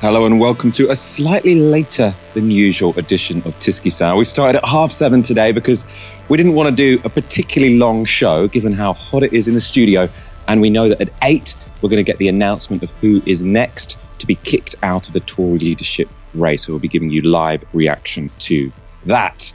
Hello 0.00 0.26
and 0.26 0.38
welcome 0.38 0.70
to 0.72 0.90
a 0.90 0.94
slightly 0.94 1.54
later 1.54 2.14
than 2.34 2.50
usual 2.50 2.92
edition 2.98 3.38
of 3.46 3.58
Tysky 3.58 3.90
Sour. 3.90 4.18
We 4.18 4.26
started 4.26 4.58
at 4.58 4.66
half 4.66 4.92
seven 4.92 5.22
today 5.22 5.52
because 5.52 5.86
we 6.28 6.36
didn't 6.36 6.52
want 6.52 6.68
to 6.68 6.76
do 6.76 7.00
a 7.06 7.08
particularly 7.08 7.78
long 7.78 8.04
show 8.04 8.46
given 8.46 8.74
how 8.74 8.92
hot 8.92 9.22
it 9.22 9.32
is 9.32 9.48
in 9.48 9.54
the 9.54 9.60
studio. 9.60 10.06
And 10.48 10.60
we 10.60 10.68
know 10.68 10.90
that 10.90 11.00
at 11.00 11.08
eight, 11.22 11.54
we're 11.80 11.88
going 11.88 11.96
to 11.96 12.04
get 12.04 12.18
the 12.18 12.28
announcement 12.28 12.82
of 12.82 12.90
who 13.00 13.22
is 13.24 13.42
next 13.42 13.96
to 14.18 14.26
be 14.26 14.34
kicked 14.34 14.74
out 14.82 15.06
of 15.06 15.14
the 15.14 15.20
Tory 15.20 15.60
leadership 15.60 16.10
race. 16.34 16.68
We'll 16.68 16.78
be 16.78 16.88
giving 16.88 17.08
you 17.08 17.22
live 17.22 17.64
reaction 17.72 18.30
to 18.40 18.70
that. 19.06 19.50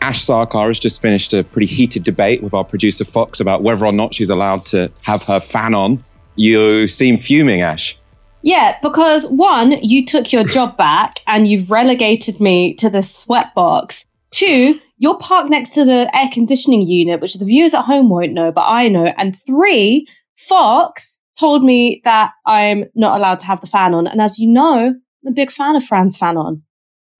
Ash 0.00 0.24
Sarkar 0.24 0.68
has 0.68 0.78
just 0.78 1.02
finished 1.02 1.34
a 1.34 1.44
pretty 1.44 1.66
heated 1.66 2.04
debate 2.04 2.42
with 2.42 2.54
our 2.54 2.64
producer 2.64 3.04
Fox 3.04 3.38
about 3.38 3.62
whether 3.62 3.84
or 3.84 3.92
not 3.92 4.14
she's 4.14 4.30
allowed 4.30 4.64
to 4.66 4.90
have 5.02 5.22
her 5.24 5.40
fan 5.40 5.74
on. 5.74 6.02
You 6.36 6.88
seem 6.88 7.18
fuming, 7.18 7.60
Ash. 7.60 7.98
Yeah, 8.44 8.76
because 8.82 9.26
one, 9.28 9.72
you 9.82 10.04
took 10.04 10.30
your 10.30 10.44
job 10.44 10.76
back 10.76 11.20
and 11.26 11.48
you've 11.48 11.70
relegated 11.70 12.42
me 12.42 12.74
to 12.74 12.90
the 12.90 12.98
sweatbox. 12.98 14.04
Two, 14.32 14.78
you're 14.98 15.16
parked 15.16 15.48
next 15.48 15.70
to 15.70 15.84
the 15.86 16.14
air 16.14 16.28
conditioning 16.30 16.82
unit, 16.82 17.22
which 17.22 17.34
the 17.34 17.46
viewers 17.46 17.72
at 17.72 17.86
home 17.86 18.10
won't 18.10 18.34
know, 18.34 18.52
but 18.52 18.64
I 18.66 18.88
know. 18.88 19.14
And 19.16 19.34
three, 19.46 20.06
Fox 20.36 21.18
told 21.40 21.64
me 21.64 22.02
that 22.04 22.32
I'm 22.44 22.84
not 22.94 23.16
allowed 23.16 23.38
to 23.38 23.46
have 23.46 23.62
the 23.62 23.66
fan 23.66 23.94
on. 23.94 24.06
And 24.06 24.20
as 24.20 24.38
you 24.38 24.46
know, 24.46 24.88
I'm 24.88 25.26
a 25.26 25.32
big 25.32 25.50
fan 25.50 25.74
of 25.74 25.84
Frantz 25.84 26.18
Fanon. 26.18 26.60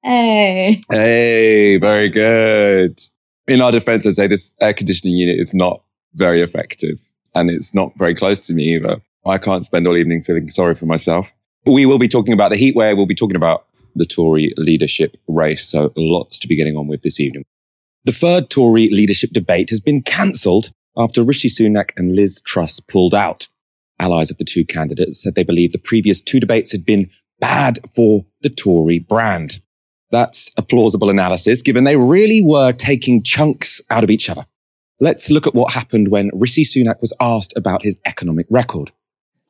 Hey. 0.02 0.82
Hey, 0.90 1.78
very 1.78 2.10
good. 2.10 3.00
In 3.48 3.62
our 3.62 3.72
defense, 3.72 4.06
I'd 4.06 4.16
say 4.16 4.26
this 4.26 4.52
air 4.60 4.74
conditioning 4.74 5.16
unit 5.16 5.40
is 5.40 5.54
not 5.54 5.82
very 6.12 6.42
effective 6.42 7.00
and 7.34 7.48
it's 7.48 7.72
not 7.72 7.96
very 7.96 8.14
close 8.14 8.46
to 8.46 8.52
me 8.52 8.74
either. 8.74 9.00
I 9.26 9.38
can't 9.38 9.64
spend 9.64 9.86
all 9.86 9.96
evening 9.96 10.22
feeling 10.22 10.50
sorry 10.50 10.74
for 10.74 10.86
myself. 10.86 11.32
We 11.66 11.86
will 11.86 11.98
be 11.98 12.08
talking 12.08 12.34
about 12.34 12.50
the 12.50 12.56
heat 12.56 12.76
wave. 12.76 12.96
We'll 12.96 13.06
be 13.06 13.14
talking 13.14 13.36
about 13.36 13.66
the 13.94 14.04
Tory 14.04 14.52
leadership 14.56 15.16
race. 15.28 15.66
So 15.66 15.92
lots 15.96 16.38
to 16.40 16.48
be 16.48 16.56
getting 16.56 16.76
on 16.76 16.88
with 16.88 17.02
this 17.02 17.20
evening. 17.20 17.44
The 18.04 18.12
third 18.12 18.50
Tory 18.50 18.90
leadership 18.90 19.30
debate 19.32 19.70
has 19.70 19.80
been 19.80 20.02
cancelled 20.02 20.70
after 20.96 21.22
Rishi 21.22 21.48
Sunak 21.48 21.90
and 21.96 22.14
Liz 22.14 22.42
Truss 22.42 22.80
pulled 22.80 23.14
out. 23.14 23.48
Allies 23.98 24.30
of 24.30 24.38
the 24.38 24.44
two 24.44 24.64
candidates 24.64 25.22
said 25.22 25.34
they 25.34 25.42
believed 25.42 25.72
the 25.72 25.78
previous 25.78 26.20
two 26.20 26.40
debates 26.40 26.70
had 26.70 26.84
been 26.84 27.10
bad 27.40 27.78
for 27.94 28.26
the 28.42 28.50
Tory 28.50 28.98
brand. 28.98 29.60
That's 30.10 30.50
a 30.56 30.62
plausible 30.62 31.10
analysis, 31.10 31.62
given 31.62 31.84
they 31.84 31.96
really 31.96 32.42
were 32.42 32.72
taking 32.72 33.22
chunks 33.22 33.80
out 33.90 34.04
of 34.04 34.10
each 34.10 34.28
other. 34.28 34.44
Let's 35.00 35.30
look 35.30 35.46
at 35.46 35.54
what 35.54 35.72
happened 35.72 36.08
when 36.08 36.30
Rishi 36.34 36.64
Sunak 36.64 37.00
was 37.00 37.12
asked 37.20 37.52
about 37.56 37.82
his 37.82 38.00
economic 38.04 38.46
record. 38.50 38.92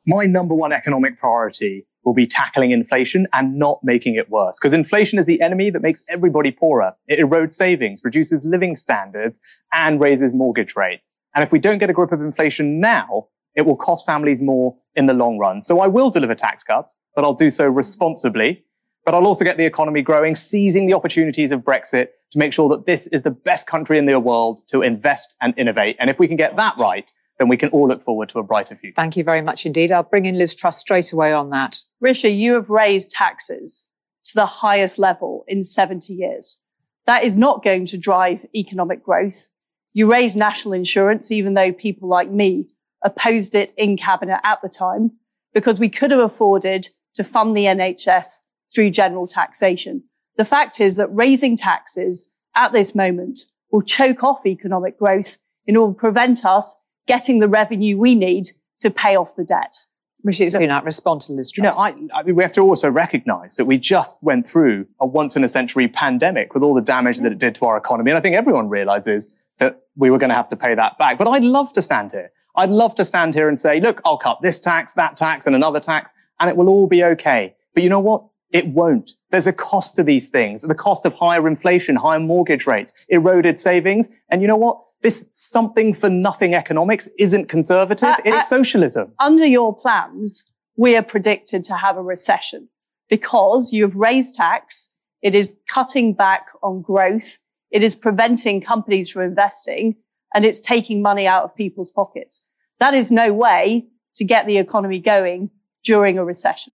My 0.05 0.25
number 0.25 0.53
one 0.53 0.71
economic 0.71 1.19
priority 1.19 1.85
will 2.03 2.13
be 2.13 2.27
tackling 2.27 2.71
inflation 2.71 3.27
and 3.33 3.57
not 3.57 3.79
making 3.83 4.15
it 4.15 4.29
worse. 4.29 4.59
Because 4.59 4.73
inflation 4.73 5.17
is 5.17 5.25
the 5.25 5.41
enemy 5.41 5.71
that 5.71 5.81
makes 5.81 6.03
everybody 6.07 6.51
poorer. 6.51 6.93
It 7.07 7.19
erodes 7.19 7.53
savings, 7.53 8.01
reduces 8.03 8.45
living 8.45 8.75
standards, 8.75 9.39
and 9.73 9.99
raises 9.99 10.33
mortgage 10.33 10.75
rates. 10.75 11.13
And 11.33 11.43
if 11.43 11.51
we 11.51 11.59
don't 11.59 11.79
get 11.79 11.89
a 11.89 11.93
grip 11.93 12.11
of 12.11 12.21
inflation 12.21 12.79
now, 12.79 13.27
it 13.55 13.63
will 13.65 13.77
cost 13.77 14.05
families 14.05 14.41
more 14.41 14.75
in 14.95 15.07
the 15.07 15.13
long 15.13 15.39
run. 15.39 15.61
So 15.61 15.79
I 15.79 15.87
will 15.87 16.11
deliver 16.11 16.35
tax 16.35 16.63
cuts, 16.63 16.95
but 17.15 17.23
I'll 17.23 17.33
do 17.33 17.49
so 17.49 17.67
responsibly 17.67 18.65
but 19.05 19.13
I'll 19.13 19.27
also 19.27 19.45
get 19.45 19.57
the 19.57 19.65
economy 19.65 20.01
growing, 20.01 20.35
seizing 20.35 20.87
the 20.87 20.95
opportunities 20.95 21.51
of 21.51 21.61
Brexit 21.61 22.07
to 22.31 22.39
make 22.39 22.51
sure 22.51 22.67
that 22.69 22.87
this 22.87 23.05
is 23.07 23.21
the 23.21 23.31
best 23.31 23.67
country 23.67 23.99
in 23.99 24.07
the 24.07 24.19
world 24.19 24.67
to 24.69 24.81
invest 24.81 25.35
and 25.41 25.53
innovate. 25.57 25.95
And 25.99 26.09
if 26.09 26.17
we 26.17 26.27
can 26.27 26.35
get 26.35 26.55
that 26.55 26.75
right, 26.77 27.09
then 27.37 27.47
we 27.47 27.57
can 27.57 27.69
all 27.69 27.87
look 27.87 28.01
forward 28.01 28.29
to 28.29 28.39
a 28.39 28.43
brighter 28.43 28.75
future. 28.75 28.95
Thank 28.95 29.17
you 29.17 29.23
very 29.23 29.41
much 29.41 29.65
indeed. 29.65 29.91
I'll 29.91 30.03
bring 30.03 30.25
in 30.25 30.37
Liz 30.37 30.55
Truss 30.55 30.77
straight 30.77 31.11
away 31.11 31.33
on 31.33 31.49
that. 31.49 31.79
Rishi, 31.99 32.29
you 32.29 32.53
have 32.53 32.69
raised 32.69 33.11
taxes 33.11 33.89
to 34.25 34.35
the 34.35 34.45
highest 34.45 34.97
level 34.97 35.43
in 35.47 35.63
70 35.63 36.13
years. 36.13 36.57
That 37.05 37.23
is 37.23 37.37
not 37.37 37.63
going 37.63 37.85
to 37.87 37.97
drive 37.97 38.45
economic 38.55 39.03
growth. 39.03 39.49
You 39.93 40.11
raised 40.11 40.35
national 40.35 40.73
insurance, 40.73 41.31
even 41.31 41.53
though 41.53 41.71
people 41.71 42.09
like 42.09 42.29
me 42.29 42.69
opposed 43.03 43.53
it 43.53 43.71
in 43.77 43.97
cabinet 43.97 44.39
at 44.43 44.61
the 44.61 44.69
time, 44.69 45.11
because 45.53 45.79
we 45.79 45.89
could 45.89 46.11
have 46.11 46.19
afforded 46.19 46.89
to 47.13 47.23
fund 47.23 47.55
the 47.55 47.65
NHS 47.65 48.41
through 48.73 48.89
general 48.89 49.27
taxation. 49.27 50.03
The 50.37 50.45
fact 50.45 50.81
is 50.81 50.95
that 50.95 51.13
raising 51.13 51.55
taxes 51.55 52.29
at 52.55 52.73
this 52.73 52.95
moment 52.95 53.41
will 53.71 53.81
choke 53.81 54.23
off 54.23 54.45
economic 54.45 54.97
growth 54.97 55.37
in 55.65 55.77
order 55.77 55.93
to 55.93 55.99
prevent 55.99 56.43
us 56.45 56.81
getting 57.07 57.39
the 57.39 57.47
revenue 57.47 57.97
we 57.97 58.15
need 58.15 58.51
to 58.79 58.89
pay 58.89 59.15
off 59.15 59.35
the 59.35 59.43
debt. 59.43 59.85
Rishi 60.23 60.47
Sunak, 60.47 60.83
respond 60.83 61.21
to 61.21 61.33
Liz 61.33 61.51
Truss. 61.51 61.63
You 61.63 61.71
know, 61.71 62.09
I, 62.13 62.19
I 62.19 62.23
mean, 62.23 62.35
we 62.35 62.41
have 62.41 62.53
to 62.53 62.61
also 62.61 62.89
recognise 62.89 63.57
that 63.57 63.65
we 63.65 63.77
just 63.77 64.23
went 64.23 64.49
through 64.49 64.87
a 64.99 65.05
once 65.05 65.35
in 65.35 65.43
a 65.43 65.49
century 65.49 65.87
pandemic 65.87 66.55
with 66.55 66.63
all 66.63 66.73
the 66.73 66.81
damage 66.81 67.19
that 67.19 67.31
it 67.31 67.37
did 67.37 67.53
to 67.55 67.65
our 67.65 67.77
economy. 67.77 68.09
And 68.09 68.17
I 68.17 68.21
think 68.21 68.35
everyone 68.35 68.67
realises 68.67 69.31
that 69.59 69.83
we 69.95 70.09
were 70.09 70.17
going 70.17 70.31
to 70.31 70.35
have 70.35 70.47
to 70.47 70.55
pay 70.55 70.73
that 70.73 70.97
back. 70.97 71.19
But 71.19 71.27
I'd 71.27 71.43
love 71.43 71.71
to 71.73 71.81
stand 71.81 72.11
here. 72.11 72.31
I'd 72.55 72.71
love 72.71 72.95
to 72.95 73.05
stand 73.05 73.35
here 73.35 73.47
and 73.47 73.59
say, 73.59 73.79
look, 73.79 74.01
I'll 74.03 74.17
cut 74.17 74.41
this 74.41 74.59
tax, 74.59 74.93
that 74.93 75.15
tax, 75.15 75.45
and 75.45 75.55
another 75.55 75.79
tax, 75.79 76.11
and 76.39 76.49
it 76.49 76.57
will 76.57 76.69
all 76.69 76.87
be 76.87 77.03
okay. 77.03 77.55
But 77.75 77.83
you 77.83 77.89
know 77.89 77.99
what? 77.99 78.25
It 78.51 78.67
won't. 78.67 79.11
There's 79.29 79.47
a 79.47 79.53
cost 79.53 79.95
to 79.97 80.03
these 80.03 80.29
things. 80.29 80.61
The 80.61 80.73
cost 80.73 81.05
of 81.05 81.13
higher 81.13 81.47
inflation, 81.47 81.97
higher 81.97 82.19
mortgage 82.19 82.65
rates, 82.65 82.93
eroded 83.09 83.57
savings. 83.57 84.09
And 84.29 84.41
you 84.41 84.47
know 84.47 84.55
what? 84.55 84.81
This 85.01 85.29
something 85.31 85.93
for 85.93 86.09
nothing 86.09 86.53
economics 86.53 87.07
isn't 87.19 87.47
conservative. 87.47 88.09
Uh, 88.09 88.17
it's 88.25 88.41
uh, 88.41 88.45
socialism. 88.45 89.13
Under 89.19 89.45
your 89.45 89.75
plans, 89.75 90.43
we 90.77 90.95
are 90.95 91.03
predicted 91.03 91.63
to 91.65 91.75
have 91.75 91.97
a 91.97 92.01
recession 92.01 92.69
because 93.09 93.71
you've 93.71 93.95
raised 93.95 94.35
tax. 94.35 94.95
It 95.21 95.35
is 95.35 95.55
cutting 95.69 96.13
back 96.13 96.47
on 96.63 96.81
growth. 96.81 97.37
It 97.71 97.83
is 97.83 97.95
preventing 97.95 98.61
companies 98.61 99.09
from 99.09 99.23
investing 99.23 99.95
and 100.33 100.45
it's 100.45 100.59
taking 100.59 101.01
money 101.01 101.27
out 101.27 101.43
of 101.43 101.55
people's 101.55 101.91
pockets. 101.91 102.45
That 102.79 102.93
is 102.93 103.11
no 103.11 103.33
way 103.33 103.87
to 104.15 104.23
get 104.23 104.47
the 104.47 104.57
economy 104.57 104.99
going 104.99 105.49
during 105.83 106.17
a 106.17 106.25
recession. 106.25 106.73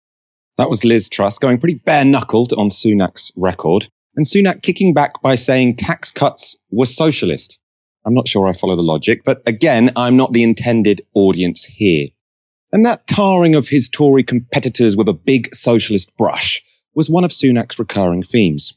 That 0.58 0.70
was 0.70 0.84
Liz 0.84 1.10
Truss 1.10 1.38
going 1.38 1.60
pretty 1.60 1.76
bare 1.76 2.06
knuckled 2.06 2.54
on 2.54 2.70
Sunak's 2.70 3.32
record, 3.36 3.90
and 4.16 4.26
Sunak 4.26 4.64
kicking 4.64 4.94
back 4.94 5.22
by 5.22 5.36
saying 5.36 5.76
tax 5.76 6.12
cuts 6.12 6.58
were 6.72 6.88
socialist. 6.88 7.60
I'm 8.08 8.14
not 8.14 8.30
sure 8.30 8.48
I 8.48 8.54
follow 8.54 8.78
the 8.78 8.84
logic, 8.84 9.26
but 9.26 9.44
again, 9.46 9.92
I'm 9.98 10.16
not 10.16 10.32
the 10.32 10.42
intended 10.42 11.06
audience 11.14 11.66
here. 11.66 12.08
And 12.72 12.86
that 12.86 13.06
tarring 13.06 13.54
of 13.54 13.68
his 13.68 13.90
Tory 13.90 14.24
competitors 14.24 14.96
with 14.96 15.10
a 15.10 15.14
big 15.14 15.54
socialist 15.54 16.16
brush 16.16 16.64
was 16.96 17.10
one 17.10 17.26
of 17.26 17.32
Sunak's 17.32 17.78
recurring 17.78 18.24
themes. 18.24 18.72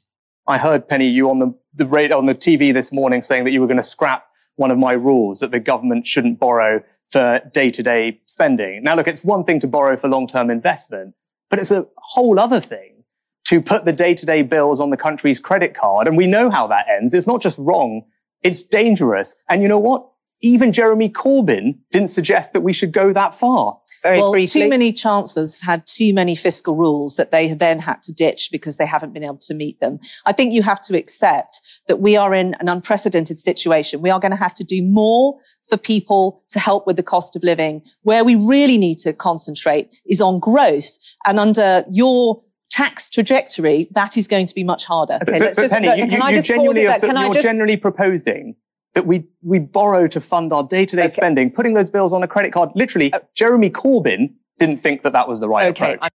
I 0.49 0.59
heard 0.59 0.89
Penny 0.89 1.07
you 1.07 1.31
on 1.31 1.39
the, 1.39 1.55
the 1.75 1.87
on 2.13 2.27
the 2.27 2.35
TV 2.35 2.75
this 2.75 2.91
morning 2.91 3.23
saying 3.23 3.45
that 3.45 3.53
you 3.53 3.61
were 3.61 3.69
going 3.69 3.77
to 3.77 3.85
scrap 3.85 4.27
one 4.57 4.73
of 4.73 4.79
my 4.79 4.93
rules 4.95 5.39
that 5.39 5.53
the 5.53 5.61
government 5.61 6.09
shouldn't 6.09 6.41
borrow 6.41 6.83
for 7.07 7.41
day-to-day 7.53 8.21
spending. 8.27 8.83
Now 8.83 8.97
look, 8.97 9.07
it's 9.07 9.23
one 9.23 9.45
thing 9.45 9.61
to 9.61 9.69
borrow 9.69 9.97
for 9.97 10.09
long-term 10.09 10.51
investment, 10.51 11.15
but 11.49 11.61
it's 11.61 11.71
a 11.71 11.87
whole 11.99 12.41
other 12.41 12.61
thing 12.61 13.05
to 13.45 13.63
put 13.63 13.85
the 13.85 13.93
day-to-day 13.93 14.43
bills 14.43 14.81
on 14.81 14.91
the 14.91 14.97
country's 14.97 15.39
credit 15.39 15.75
card. 15.75 16.09
And 16.09 16.17
we 16.17 16.27
know 16.27 16.51
how 16.51 16.67
that 16.67 16.87
ends. 16.89 17.15
It's 17.15 17.29
not 17.29 17.41
just 17.41 17.57
wrong. 17.59 18.03
It's 18.43 18.63
dangerous. 18.63 19.37
And 19.49 19.63
you 19.63 19.69
know 19.69 19.79
what? 19.79 20.07
Even 20.43 20.73
Jeremy 20.73 21.11
Corbyn 21.11 21.79
didn't 21.91 22.09
suggest 22.09 22.53
that 22.55 22.63
we 22.63 22.73
should 22.73 22.93
go 22.93 23.13
that 23.13 23.35
far. 23.35 23.79
Very 24.03 24.19
well, 24.19 24.33
briefly. 24.33 24.63
too 24.63 24.69
many 24.69 24.93
chancellors 24.93 25.57
have 25.57 25.63
had 25.63 25.87
too 25.87 26.15
many 26.15 26.35
fiscal 26.35 26.75
rules 26.75 27.17
that 27.17 27.31
they 27.31 27.49
have 27.49 27.59
then 27.59 27.79
had 27.79 28.03
to 28.05 28.13
ditch 28.13 28.49
because 28.51 28.79
they 28.79 28.87
haven't 28.87 29.13
been 29.13 29.25
able 29.25 29.37
to 29.39 29.55
meet 29.55 29.79
them. 29.81 29.99
I 30.25 30.33
think 30.33 30.55
you 30.55 30.63
have 30.63 30.81
to 30.83 30.97
accept 30.97 31.61
that 31.87 32.01
we 32.01 32.17
are 32.17 32.35
in 32.35 32.55
an 32.61 32.69
unprecedented 32.69 33.39
situation. 33.39 34.01
We 34.01 34.11
are 34.11 34.21
going 34.21 34.31
to 34.31 34.37
have 34.37 34.55
to 34.55 34.65
do 34.65 34.83
more 34.83 35.39
for 35.69 35.77
people 35.77 36.43
to 36.49 36.59
help 36.59 36.87
with 36.87 36.97
the 36.97 37.03
cost 37.03 37.37
of 37.37 37.43
living. 37.43 37.83
Where 38.03 38.25
we 38.25 38.37
really 38.37 38.79
need 38.79 38.99
to 39.01 39.13
concentrate 39.13 39.95
is 40.07 40.21
on 40.23 40.39
growth. 40.39 40.97
And 41.27 41.39
under 41.39 41.85
your 41.91 42.43
tax 42.71 43.11
trajectory, 43.11 43.89
that 43.93 44.17
is 44.17 44.27
going 44.27 44.47
to 44.47 44.55
be 44.55 44.65
much 44.65 44.85
harder. 44.85 45.19
Okay, 45.23 45.33
but, 45.33 45.41
let's 45.41 45.57
but 45.57 45.63
just, 45.63 45.75
Penny, 45.75 45.89
you, 45.89 46.05
you, 46.07 46.29
you 46.29 46.43
genuinely, 46.43 46.87
are, 46.87 46.99
you're 46.99 47.35
just... 47.35 47.43
generally 47.43 47.77
proposing 47.77 48.55
that 48.95 49.07
we, 49.07 49.25
we 49.43 49.59
borrow 49.59 50.07
to 50.09 50.21
fund 50.21 50.53
our 50.53 50.65
day-to-day 50.65 51.03
okay. 51.03 51.09
spending, 51.09 51.51
putting 51.51 51.75
those 51.75 51.91
bills 51.91 52.13
on 52.13 52.23
a 52.23 52.29
credit 52.29 52.53
card. 52.53 52.71
Literally, 52.75 53.13
oh. 53.15 53.21
Jeremy 53.35 53.71
Corbyn 53.71 54.35
didn't 54.59 54.79
think 54.79 55.03
that 55.03 55.13
that 55.13 55.29
was 55.29 55.41
the 55.41 55.49
right 55.49 55.69
okay. 55.69 55.95
approach. 55.95 56.11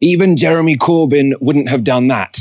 Even 0.00 0.36
Jeremy 0.36 0.76
Corbyn 0.76 1.32
wouldn't 1.40 1.68
have 1.68 1.84
done 1.84 2.08
that. 2.08 2.40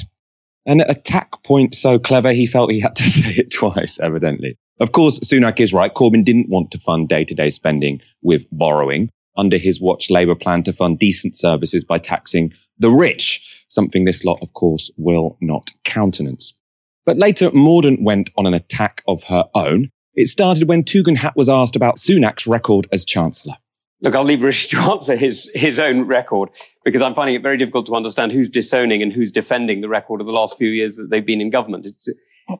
An 0.65 0.81
attack 0.81 1.43
point 1.43 1.73
so 1.73 1.97
clever, 1.97 2.33
he 2.33 2.45
felt 2.45 2.71
he 2.71 2.79
had 2.79 2.95
to 2.97 3.03
say 3.09 3.29
it 3.29 3.51
twice, 3.51 3.99
evidently. 3.99 4.57
Of 4.79 4.91
course, 4.91 5.19
Sunak 5.19 5.59
is 5.59 5.73
right. 5.73 5.93
Corbyn 5.93 6.23
didn't 6.23 6.49
want 6.49 6.71
to 6.71 6.79
fund 6.79 7.09
day-to-day 7.09 7.49
spending 7.49 8.01
with 8.21 8.45
borrowing. 8.51 9.09
Under 9.35 9.57
his 9.57 9.79
watch, 9.79 10.09
Labour 10.09 10.35
planned 10.35 10.65
to 10.65 10.73
fund 10.73 10.99
decent 10.99 11.35
services 11.35 11.83
by 11.83 11.99
taxing 11.99 12.51
the 12.79 12.91
rich, 12.91 13.65
something 13.69 14.05
this 14.05 14.23
lot, 14.23 14.39
of 14.41 14.53
course, 14.53 14.91
will 14.97 15.37
not 15.41 15.71
countenance. 15.83 16.53
But 17.05 17.17
later, 17.17 17.49
Mordaunt 17.51 18.03
went 18.03 18.29
on 18.37 18.45
an 18.45 18.53
attack 18.53 19.01
of 19.07 19.23
her 19.25 19.45
own. 19.55 19.89
It 20.13 20.27
started 20.27 20.67
when 20.67 20.83
Tugendhat 20.83 21.35
was 21.35 21.47
asked 21.47 21.75
about 21.75 21.97
Sunak's 21.97 22.47
record 22.47 22.87
as 22.91 23.05
Chancellor. 23.05 23.55
Look, 24.01 24.13
I'll 24.13 24.23
leave 24.23 24.43
Rishi 24.43 24.75
to 24.75 24.81
answer 24.91 25.15
his, 25.15 25.49
his 25.55 25.79
own 25.79 26.01
record 26.01 26.49
because 26.83 27.01
I'm 27.01 27.15
finding 27.15 27.35
it 27.35 27.41
very 27.41 27.57
difficult 27.57 27.85
to 27.87 27.95
understand 27.95 28.31
who's 28.31 28.49
disowning 28.49 29.01
and 29.01 29.11
who's 29.11 29.31
defending 29.31 29.81
the 29.81 29.89
record 29.89 30.21
of 30.21 30.27
the 30.27 30.33
last 30.33 30.57
few 30.57 30.69
years 30.69 30.95
that 30.95 31.09
they've 31.09 31.25
been 31.25 31.41
in 31.41 31.49
government. 31.49 31.85
It's 31.85 32.09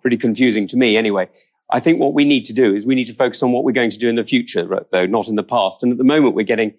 pretty 0.02 0.18
confusing 0.18 0.68
to 0.70 0.78
me 0.78 0.98
anyway. 0.98 1.30
I 1.70 1.80
think 1.80 2.00
what 2.00 2.14
we 2.14 2.24
need 2.24 2.46
to 2.46 2.54
do 2.54 2.74
is 2.74 2.86
we 2.86 2.96
need 2.96 3.06
to 3.06 3.14
focus 3.14 3.44
on 3.44 3.52
what 3.52 3.64
we're 3.64 3.74
going 3.74 3.90
to 3.90 3.98
do 3.98 4.08
in 4.08 4.16
the 4.16 4.24
future, 4.24 4.86
though, 4.92 5.06
not 5.06 5.28
in 5.28 5.36
the 5.36 5.44
past. 5.44 5.84
And 5.84 5.92
at 5.92 5.98
the 5.98 6.04
moment, 6.04 6.34
we're 6.34 6.44
getting 6.44 6.74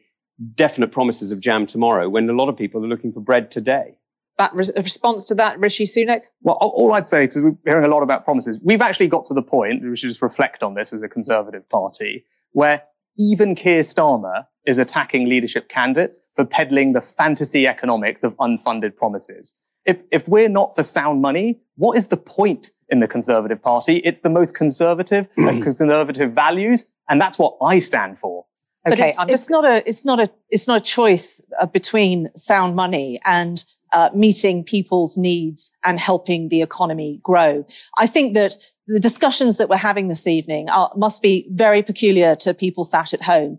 definite 0.55 0.93
promises 0.93 1.31
of 1.31 1.41
jam 1.41 1.67
tomorrow 1.67 2.09
when 2.09 2.29
a 2.29 2.33
lot 2.33 2.49
of 2.49 2.57
people 2.57 2.85
are 2.85 2.89
looking 2.89 3.13
for 3.13 3.21
bread 3.21 3.51
today. 3.51 3.99
That 4.37 4.55
re- 4.55 4.71
response 4.77 5.25
to 5.27 5.35
that, 5.35 5.59
Rishi 5.59 5.85
Sunak? 5.85 6.23
Well, 6.43 6.57
all 6.61 6.93
I'd 6.93 7.09
say, 7.09 7.25
because 7.25 7.43
we're 7.43 7.57
hearing 7.65 7.85
a 7.85 7.89
lot 7.89 8.03
about 8.03 8.25
promises, 8.25 8.61
we've 8.63 8.81
actually 8.81 9.09
got 9.09 9.25
to 9.27 9.35
the 9.35 9.43
point, 9.43 9.83
we 9.83 9.97
should 9.97 10.11
just 10.11 10.23
reflect 10.23 10.63
on 10.63 10.75
this 10.75 10.93
as 10.93 11.03
a 11.03 11.09
Conservative 11.09 11.69
Party, 11.69 12.25
where 12.53 12.83
even 13.19 13.57
Keir 13.57 13.81
Starmer 13.81 14.47
is 14.65 14.79
attacking 14.79 15.29
leadership 15.29 15.69
candidates 15.69 16.21
for 16.33 16.45
peddling 16.45 16.93
the 16.93 17.01
fantasy 17.01 17.67
economics 17.67 18.23
of 18.23 18.37
unfunded 18.37 18.97
promises. 18.97 19.59
If, 19.85 20.03
if 20.13 20.29
we're 20.29 20.49
not 20.49 20.77
for 20.77 20.85
sound 20.85 21.21
money, 21.21 21.61
what 21.77 21.97
is 21.97 22.09
the 22.09 22.17
point 22.17 22.71
in 22.89 23.01
the 23.01 23.09
Conservative 23.09 23.61
Party? 23.61 23.97
It's 23.99 24.21
the 24.21 24.31
most 24.31 24.55
conservative, 24.55 25.29
has 25.37 25.59
conservative 25.59 26.33
values, 26.33 26.87
and 27.09 27.21
that's 27.21 27.39
what 27.39 27.57
I 27.61 27.81
stand 27.81 28.19
for. 28.19 28.45
But 28.89 28.99
Okay, 28.99 29.11
it's, 29.11 29.19
I'm 29.19 29.29
it's 29.29 29.51
not 29.51 29.65
a 29.65 29.89
it's 29.89 30.05
not 30.05 30.21
a 30.21 30.31
it's 30.51 30.67
not 30.67 30.79
a 30.79 30.85
choice 30.85 31.41
uh, 31.61 31.67
between 31.67 32.31
sound 32.35 32.77
money 32.77 33.21
and 33.25 33.65
uh, 33.93 34.11
meeting 34.15 34.65
people's 34.65 35.17
needs 35.17 35.71
and 35.85 35.99
helping 35.99 36.49
the 36.49 36.63
economy 36.63 37.21
grow. 37.23 37.65
I 37.99 38.07
think 38.07 38.35
that 38.35 38.57
the 38.87 39.01
discussions 39.01 39.57
that 39.59 39.69
we're 39.69 39.77
having 39.77 40.09
this 40.09 40.27
evening 40.27 40.69
are, 40.71 40.91
must 40.97 41.23
be 41.23 41.47
very 41.53 41.83
peculiar 41.83 42.37
to 42.37 42.55
people 42.55 42.85
sat 42.85 43.13
at 43.13 43.23
home. 43.23 43.59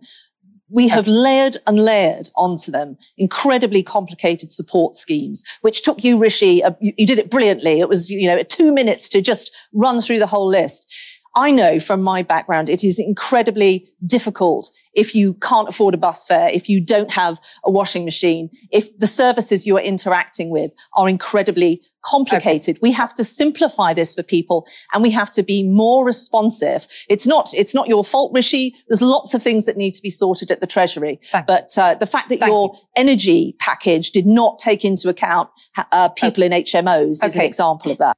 We 0.72 0.88
have 0.90 1.08
layered 1.08 1.58
and 1.66 1.80
layered 1.80 2.30
onto 2.36 2.72
them 2.72 2.98
incredibly 3.18 3.82
complicated 3.82 4.52
support 4.52 4.94
schemes, 4.94 5.44
which 5.62 5.82
took 5.82 6.04
you, 6.04 6.20
Rishi, 6.20 6.64
uh, 6.64 6.72
you, 6.80 6.94
you 6.96 7.08
did 7.08 7.18
it 7.18 7.32
brilliantly. 7.32 7.80
It 7.80 7.90
was, 7.90 8.12
you 8.12 8.28
know, 8.28 8.44
two 8.44 8.72
minutes 8.72 9.10
to 9.10 9.22
just 9.22 9.50
run 9.74 10.00
through 10.00 10.20
the 10.20 10.28
whole 10.28 10.48
list. 10.48 10.94
I 11.36 11.52
know 11.52 11.80
from 11.80 12.02
my 12.02 12.24
background, 12.24 12.70
it 12.70 12.84
is 12.84 13.00
incredibly 13.00 13.88
difficult 14.06 14.72
if 14.94 15.14
you 15.14 15.36
can't 15.36 15.70
afford 15.70 15.94
a 15.94 15.98
bus 15.98 16.28
fare, 16.28 16.50
if 16.50 16.68
you 16.68 16.82
don't 16.82 17.12
have 17.12 17.40
a 17.64 17.72
washing 17.72 18.04
machine, 18.04 18.50
if 18.72 18.98
the 18.98 19.08
services 19.08 19.68
you 19.68 19.78
are 19.78 19.82
interacting 19.82 20.50
with 20.50 20.72
are 20.96 21.08
incredibly 21.08 21.82
complicated. 22.04 22.80
We 22.82 22.92
have 22.94 23.14
to 23.14 23.24
simplify 23.24 23.94
this 23.94 24.16
for 24.16 24.24
people 24.24 24.68
and 24.94 25.04
we 25.04 25.12
have 25.12 25.30
to 25.32 25.44
be 25.44 25.64
more 25.64 26.04
responsive. 26.04 26.88
It's 27.10 27.28
not, 27.28 27.54
it's 27.54 27.76
not 27.76 27.88
your 27.88 28.04
fault, 28.04 28.32
Rishi. 28.34 28.76
There's 28.88 29.02
lots 29.02 29.34
of 29.34 29.44
things 29.44 29.66
that 29.66 29.78
need 29.78 29.94
to 29.94 30.02
be 30.02 30.10
sorted 30.10 30.50
at 30.50 30.62
the 30.62 30.68
Treasury. 30.68 31.20
Thank 31.32 31.46
but 31.46 31.78
uh, 31.78 31.96
the 31.96 32.08
fact 32.08 32.30
that 32.30 32.40
Thank 32.40 32.50
your 32.50 32.76
energy 32.96 33.56
package 33.60 34.12
did 34.12 34.26
not 34.26 34.58
take 34.58 34.84
into 34.84 35.10
account 35.10 35.50
uh, 35.92 36.10
people 36.10 36.44
in 36.44 36.52
HMOs 36.52 37.24
is 37.24 37.36
an 37.36 37.42
example 37.42 37.92
of 37.92 37.98
that. 38.00 38.16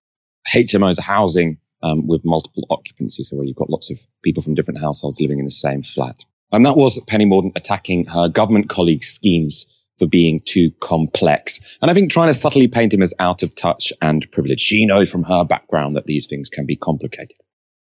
HMOs 0.53 0.97
are 0.97 1.03
housing 1.03 1.57
um, 1.83 2.07
with 2.07 2.25
multiple 2.25 2.65
occupancy, 2.69 3.23
so 3.23 3.35
where 3.35 3.45
you've 3.45 3.55
got 3.55 3.69
lots 3.69 3.89
of 3.89 3.99
people 4.23 4.43
from 4.43 4.55
different 4.55 4.79
households 4.79 5.21
living 5.21 5.39
in 5.39 5.45
the 5.45 5.51
same 5.51 5.83
flat. 5.83 6.25
And 6.51 6.65
that 6.65 6.77
was 6.77 6.99
Penny 7.07 7.25
Mordaunt 7.25 7.53
attacking 7.55 8.05
her 8.07 8.27
government 8.27 8.69
colleagues' 8.69 9.07
schemes 9.07 9.65
for 9.97 10.07
being 10.07 10.41
too 10.41 10.71
complex. 10.81 11.59
And 11.81 11.91
I 11.91 11.93
think 11.93 12.11
trying 12.11 12.27
to 12.27 12.33
subtly 12.33 12.67
paint 12.67 12.93
him 12.93 13.01
as 13.01 13.13
out 13.19 13.43
of 13.43 13.55
touch 13.55 13.93
and 14.01 14.29
privileged. 14.31 14.61
She 14.61 14.85
knows 14.85 15.11
from 15.11 15.23
her 15.23 15.45
background 15.45 15.95
that 15.95 16.07
these 16.07 16.27
things 16.27 16.49
can 16.49 16.65
be 16.65 16.75
complicated. 16.75 17.37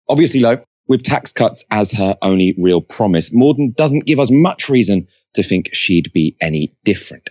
Obviously, 0.08 0.42
though, 0.42 0.64
with 0.88 1.04
tax 1.04 1.34
cuts 1.34 1.64
as 1.72 1.92
her 1.92 2.16
only 2.22 2.56
real 2.58 2.82
promise, 2.82 3.32
Mordaunt 3.32 3.76
doesn't 3.76 4.06
give 4.06 4.20
us 4.20 4.32
much 4.32 4.70
reason 4.70 5.08
to 5.34 5.44
think 5.44 5.74
she'd 5.74 6.12
be 6.14 6.38
any 6.42 6.74
different. 6.84 7.30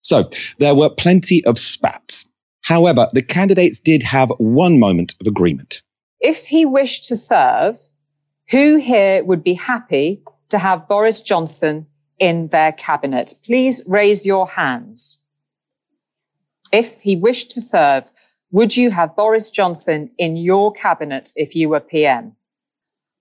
So 0.00 0.28
there 0.58 0.74
were 0.74 0.90
plenty 0.90 1.44
of 1.44 1.58
spats. 1.58 2.24
However, 2.62 3.08
the 3.12 3.22
candidates 3.22 3.78
did 3.78 4.02
have 4.02 4.30
one 4.38 4.78
moment 4.78 5.14
of 5.20 5.26
agreement. 5.26 5.82
If 6.24 6.46
he 6.46 6.64
wished 6.64 7.06
to 7.08 7.16
serve, 7.16 7.76
who 8.50 8.76
here 8.76 9.22
would 9.22 9.44
be 9.44 9.52
happy 9.52 10.22
to 10.48 10.58
have 10.58 10.88
Boris 10.88 11.20
Johnson 11.20 11.86
in 12.18 12.48
their 12.48 12.72
cabinet? 12.72 13.34
Please 13.44 13.82
raise 13.86 14.24
your 14.24 14.48
hands. 14.48 15.22
If 16.72 17.02
he 17.02 17.14
wished 17.14 17.50
to 17.52 17.60
serve, 17.60 18.10
would 18.50 18.74
you 18.74 18.90
have 18.90 19.14
Boris 19.14 19.50
Johnson 19.50 20.10
in 20.16 20.36
your 20.36 20.72
cabinet 20.72 21.30
if 21.36 21.54
you 21.54 21.68
were 21.68 21.80
PM? 21.80 22.36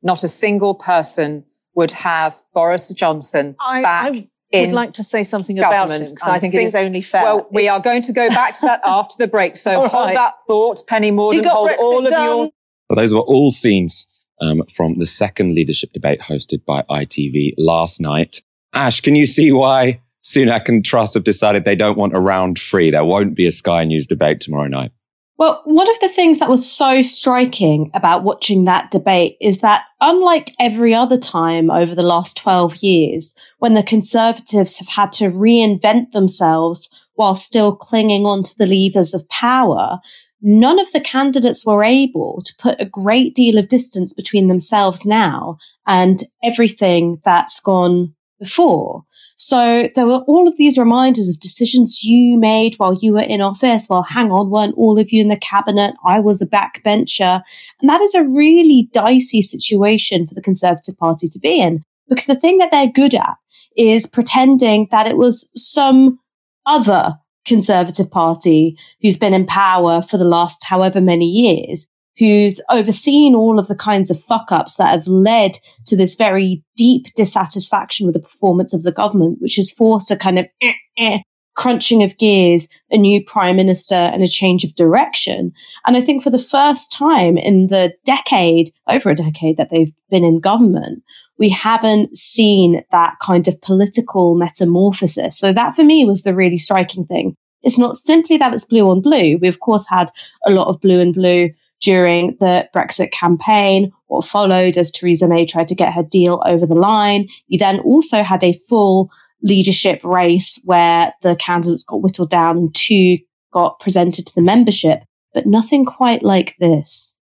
Not 0.02 0.24
a 0.24 0.30
single 0.30 0.74
person 0.74 1.44
would 1.76 1.92
have 1.92 2.42
Boris 2.54 2.90
Johnson 2.92 3.58
I, 3.60 3.82
back 3.82 4.14
I 4.54 4.62
would 4.62 4.72
like 4.72 4.94
to 4.94 5.04
say 5.04 5.24
something 5.24 5.60
about 5.60 5.92
him 5.92 6.02
because 6.02 6.22
I 6.24 6.38
think 6.38 6.54
it 6.54 6.62
is 6.62 6.76
only 6.76 7.02
fair. 7.02 7.24
Well, 7.24 7.48
we 7.52 7.64
It's- 7.64 7.78
are 7.80 7.84
going 7.84 8.04
to 8.04 8.14
go 8.14 8.30
back 8.30 8.54
to 8.56 8.62
that 8.68 8.80
after 8.86 9.16
the 9.18 9.28
break. 9.28 9.58
So 9.58 9.88
hold 9.90 9.94
right. 9.94 10.16
that 10.16 10.36
thought, 10.48 10.86
Penny 10.88 11.08
He 11.08 11.12
Mordaunt. 11.12 11.46
Hold 11.48 11.70
Brexit 11.70 11.78
all 11.80 12.06
of 12.06 12.12
done. 12.12 12.38
your 12.38 12.48
Those 12.96 13.14
were 13.14 13.22
all 13.22 13.52
scenes 13.52 14.08
um, 14.42 14.64
from 14.74 15.00
the 15.00 15.06
second 15.06 15.56
leadership 15.56 15.94
debate 15.94 16.22
hosted 16.22 16.66
by 16.66 16.84
ITV 16.90 17.54
last 17.58 18.02
night. 18.02 18.42
Ash, 18.74 19.02
can 19.02 19.16
you 19.16 19.26
see 19.26 19.52
why 19.52 20.02
Sunak 20.24 20.68
and 20.68 20.84
Truss 20.84 21.14
have 21.14 21.24
decided 21.24 21.64
they 21.64 21.76
don't 21.76 21.98
want 21.98 22.16
a 22.16 22.20
round 22.20 22.58
three? 22.58 22.92
There 22.92 23.06
won't 23.06 23.36
be 23.36 23.46
a 23.46 23.52
Sky 23.52 23.84
News 23.84 24.08
debate 24.08 24.40
tomorrow 24.40 24.68
night. 24.68 24.92
Well, 25.38 25.62
one 25.66 25.90
of 25.90 26.00
the 26.00 26.10
things 26.10 26.38
that 26.40 26.50
was 26.50 26.70
so 26.70 27.02
striking 27.02 27.90
about 27.96 28.24
watching 28.24 28.66
that 28.66 28.92
debate 28.92 29.36
is 29.42 29.60
that, 29.60 29.84
unlike 30.00 30.54
every 30.60 30.94
other 30.94 31.18
time 31.18 31.72
over 31.72 31.96
the 31.96 32.04
last 32.04 32.38
12 32.38 32.78
years, 32.78 33.36
when 33.58 33.74
the 33.74 33.84
Conservatives 33.84 34.78
have 34.78 34.88
had 34.88 35.12
to 35.14 35.32
reinvent 35.32 36.12
themselves 36.12 36.90
while 37.16 37.36
still 37.36 37.76
clinging 37.76 38.26
on 38.26 38.44
to 38.44 38.58
the 38.58 38.68
levers 38.68 39.14
of 39.14 39.28
power, 39.30 40.00
none 40.44 40.80
of 40.80 40.92
the 40.92 41.00
candidates 41.00 41.66
were 41.66 41.84
able 41.84 42.42
to 42.46 42.54
put 42.60 42.80
a 42.80 42.86
great 42.86 43.34
deal 43.34 43.58
of 43.58 43.70
distance 43.70 44.14
between 44.14 44.50
themselves 44.50 45.06
now 45.06 45.58
and 45.88 46.24
everything 46.44 47.20
that's 47.24 47.60
gone 47.62 48.14
before. 48.40 49.04
So 49.38 49.90
there 49.96 50.06
were 50.06 50.24
all 50.28 50.48
of 50.48 50.58
these 50.58 50.78
reminders 50.78 51.28
of 51.28 51.40
decisions 51.40 52.04
you 52.04 52.38
made 52.38 52.76
while 52.76 52.94
you 52.94 53.14
were 53.14 53.22
in 53.22 53.42
office. 53.42 53.88
Well, 53.90 54.04
hang 54.04 54.32
on, 54.32 54.50
weren't 54.50 54.78
all 54.78 55.00
of 55.00 55.12
you 55.12 55.22
in 55.22 55.30
the 55.30 55.38
cabinet? 55.38 55.96
I 56.06 56.20
was 56.20 56.42
a 56.42 56.46
backbencher. 56.46 57.42
And 57.82 57.90
that 57.90 58.02
is 58.02 58.14
a 58.14 58.24
really 58.24 58.90
dicey 58.92 59.42
situation 59.42 60.28
for 60.28 60.34
the 60.34 60.42
Conservative 60.42 60.98
Party 60.98 61.28
to 61.28 61.40
be 61.40 61.60
in 61.60 61.84
because 62.10 62.26
the 62.26 62.36
thing 62.36 62.58
that 62.60 62.70
they're 62.72 62.88
good 62.88 63.16
at 63.16 63.36
is 63.76 64.06
pretending 64.06 64.88
that 64.92 65.08
it 65.08 65.18
was 65.18 65.50
some 65.56 66.20
other 66.66 67.18
Conservative 67.46 68.10
Party 68.10 68.78
who's 69.02 69.18
been 69.18 69.34
in 69.34 69.46
power 69.46 70.02
for 70.02 70.18
the 70.18 70.24
last 70.24 70.64
however 70.64 71.02
many 71.02 71.26
years, 71.26 71.88
who's 72.18 72.62
overseen 72.70 73.36
all 73.36 73.60
of 73.60 73.68
the 73.68 73.76
kinds 73.76 74.12
of 74.12 74.24
fuck 74.24 74.52
ups 74.52 74.76
that 74.76 74.92
have 74.92 75.08
led 75.08 75.58
to 75.86 75.96
this 75.96 76.16
very 76.16 76.64
deep 76.76 77.08
dissatisfaction 77.16 78.06
with 78.06 78.14
the 78.14 78.22
performance 78.22 78.74
of 78.74 78.84
the 78.84 78.92
government, 78.92 79.38
which 79.42 79.56
has 79.56 79.72
forced 79.72 80.12
a 80.12 80.16
kind 80.16 80.40
of 80.40 80.46
eh, 80.62 80.74
eh, 80.98 81.20
crunching 81.56 82.04
of 82.04 82.18
gears, 82.18 82.68
a 82.92 82.98
new 82.98 83.24
prime 83.24 83.56
minister, 83.56 83.96
and 83.96 84.24
a 84.24 84.28
change 84.28 84.64
of 84.64 84.76
direction. 84.76 85.52
And 85.86 85.96
I 85.96 86.02
think 86.02 86.24
for 86.24 86.30
the 86.30 86.40
first 86.40 86.92
time 86.92 87.38
in 87.38 87.68
the 87.68 87.94
decade, 88.06 88.70
over 88.88 89.10
a 89.10 89.16
decade 89.16 89.58
that 89.58 89.70
they've 89.70 89.94
been 90.10 90.24
in 90.24 90.40
government, 90.40 91.04
we 91.40 91.50
haven't 91.50 92.18
seen 92.18 92.84
that 92.92 93.16
kind 93.22 93.48
of 93.48 93.60
political 93.62 94.36
metamorphosis. 94.36 95.38
So 95.38 95.52
that 95.54 95.76
for 95.76 95.84
me 95.84 96.06
was 96.06 96.24
the 96.24 96.36
really 96.36 96.58
striking 96.58 97.06
thing. 97.06 97.36
It's 97.64 97.78
not 97.78 97.96
simply 97.96 98.38
that 98.38 98.54
it's 98.54 98.66
blue 98.66 98.90
on 98.90 99.02
blue. 99.02 99.38
We 99.38 99.48
of 99.48 99.60
course 99.60 99.88
had 99.88 100.12
a 100.46 100.52
lot 100.52 100.68
of 100.68 100.82
blue 100.82 101.00
and 101.00 101.14
blue 101.14 101.50
during 101.82 102.38
the 102.40 102.70
Brexit 102.74 103.12
campaign, 103.12 103.92
what 104.08 104.26
followed 104.26 104.78
as 104.78 104.92
Theresa 104.92 105.28
May 105.28 105.46
tried 105.46 105.68
to 105.68 105.76
get 105.76 105.94
her 105.94 106.04
deal 106.04 106.42
over 106.46 106.66
the 106.66 106.76
line. 106.76 107.28
You 107.48 107.58
then 107.58 107.80
also 107.80 108.24
had 108.24 108.44
a 108.44 108.60
full 108.70 109.10
leadership 109.42 110.02
race 110.04 110.62
where 110.66 111.14
the 111.22 111.36
candidates 111.36 111.84
got 111.84 112.02
whittled 112.02 112.30
down 112.30 112.58
and 112.58 112.74
two 112.74 113.18
got 113.52 113.80
presented 113.80 114.26
to 114.26 114.36
the 114.36 114.42
membership, 114.42 115.04
but 115.34 115.46
nothing 115.46 115.86
quite 115.86 116.24
like 116.24 116.56
this. 116.60 117.16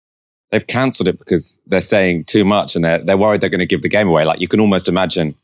They've 0.52 0.66
cancelled 0.66 1.08
it 1.08 1.18
because 1.18 1.62
they're 1.68 1.82
saying 1.82 2.26
too 2.26 2.44
much 2.44 2.76
and 2.76 2.84
they're, 2.84 3.04
they're 3.04 3.18
worried 3.18 3.42
they're 3.42 3.50
going 3.50 3.60
to 3.60 3.66
give 3.66 3.82
the 3.82 3.90
game 3.90 4.08
away. 4.08 4.26
Like 4.26 4.42
you 4.42 4.48
can 4.48 4.60
almost 4.60 4.88
imagine 4.88 5.36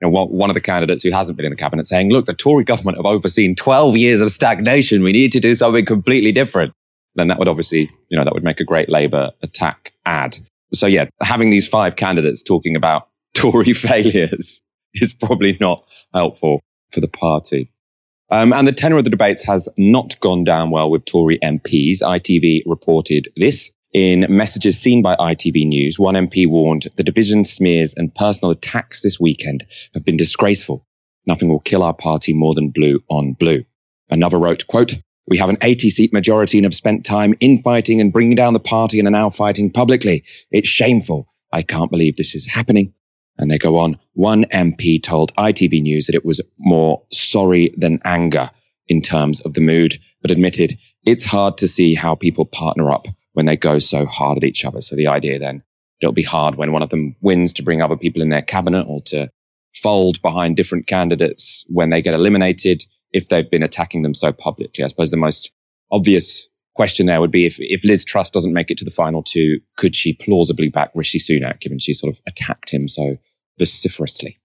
you 0.00 0.10
know, 0.10 0.24
one, 0.24 0.50
of 0.50 0.54
the 0.54 0.60
candidates 0.60 1.02
who 1.02 1.10
hasn't 1.10 1.36
been 1.36 1.46
in 1.46 1.50
the 1.50 1.56
cabinet 1.56 1.86
saying, 1.86 2.10
look, 2.10 2.26
the 2.26 2.34
Tory 2.34 2.64
government 2.64 2.98
have 2.98 3.06
overseen 3.06 3.54
12 3.54 3.96
years 3.96 4.20
of 4.20 4.30
stagnation. 4.30 5.02
We 5.02 5.12
need 5.12 5.32
to 5.32 5.40
do 5.40 5.54
something 5.54 5.86
completely 5.86 6.32
different. 6.32 6.74
Then 7.14 7.28
that 7.28 7.38
would 7.38 7.48
obviously, 7.48 7.90
you 8.10 8.18
know, 8.18 8.24
that 8.24 8.34
would 8.34 8.44
make 8.44 8.60
a 8.60 8.64
great 8.64 8.90
Labour 8.90 9.30
attack 9.42 9.94
ad. 10.04 10.38
So 10.74 10.86
yeah, 10.86 11.06
having 11.22 11.50
these 11.50 11.66
five 11.66 11.96
candidates 11.96 12.42
talking 12.42 12.76
about 12.76 13.08
Tory 13.34 13.72
failures 13.72 14.60
is 14.94 15.14
probably 15.14 15.56
not 15.60 15.84
helpful 16.12 16.60
for 16.90 17.00
the 17.00 17.08
party. 17.08 17.70
Um, 18.30 18.52
and 18.52 18.66
the 18.66 18.72
tenor 18.72 18.98
of 18.98 19.04
the 19.04 19.10
debates 19.10 19.46
has 19.46 19.68
not 19.78 20.18
gone 20.20 20.44
down 20.44 20.70
well 20.70 20.90
with 20.90 21.04
Tory 21.04 21.38
MPs. 21.42 22.02
ITV 22.02 22.62
reported 22.66 23.28
this. 23.36 23.70
In 23.96 24.26
messages 24.28 24.78
seen 24.78 25.00
by 25.00 25.16
ITV 25.16 25.66
News, 25.66 25.98
one 25.98 26.16
MP 26.16 26.46
warned 26.46 26.86
the 26.96 27.02
division, 27.02 27.44
smears, 27.44 27.94
and 27.94 28.14
personal 28.14 28.50
attacks 28.50 29.00
this 29.00 29.18
weekend 29.18 29.64
have 29.94 30.04
been 30.04 30.18
disgraceful. 30.18 30.84
Nothing 31.24 31.48
will 31.48 31.60
kill 31.60 31.82
our 31.82 31.94
party 31.94 32.34
more 32.34 32.52
than 32.52 32.68
blue 32.68 33.02
on 33.08 33.32
blue. 33.32 33.64
Another 34.10 34.38
wrote, 34.38 34.66
quote, 34.66 34.98
we 35.26 35.38
have 35.38 35.48
an 35.48 35.56
80 35.62 35.88
seat 35.88 36.12
majority 36.12 36.58
and 36.58 36.66
have 36.66 36.74
spent 36.74 37.06
time 37.06 37.32
infighting 37.40 37.98
and 38.02 38.12
bringing 38.12 38.34
down 38.34 38.52
the 38.52 38.60
party 38.60 38.98
and 38.98 39.08
are 39.08 39.10
now 39.10 39.30
fighting 39.30 39.70
publicly. 39.70 40.22
It's 40.50 40.68
shameful. 40.68 41.26
I 41.50 41.62
can't 41.62 41.90
believe 41.90 42.16
this 42.16 42.34
is 42.34 42.44
happening. 42.44 42.92
And 43.38 43.50
they 43.50 43.56
go 43.56 43.78
on. 43.78 43.98
One 44.12 44.44
MP 44.52 45.02
told 45.02 45.34
ITV 45.36 45.80
News 45.80 46.04
that 46.04 46.14
it 46.14 46.26
was 46.26 46.42
more 46.58 47.02
sorry 47.12 47.72
than 47.78 48.00
anger 48.04 48.50
in 48.88 49.00
terms 49.00 49.40
of 49.40 49.54
the 49.54 49.62
mood, 49.62 49.98
but 50.20 50.30
admitted 50.30 50.76
it's 51.06 51.24
hard 51.24 51.56
to 51.56 51.66
see 51.66 51.94
how 51.94 52.14
people 52.14 52.44
partner 52.44 52.90
up 52.90 53.08
when 53.36 53.44
they 53.44 53.56
go 53.56 53.78
so 53.78 54.06
hard 54.06 54.38
at 54.38 54.44
each 54.44 54.64
other. 54.64 54.80
So 54.80 54.96
the 54.96 55.06
idea 55.06 55.38
then 55.38 55.62
it'll 56.00 56.12
be 56.12 56.22
hard 56.22 56.54
when 56.54 56.72
one 56.72 56.82
of 56.82 56.88
them 56.88 57.14
wins 57.20 57.52
to 57.52 57.62
bring 57.62 57.82
other 57.82 57.96
people 57.96 58.22
in 58.22 58.30
their 58.30 58.40
cabinet 58.40 58.86
or 58.88 59.02
to 59.02 59.30
fold 59.74 60.22
behind 60.22 60.56
different 60.56 60.86
candidates 60.86 61.62
when 61.68 61.90
they 61.90 62.00
get 62.00 62.14
eliminated 62.14 62.86
if 63.12 63.28
they've 63.28 63.50
been 63.50 63.62
attacking 63.62 64.00
them 64.00 64.14
so 64.14 64.32
publicly. 64.32 64.82
I 64.82 64.86
suppose 64.86 65.10
the 65.10 65.18
most 65.18 65.52
obvious 65.92 66.46
question 66.74 67.04
there 67.04 67.20
would 67.20 67.30
be 67.30 67.44
if, 67.44 67.56
if 67.58 67.84
Liz 67.84 68.06
Truss 68.06 68.30
doesn't 68.30 68.54
make 68.54 68.70
it 68.70 68.78
to 68.78 68.86
the 68.86 68.90
final 68.90 69.22
two, 69.22 69.60
could 69.76 69.94
she 69.94 70.14
plausibly 70.14 70.70
back 70.70 70.90
Rishi 70.94 71.18
Sunak, 71.18 71.60
given 71.60 71.78
she 71.78 71.92
sort 71.92 72.14
of 72.14 72.22
attacked 72.26 72.70
him 72.70 72.88
so 72.88 73.18
vociferously? 73.58 74.38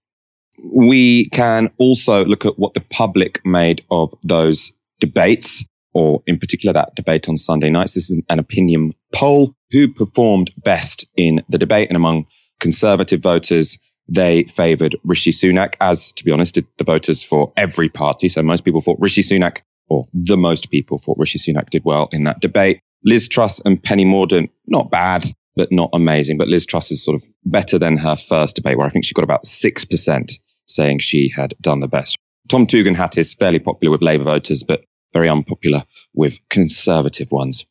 We 0.65 1.29
can 1.29 1.71
also 1.77 2.25
look 2.25 2.45
at 2.45 2.60
what 2.60 2.74
the 2.74 2.81
public 2.81 3.39
made 3.45 3.86
of 3.89 4.13
those 4.21 4.74
debates, 5.00 5.65
or 5.93 6.21
in 6.27 6.39
particular 6.39 6.74
that 6.74 6.95
debate 6.95 7.27
on 7.27 7.38
Sunday 7.38 7.69
nights. 7.69 7.93
This 7.93 8.10
is 8.10 8.21
an 8.29 8.39
opinion 8.39 8.93
poll. 9.13 9.55
Who 9.71 9.91
performed 9.93 10.51
best 10.57 11.05
in 11.15 11.41
the 11.50 11.57
debate? 11.57 11.89
And 11.89 11.95
among 11.95 12.25
conservative 12.60 13.21
voters, 13.21 13.77
they 14.07 14.43
favoured 14.43 14.95
Rishi 15.03 15.31
Sunak, 15.31 15.75
as 15.79 16.12
to 16.13 16.25
be 16.25 16.31
honest, 16.31 16.55
did 16.55 16.67
the 16.77 16.83
voters 16.83 17.24
for 17.24 17.53
every 17.55 17.88
party. 17.88 18.27
So 18.27 18.43
most 18.43 18.65
people 18.65 18.81
thought 18.81 19.00
Rishi 19.00 19.21
Sunak, 19.21 19.60
or 19.89 20.03
the 20.13 20.38
most 20.38 20.69
people 20.69 20.98
thought 20.98 21.17
Rishi 21.17 21.39
Sunak 21.39 21.69
did 21.69 21.86
well 21.86 22.10
in 22.12 22.25
that 22.25 22.41
debate. 22.41 22.81
Liz 23.05 23.27
Truss 23.27 23.62
and 23.62 23.81
Penny 23.81 24.05
Mordaunt, 24.05 24.50
not 24.67 24.91
bad, 24.91 25.33
but 25.55 25.71
not 25.71 25.89
amazing. 25.93 26.38
But 26.38 26.50
Liz 26.50 26.65
Truss 26.65 26.91
is 26.91 27.03
sort 27.03 27.15
of 27.15 27.24
better 27.45 27.79
than 27.79 27.98
her 27.98 28.17
first 28.17 28.55
debate, 28.55 28.77
where 28.77 28.88
I 28.88 28.89
think 28.89 29.05
she 29.05 29.13
got 29.13 29.24
about 29.24 29.45
6% 29.45 30.31
saying 30.67 31.00
she 31.00 31.29
had 31.29 31.53
done 31.62 31.79
the 31.79 31.88
best. 31.88 32.17
Tom 32.48 32.67
Tugendhat 32.67 33.17
is 33.17 33.33
fairly 33.33 33.60
popular 33.60 33.91
with 33.91 34.01
Labour 34.01 34.25
voters, 34.25 34.63
but 34.63 34.83
very 35.13 35.30
unpopular 35.30 35.84
with 36.13 36.39
Conservative 36.50 37.32
ones. 37.32 37.65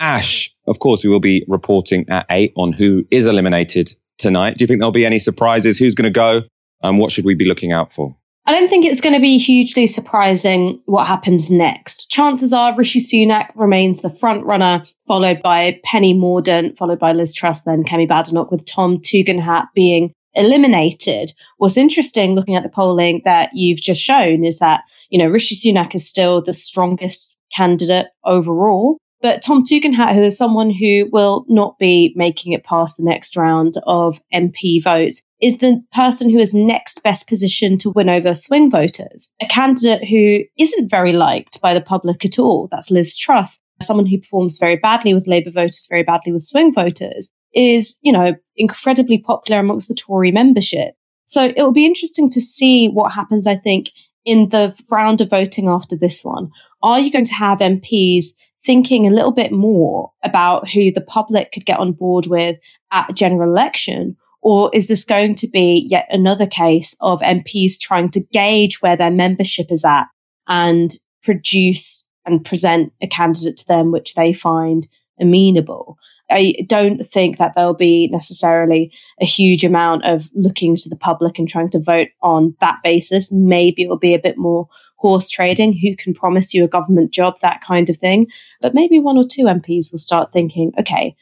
Ash, 0.00 0.50
of 0.66 0.78
course, 0.80 1.04
we 1.04 1.10
will 1.10 1.20
be 1.20 1.44
reporting 1.48 2.08
at 2.08 2.26
eight 2.30 2.52
on 2.56 2.72
who 2.72 3.04
is 3.10 3.26
eliminated 3.26 3.94
tonight? 4.18 4.56
Do 4.56 4.62
you 4.62 4.66
think 4.66 4.80
there'll 4.80 4.92
be 4.92 5.06
any 5.06 5.18
surprises? 5.18 5.78
Who's 5.78 5.94
going 5.94 6.04
to 6.04 6.10
go? 6.10 6.42
And 6.82 6.98
what 6.98 7.12
should 7.12 7.24
we 7.24 7.34
be 7.34 7.44
looking 7.44 7.72
out 7.72 7.92
for? 7.92 8.16
I 8.46 8.52
don't 8.52 8.68
think 8.68 8.84
it's 8.84 9.00
going 9.00 9.14
to 9.14 9.20
be 9.20 9.38
hugely 9.38 9.86
surprising 9.86 10.78
what 10.84 11.06
happens 11.06 11.50
next. 11.50 12.10
Chances 12.10 12.52
are 12.52 12.76
Rishi 12.76 13.00
Sunak 13.00 13.48
remains 13.54 14.00
the 14.00 14.10
front 14.10 14.44
runner, 14.44 14.82
followed 15.06 15.40
by 15.40 15.80
Penny 15.82 16.12
Mordaunt, 16.12 16.76
followed 16.76 16.98
by 16.98 17.12
Liz 17.12 17.34
Truss, 17.34 17.60
then 17.60 17.84
Kemi 17.84 18.06
Badenoch, 18.06 18.50
with 18.50 18.66
Tom 18.66 18.98
Tugendhat 18.98 19.68
being 19.74 20.12
eliminated. 20.34 21.32
What's 21.58 21.76
interesting 21.76 22.34
looking 22.34 22.56
at 22.56 22.62
the 22.62 22.68
polling 22.68 23.22
that 23.24 23.50
you've 23.54 23.80
just 23.80 24.00
shown 24.00 24.44
is 24.44 24.58
that, 24.58 24.82
you 25.10 25.18
know, 25.18 25.28
Rishi 25.28 25.54
Sunak 25.54 25.94
is 25.94 26.08
still 26.08 26.42
the 26.42 26.52
strongest 26.52 27.36
candidate 27.54 28.06
overall. 28.24 28.98
But 29.24 29.42
Tom 29.42 29.64
Tugendhat, 29.64 30.14
who 30.14 30.22
is 30.22 30.36
someone 30.36 30.68
who 30.68 31.08
will 31.10 31.46
not 31.48 31.78
be 31.78 32.12
making 32.14 32.52
it 32.52 32.62
past 32.62 32.98
the 32.98 33.04
next 33.04 33.38
round 33.38 33.72
of 33.86 34.20
MP 34.34 34.82
votes, 34.82 35.22
is 35.40 35.58
the 35.58 35.82
person 35.94 36.28
who 36.28 36.38
is 36.38 36.52
next 36.52 37.02
best 37.02 37.26
positioned 37.26 37.80
to 37.80 37.90
win 37.90 38.10
over 38.10 38.34
swing 38.34 38.70
voters. 38.70 39.32
A 39.40 39.46
candidate 39.46 40.06
who 40.06 40.40
isn't 40.58 40.90
very 40.90 41.14
liked 41.14 41.58
by 41.62 41.72
the 41.72 41.80
public 41.80 42.22
at 42.26 42.38
all. 42.38 42.68
That's 42.70 42.90
Liz 42.90 43.16
Truss, 43.16 43.58
someone 43.80 44.04
who 44.04 44.18
performs 44.18 44.58
very 44.58 44.76
badly 44.76 45.14
with 45.14 45.26
Labour 45.26 45.50
voters, 45.50 45.86
very 45.88 46.02
badly 46.02 46.30
with 46.30 46.42
swing 46.42 46.74
voters, 46.74 47.32
is, 47.54 47.98
you 48.02 48.12
know, 48.12 48.34
incredibly 48.56 49.18
popular 49.18 49.60
amongst 49.60 49.88
the 49.88 49.94
Tory 49.94 50.32
membership. 50.32 50.94
So 51.26 51.44
it 51.44 51.58
will 51.58 51.72
be 51.72 51.86
interesting 51.86 52.30
to 52.30 52.40
see 52.40 52.88
what 52.88 53.12
happens, 53.12 53.46
I 53.46 53.56
think, 53.56 53.90
in 54.24 54.48
the 54.50 54.74
round 54.90 55.20
of 55.20 55.30
voting 55.30 55.68
after 55.68 55.96
this 55.96 56.24
one. 56.24 56.50
Are 56.82 57.00
you 57.00 57.10
going 57.10 57.24
to 57.26 57.34
have 57.34 57.58
MPs 57.58 58.26
thinking 58.64 59.06
a 59.06 59.10
little 59.10 59.32
bit 59.32 59.52
more 59.52 60.12
about 60.22 60.68
who 60.70 60.90
the 60.92 61.00
public 61.00 61.52
could 61.52 61.66
get 61.66 61.78
on 61.78 61.92
board 61.92 62.26
with 62.26 62.58
at 62.92 63.10
a 63.10 63.14
general 63.14 63.50
election? 63.50 64.16
Or 64.42 64.70
is 64.74 64.88
this 64.88 65.04
going 65.04 65.34
to 65.36 65.48
be 65.48 65.86
yet 65.88 66.06
another 66.10 66.46
case 66.46 66.94
of 67.00 67.20
MPs 67.20 67.78
trying 67.80 68.10
to 68.10 68.20
gauge 68.20 68.82
where 68.82 68.96
their 68.96 69.10
membership 69.10 69.70
is 69.70 69.84
at 69.84 70.04
and 70.46 70.90
produce 71.22 72.06
and 72.26 72.44
present 72.44 72.92
a 73.00 73.06
candidate 73.06 73.56
to 73.58 73.66
them 73.66 73.90
which 73.90 74.14
they 74.14 74.32
find 74.32 74.86
amenable? 75.18 75.96
I 76.30 76.54
don't 76.66 77.06
think 77.06 77.38
that 77.38 77.54
there'll 77.54 77.74
be 77.74 78.08
necessarily 78.08 78.92
a 79.20 79.26
huge 79.26 79.64
amount 79.64 80.04
of 80.04 80.30
looking 80.34 80.76
to 80.76 80.88
the 80.88 80.96
public 80.96 81.38
and 81.38 81.48
trying 81.48 81.70
to 81.70 81.80
vote 81.80 82.08
on 82.22 82.56
that 82.60 82.78
basis. 82.82 83.30
Maybe 83.30 83.82
it'll 83.82 83.98
be 83.98 84.14
a 84.14 84.18
bit 84.18 84.38
more 84.38 84.68
horse 84.96 85.28
trading, 85.28 85.74
who 85.74 85.94
can 85.94 86.14
promise 86.14 86.54
you 86.54 86.64
a 86.64 86.68
government 86.68 87.12
job, 87.12 87.38
that 87.40 87.60
kind 87.60 87.90
of 87.90 87.98
thing. 87.98 88.26
But 88.62 88.74
maybe 88.74 88.98
one 88.98 89.18
or 89.18 89.24
two 89.24 89.44
MPs 89.44 89.92
will 89.92 89.98
start 89.98 90.32
thinking, 90.32 90.72
okay, 90.78 91.14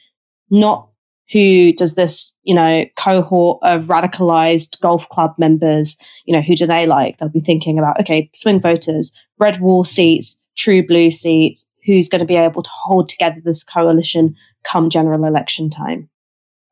not 0.49 0.89
who 1.31 1.73
does 1.73 1.95
this, 1.95 2.33
you 2.43 2.55
know, 2.55 2.85
cohort 2.95 3.59
of 3.63 3.85
radicalized 3.85 4.79
golf 4.79 5.07
club 5.09 5.33
members, 5.37 5.97
you 6.25 6.33
know, 6.33 6.41
who 6.41 6.55
do 6.55 6.65
they 6.65 6.85
like? 6.85 7.17
They'll 7.17 7.29
be 7.29 7.39
thinking 7.39 7.77
about, 7.77 7.99
okay, 7.99 8.29
swing 8.33 8.61
voters, 8.61 9.11
red 9.39 9.59
wall 9.59 9.83
seats, 9.83 10.37
true 10.55 10.85
blue 10.85 11.11
seats, 11.11 11.65
who's 11.85 12.07
going 12.07 12.19
to 12.19 12.25
be 12.25 12.35
able 12.35 12.63
to 12.63 12.69
hold 12.71 13.09
together 13.09 13.41
this 13.43 13.63
coalition 13.63 14.35
come 14.63 14.89
general 14.89 15.25
election 15.25 15.69
time. 15.69 16.09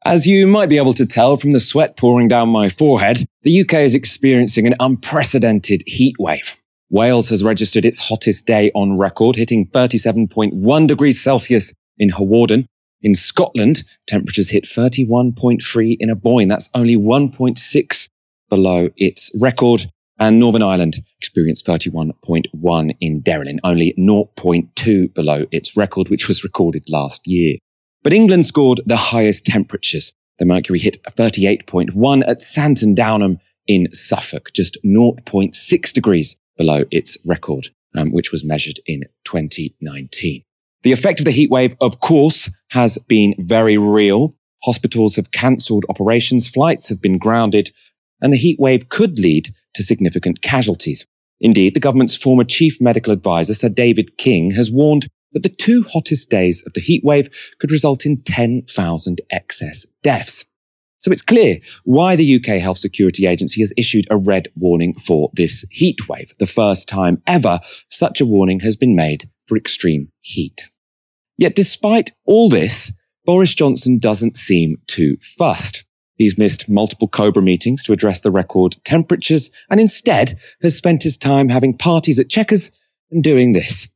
As 0.03 0.25
you 0.25 0.47
might 0.47 0.69
be 0.69 0.77
able 0.77 0.95
to 0.95 1.05
tell 1.05 1.37
from 1.37 1.51
the 1.51 1.59
sweat 1.59 1.95
pouring 1.95 2.27
down 2.27 2.49
my 2.49 2.69
forehead, 2.69 3.25
the 3.43 3.61
UK 3.61 3.75
is 3.75 3.93
experiencing 3.93 4.65
an 4.65 4.73
unprecedented 4.79 5.83
heat 5.85 6.15
wave. 6.17 6.59
Wales 6.89 7.29
has 7.29 7.43
registered 7.43 7.85
its 7.85 7.99
hottest 7.99 8.47
day 8.47 8.71
on 8.73 8.97
record, 8.97 9.35
hitting 9.35 9.67
37.1 9.67 10.87
degrees 10.87 11.21
Celsius 11.21 11.71
in 11.97 12.09
Hawarden. 12.09 12.65
In 13.03 13.15
Scotland, 13.15 13.83
temperatures 14.07 14.49
hit 14.49 14.65
31.3 14.65 15.97
in 15.99 16.09
a 16.09 16.13
Aboyne. 16.13 16.49
That's 16.49 16.69
only 16.73 16.97
1.6 16.97 18.09
below 18.49 18.89
its 18.97 19.31
record. 19.39 19.85
And 20.19 20.39
Northern 20.39 20.61
Ireland 20.61 21.03
experienced 21.17 21.65
31.1 21.65 22.95
in 22.99 23.21
Derrylin, 23.23 23.59
only 23.63 23.95
0.2 23.97 25.13
below 25.13 25.45
its 25.51 25.77
record, 25.77 26.09
which 26.09 26.27
was 26.27 26.43
recorded 26.43 26.89
last 26.89 27.25
year. 27.25 27.57
But 28.03 28.13
England 28.13 28.45
scored 28.45 28.81
the 28.85 28.97
highest 28.97 29.45
temperatures. 29.45 30.11
The 30.39 30.45
mercury 30.45 30.79
hit 30.79 31.03
38.1 31.03 32.23
at 32.27 32.41
Santon 32.41 32.95
Downham 32.95 33.39
in 33.67 33.93
Suffolk, 33.93 34.51
just 34.53 34.77
0.6 34.83 35.93
degrees 35.93 36.35
below 36.57 36.85
its 36.89 37.17
record, 37.25 37.67
um, 37.95 38.11
which 38.11 38.31
was 38.31 38.43
measured 38.43 38.79
in 38.87 39.03
2019. 39.25 40.43
The 40.83 40.91
effect 40.91 41.19
of 41.19 41.25
the 41.25 41.31
heatwave, 41.31 41.75
of 41.79 41.99
course, 41.99 42.49
has 42.71 42.97
been 43.07 43.35
very 43.37 43.77
real. 43.77 44.35
Hospitals 44.63 45.15
have 45.15 45.31
cancelled 45.31 45.85
operations, 45.89 46.47
flights 46.47 46.89
have 46.89 47.01
been 47.01 47.19
grounded, 47.19 47.71
and 48.19 48.33
the 48.33 48.37
heatwave 48.37 48.89
could 48.89 49.19
lead 49.19 49.53
to 49.75 49.83
significant 49.83 50.41
casualties. 50.41 51.05
Indeed, 51.39 51.75
the 51.75 51.79
government's 51.79 52.15
former 52.15 52.43
chief 52.43 52.81
medical 52.81 53.13
advisor, 53.13 53.53
Sir 53.53 53.69
David 53.69 54.17
King, 54.17 54.51
has 54.51 54.71
warned 54.71 55.07
that 55.33 55.43
the 55.43 55.49
two 55.49 55.83
hottest 55.83 56.29
days 56.29 56.63
of 56.65 56.73
the 56.73 56.81
heat 56.81 57.03
wave 57.03 57.29
could 57.59 57.71
result 57.71 58.05
in 58.05 58.21
10,000 58.21 59.21
excess 59.31 59.85
deaths. 60.03 60.45
So 60.99 61.11
it's 61.11 61.23
clear 61.23 61.57
why 61.83 62.15
the 62.15 62.35
UK 62.35 62.61
Health 62.61 62.77
Security 62.77 63.25
Agency 63.25 63.61
has 63.61 63.73
issued 63.75 64.05
a 64.11 64.17
red 64.17 64.49
warning 64.55 64.93
for 64.93 65.31
this 65.33 65.65
heat 65.71 66.07
wave. 66.07 66.31
The 66.37 66.45
first 66.45 66.87
time 66.87 67.23
ever 67.25 67.59
such 67.89 68.21
a 68.21 68.25
warning 68.25 68.59
has 68.59 68.75
been 68.75 68.95
made 68.95 69.27
for 69.45 69.57
extreme 69.57 70.11
heat. 70.21 70.69
Yet 71.39 71.55
despite 71.55 72.11
all 72.25 72.49
this, 72.49 72.91
Boris 73.25 73.55
Johnson 73.55 73.97
doesn't 73.97 74.37
seem 74.37 74.77
too 74.87 75.17
fussed. 75.21 75.83
He's 76.17 76.37
missed 76.37 76.69
multiple 76.69 77.07
Cobra 77.07 77.41
meetings 77.41 77.83
to 77.85 77.93
address 77.93 78.21
the 78.21 78.29
record 78.29 78.75
temperatures 78.85 79.49
and 79.71 79.79
instead 79.79 80.37
has 80.61 80.77
spent 80.77 81.01
his 81.01 81.17
time 81.17 81.49
having 81.49 81.75
parties 81.75 82.19
at 82.19 82.29
Chequers 82.29 82.69
and 83.09 83.23
doing 83.23 83.53
this. 83.53 83.87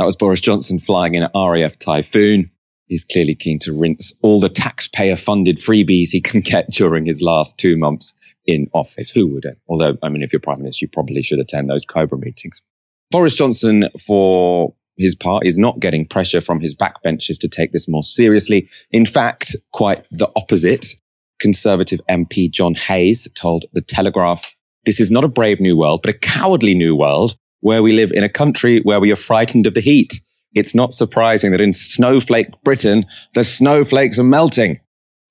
That 0.00 0.06
was 0.06 0.16
Boris 0.16 0.40
Johnson 0.40 0.78
flying 0.78 1.14
in 1.14 1.24
an 1.24 1.30
RAF 1.34 1.78
Typhoon. 1.78 2.46
He's 2.86 3.04
clearly 3.04 3.34
keen 3.34 3.58
to 3.58 3.78
rinse 3.78 4.14
all 4.22 4.40
the 4.40 4.48
taxpayer 4.48 5.14
funded 5.14 5.58
freebies 5.58 6.08
he 6.08 6.22
can 6.22 6.40
get 6.40 6.70
during 6.70 7.04
his 7.04 7.20
last 7.20 7.58
two 7.58 7.76
months 7.76 8.14
in 8.46 8.70
office. 8.72 9.10
Who 9.10 9.26
wouldn't? 9.26 9.58
Although, 9.68 9.98
I 10.02 10.08
mean, 10.08 10.22
if 10.22 10.32
you're 10.32 10.40
prime 10.40 10.60
minister, 10.60 10.86
you 10.86 10.88
probably 10.88 11.22
should 11.22 11.38
attend 11.38 11.68
those 11.68 11.84
Cobra 11.84 12.16
meetings. 12.16 12.62
Boris 13.10 13.34
Johnson, 13.34 13.90
for 14.02 14.74
his 14.96 15.14
part, 15.14 15.44
is 15.44 15.58
not 15.58 15.80
getting 15.80 16.06
pressure 16.06 16.40
from 16.40 16.60
his 16.60 16.74
backbenchers 16.74 17.38
to 17.38 17.48
take 17.48 17.72
this 17.72 17.86
more 17.86 18.02
seriously. 18.02 18.70
In 18.92 19.04
fact, 19.04 19.54
quite 19.74 20.06
the 20.10 20.30
opposite. 20.34 20.94
Conservative 21.40 22.00
MP 22.08 22.50
John 22.50 22.74
Hayes 22.74 23.28
told 23.34 23.66
The 23.74 23.82
Telegraph, 23.82 24.56
this 24.86 24.98
is 24.98 25.10
not 25.10 25.24
a 25.24 25.28
brave 25.28 25.60
new 25.60 25.76
world, 25.76 26.00
but 26.00 26.14
a 26.14 26.18
cowardly 26.18 26.74
new 26.74 26.96
world 26.96 27.36
where 27.60 27.82
we 27.82 27.92
live 27.92 28.12
in 28.12 28.24
a 28.24 28.28
country 28.28 28.80
where 28.80 29.00
we 29.00 29.12
are 29.12 29.16
frightened 29.16 29.66
of 29.66 29.74
the 29.74 29.80
heat. 29.80 30.20
It's 30.54 30.74
not 30.74 30.92
surprising 30.92 31.52
that 31.52 31.60
in 31.60 31.72
snowflake 31.72 32.48
Britain, 32.64 33.06
the 33.34 33.44
snowflakes 33.44 34.18
are 34.18 34.24
melting. 34.24 34.80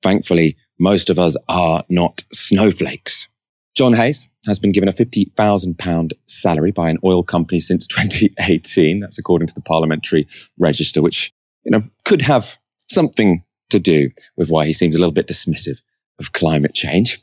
Thankfully, 0.01 0.55
most 0.79 1.09
of 1.09 1.19
us 1.19 1.35
are 1.49 1.83
not 1.89 2.23
snowflakes. 2.31 3.27
John 3.75 3.93
Hayes 3.93 4.27
has 4.47 4.59
been 4.59 4.71
given 4.71 4.89
a 4.89 4.93
£50,000 4.93 6.11
salary 6.25 6.71
by 6.71 6.89
an 6.89 6.97
oil 7.03 7.23
company 7.23 7.59
since 7.59 7.85
2018. 7.87 8.99
That's 8.99 9.19
according 9.19 9.47
to 9.47 9.53
the 9.53 9.61
parliamentary 9.61 10.27
register, 10.57 11.01
which, 11.01 11.33
you 11.63 11.71
know, 11.71 11.83
could 12.05 12.21
have 12.21 12.57
something 12.89 13.43
to 13.69 13.79
do 13.79 14.09
with 14.35 14.49
why 14.49 14.65
he 14.65 14.73
seems 14.73 14.95
a 14.95 14.99
little 14.99 15.11
bit 15.11 15.27
dismissive 15.27 15.79
of 16.17 16.31
climate 16.33 16.73
change. 16.73 17.19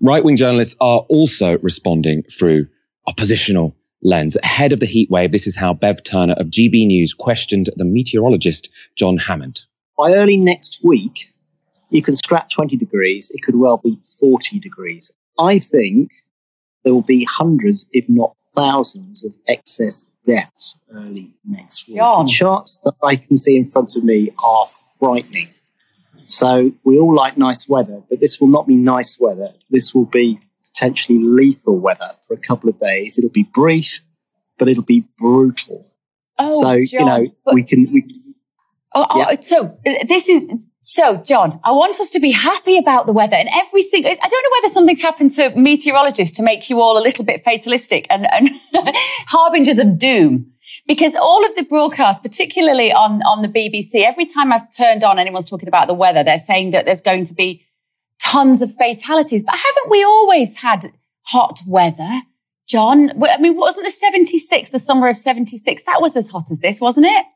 Right 0.00 0.24
wing 0.24 0.36
journalists 0.36 0.74
are 0.80 1.00
also 1.08 1.58
responding 1.58 2.22
through 2.24 2.66
oppositional 3.06 3.76
lens. 4.02 4.36
Ahead 4.42 4.72
of 4.72 4.80
the 4.80 4.86
heat 4.86 5.10
wave, 5.10 5.30
this 5.30 5.46
is 5.46 5.56
how 5.56 5.72
Bev 5.72 6.02
Turner 6.02 6.34
of 6.34 6.48
GB 6.48 6.86
News 6.86 7.14
questioned 7.14 7.70
the 7.76 7.84
meteorologist 7.84 8.68
John 8.96 9.18
Hammond. 9.18 9.62
By 9.96 10.14
early 10.14 10.36
next 10.36 10.80
week, 10.82 11.32
you 11.90 12.02
can 12.02 12.16
scrap 12.16 12.50
20 12.50 12.76
degrees. 12.76 13.30
It 13.34 13.42
could 13.42 13.56
well 13.56 13.76
be 13.76 13.98
40 14.18 14.58
degrees. 14.58 15.12
I 15.38 15.58
think 15.58 16.10
there 16.84 16.94
will 16.94 17.02
be 17.02 17.24
hundreds, 17.24 17.86
if 17.92 18.08
not 18.08 18.38
thousands, 18.38 19.24
of 19.24 19.34
excess 19.46 20.06
deaths 20.24 20.78
early 20.92 21.34
next 21.44 21.86
week. 21.86 21.98
The 21.98 22.32
charts 22.32 22.78
that 22.84 22.94
I 23.02 23.16
can 23.16 23.36
see 23.36 23.56
in 23.56 23.68
front 23.68 23.96
of 23.96 24.04
me 24.04 24.32
are 24.42 24.68
frightening. 24.98 25.50
So 26.24 26.72
we 26.84 26.98
all 26.98 27.14
like 27.14 27.36
nice 27.36 27.68
weather, 27.68 28.02
but 28.08 28.20
this 28.20 28.40
will 28.40 28.48
not 28.48 28.66
be 28.66 28.76
nice 28.76 29.18
weather. 29.18 29.52
This 29.70 29.94
will 29.94 30.04
be 30.06 30.40
potentially 30.72 31.18
lethal 31.22 31.78
weather 31.78 32.10
for 32.26 32.34
a 32.34 32.38
couple 32.38 32.68
of 32.68 32.78
days. 32.78 33.18
It'll 33.18 33.30
be 33.30 33.48
brief, 33.52 34.02
but 34.58 34.68
it'll 34.68 34.82
be 34.82 35.04
brutal. 35.18 35.90
Oh, 36.38 36.52
so 36.52 36.84
John, 36.84 36.86
you 37.00 37.04
know 37.04 37.26
but- 37.44 37.54
we 37.54 37.62
can 37.62 37.86
we 37.92 38.04
Oh, 38.94 39.06
oh, 39.08 39.18
Yeah. 39.20 39.40
so 39.40 39.78
this 40.06 40.28
is 40.28 40.68
so, 40.82 41.16
John. 41.16 41.60
I 41.64 41.72
want 41.72 41.98
us 41.98 42.10
to 42.10 42.20
be 42.20 42.30
happy 42.30 42.76
about 42.76 43.06
the 43.06 43.12
weather, 43.14 43.36
and 43.36 43.48
every 43.54 43.80
single. 43.80 44.10
I 44.10 44.28
don't 44.28 44.42
know 44.42 44.50
whether 44.60 44.72
something's 44.74 45.00
happened 45.00 45.30
to 45.32 45.48
meteorologists 45.56 46.36
to 46.36 46.42
make 46.42 46.68
you 46.68 46.80
all 46.82 46.98
a 46.98 47.00
little 47.00 47.24
bit 47.24 47.42
fatalistic 47.42 48.06
and, 48.10 48.30
and 48.30 48.50
harbingers 49.28 49.78
of 49.78 49.98
doom. 49.98 50.52
Because 50.86 51.14
all 51.14 51.44
of 51.46 51.54
the 51.56 51.62
broadcasts, 51.64 52.20
particularly 52.20 52.92
on 52.92 53.22
on 53.22 53.40
the 53.40 53.48
BBC, 53.48 54.04
every 54.04 54.26
time 54.26 54.52
I've 54.52 54.70
turned 54.76 55.02
on, 55.04 55.18
anyone's 55.18 55.48
talking 55.48 55.68
about 55.68 55.86
the 55.88 55.94
weather, 55.94 56.22
they're 56.22 56.38
saying 56.38 56.72
that 56.72 56.84
there's 56.84 57.00
going 57.00 57.24
to 57.26 57.34
be 57.34 57.64
tons 58.22 58.62
of 58.62 58.74
fatalities. 58.74 59.42
But 59.42 59.56
haven't 59.56 59.90
we 59.90 60.02
always 60.04 60.56
had 60.56 60.92
hot 61.22 61.60
weather, 61.66 62.22
John? 62.66 63.10
I 63.22 63.38
mean, 63.38 63.56
wasn't 63.56 63.84
the 63.84 63.90
76, 63.90 64.70
the 64.70 64.78
summer 64.78 65.08
of 65.08 65.16
76? 65.16 65.82
That 65.84 66.00
was 66.00 66.16
as 66.16 66.30
hot 66.30 66.50
as 66.50 66.60
this, 66.60 66.80
wasn't 66.80 67.06
it? 67.06 67.26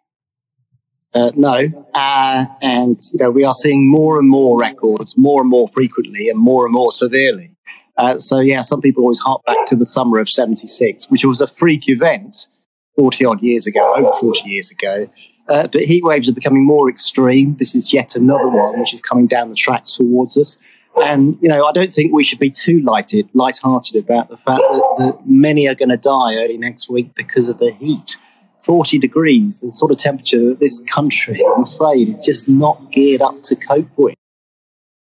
Uh, 1.15 1.33
no, 1.35 1.87
uh, 1.95 2.47
and 2.61 2.99
you 3.13 3.19
know 3.19 3.31
we 3.31 3.43
are 3.43 3.55
seeing 3.55 3.91
more 3.91 4.19
and 4.19 4.29
more 4.29 4.59
records, 4.59 5.17
more 5.17 5.41
and 5.41 5.49
more 5.49 5.67
frequently, 5.69 6.29
and 6.29 6.39
more 6.39 6.67
and 6.67 6.75
more 6.75 6.93
severely. 6.93 7.51
Uh, 7.97 8.19
so 8.19 8.41
yeah, 8.41 8.61
some 8.61 8.83
people 8.83 9.03
always 9.03 9.21
hark 9.21 9.43
back 9.47 9.65
to 9.67 9.75
the 9.75 9.87
summer 9.87 10.19
of 10.19 10.29
'76, 10.29 11.09
which 11.09 11.25
was 11.25 11.41
a 11.41 11.47
freak 11.47 11.89
event 11.89 12.49
forty 12.97 13.25
odd 13.25 13.41
years 13.41 13.67
ago, 13.67 13.95
over 13.97 14.13
forty 14.21 14.51
years 14.51 14.71
ago. 14.71 15.09
Uh, 15.49 15.67
but 15.69 15.83
heat 15.83 16.05
waves 16.05 16.29
are 16.29 16.35
becoming 16.35 16.67
more 16.67 16.91
extreme. 16.91 17.55
This 17.55 17.75
is 17.75 17.95
yet 17.95 18.15
another 18.15 18.49
one 18.49 18.79
which 18.79 18.93
is 18.93 19.01
coming 19.01 19.27
down 19.27 19.49
the 19.49 19.55
tracks 19.55 19.97
towards 19.97 20.37
us. 20.37 20.59
And 21.03 21.39
you 21.41 21.49
know, 21.49 21.67
I 21.67 21.73
don't 21.73 21.93
think 21.93 22.13
we 22.13 22.25
should 22.25 22.39
be 22.39 22.51
too 22.51 22.81
lighted, 22.81 23.29
light-hearted 23.35 23.97
about 23.97 24.29
the 24.29 24.37
fact 24.37 24.63
that, 24.63 24.95
that 24.99 25.19
many 25.27 25.69
are 25.69 25.75
going 25.75 25.91
to 25.91 25.97
die 25.97 26.37
early 26.37 26.57
next 26.57 26.89
week 26.89 27.15
because 27.15 27.49
of 27.49 27.59
the 27.59 27.73
heat. 27.73 28.17
40 28.65 28.99
degrees, 28.99 29.61
the 29.61 29.69
sort 29.69 29.93
of 29.93 29.99
temperature 29.99 30.49
that 30.49 30.61
this 30.61 30.81
country, 30.91 31.41
I'm 31.55 31.63
afraid, 31.63 32.09
is 32.09 32.19
just 32.19 32.49
not 32.49 32.91
geared 32.91 33.21
up 33.21 33.43
to 33.43 33.57
cope 33.57 33.91
with. 33.97 34.15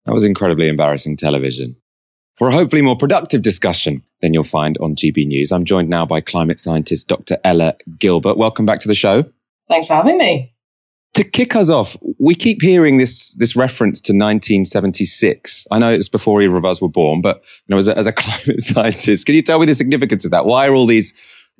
That 0.05 0.13
was 0.13 0.23
incredibly 0.23 0.67
embarrassing 0.67 1.17
television. 1.17 1.75
For 2.37 2.47
a 2.47 2.53
hopefully 2.53 2.81
more 2.81 2.95
productive 2.95 3.41
discussion 3.41 4.03
than 4.21 4.33
you'll 4.33 4.43
find 4.43 4.77
on 4.79 4.95
GB 4.95 5.27
News, 5.27 5.51
I'm 5.51 5.65
joined 5.65 5.89
now 5.89 6.05
by 6.05 6.21
climate 6.21 6.59
scientist 6.59 7.07
Dr. 7.07 7.37
Ella 7.43 7.75
Gilbert. 7.99 8.37
Welcome 8.37 8.65
back 8.65 8.79
to 8.79 8.87
the 8.87 8.95
show. 8.95 9.25
Thanks 9.67 9.87
for 9.87 9.93
having 9.93 10.17
me. 10.17 10.50
To 11.15 11.25
kick 11.25 11.57
us 11.57 11.69
off, 11.69 11.97
we 12.19 12.35
keep 12.35 12.61
hearing 12.61 12.97
this 12.97 13.33
this 13.33 13.55
reference 13.55 13.99
to 14.01 14.13
1976. 14.13 15.67
I 15.69 15.79
know 15.79 15.93
it's 15.93 16.07
before 16.07 16.41
either 16.41 16.55
of 16.55 16.63
us 16.63 16.81
were 16.81 16.87
born, 16.87 17.21
but 17.21 17.43
you 17.67 17.73
know, 17.73 17.77
as 17.77 17.87
a, 17.87 17.97
as 17.97 18.07
a 18.07 18.13
climate 18.13 18.61
scientist, 18.61 19.25
can 19.25 19.35
you 19.35 19.41
tell 19.41 19.59
me 19.59 19.65
the 19.65 19.75
significance 19.75 20.23
of 20.23 20.31
that? 20.31 20.45
Why 20.45 20.67
are 20.67 20.73
all 20.73 20.87
these 20.87 21.13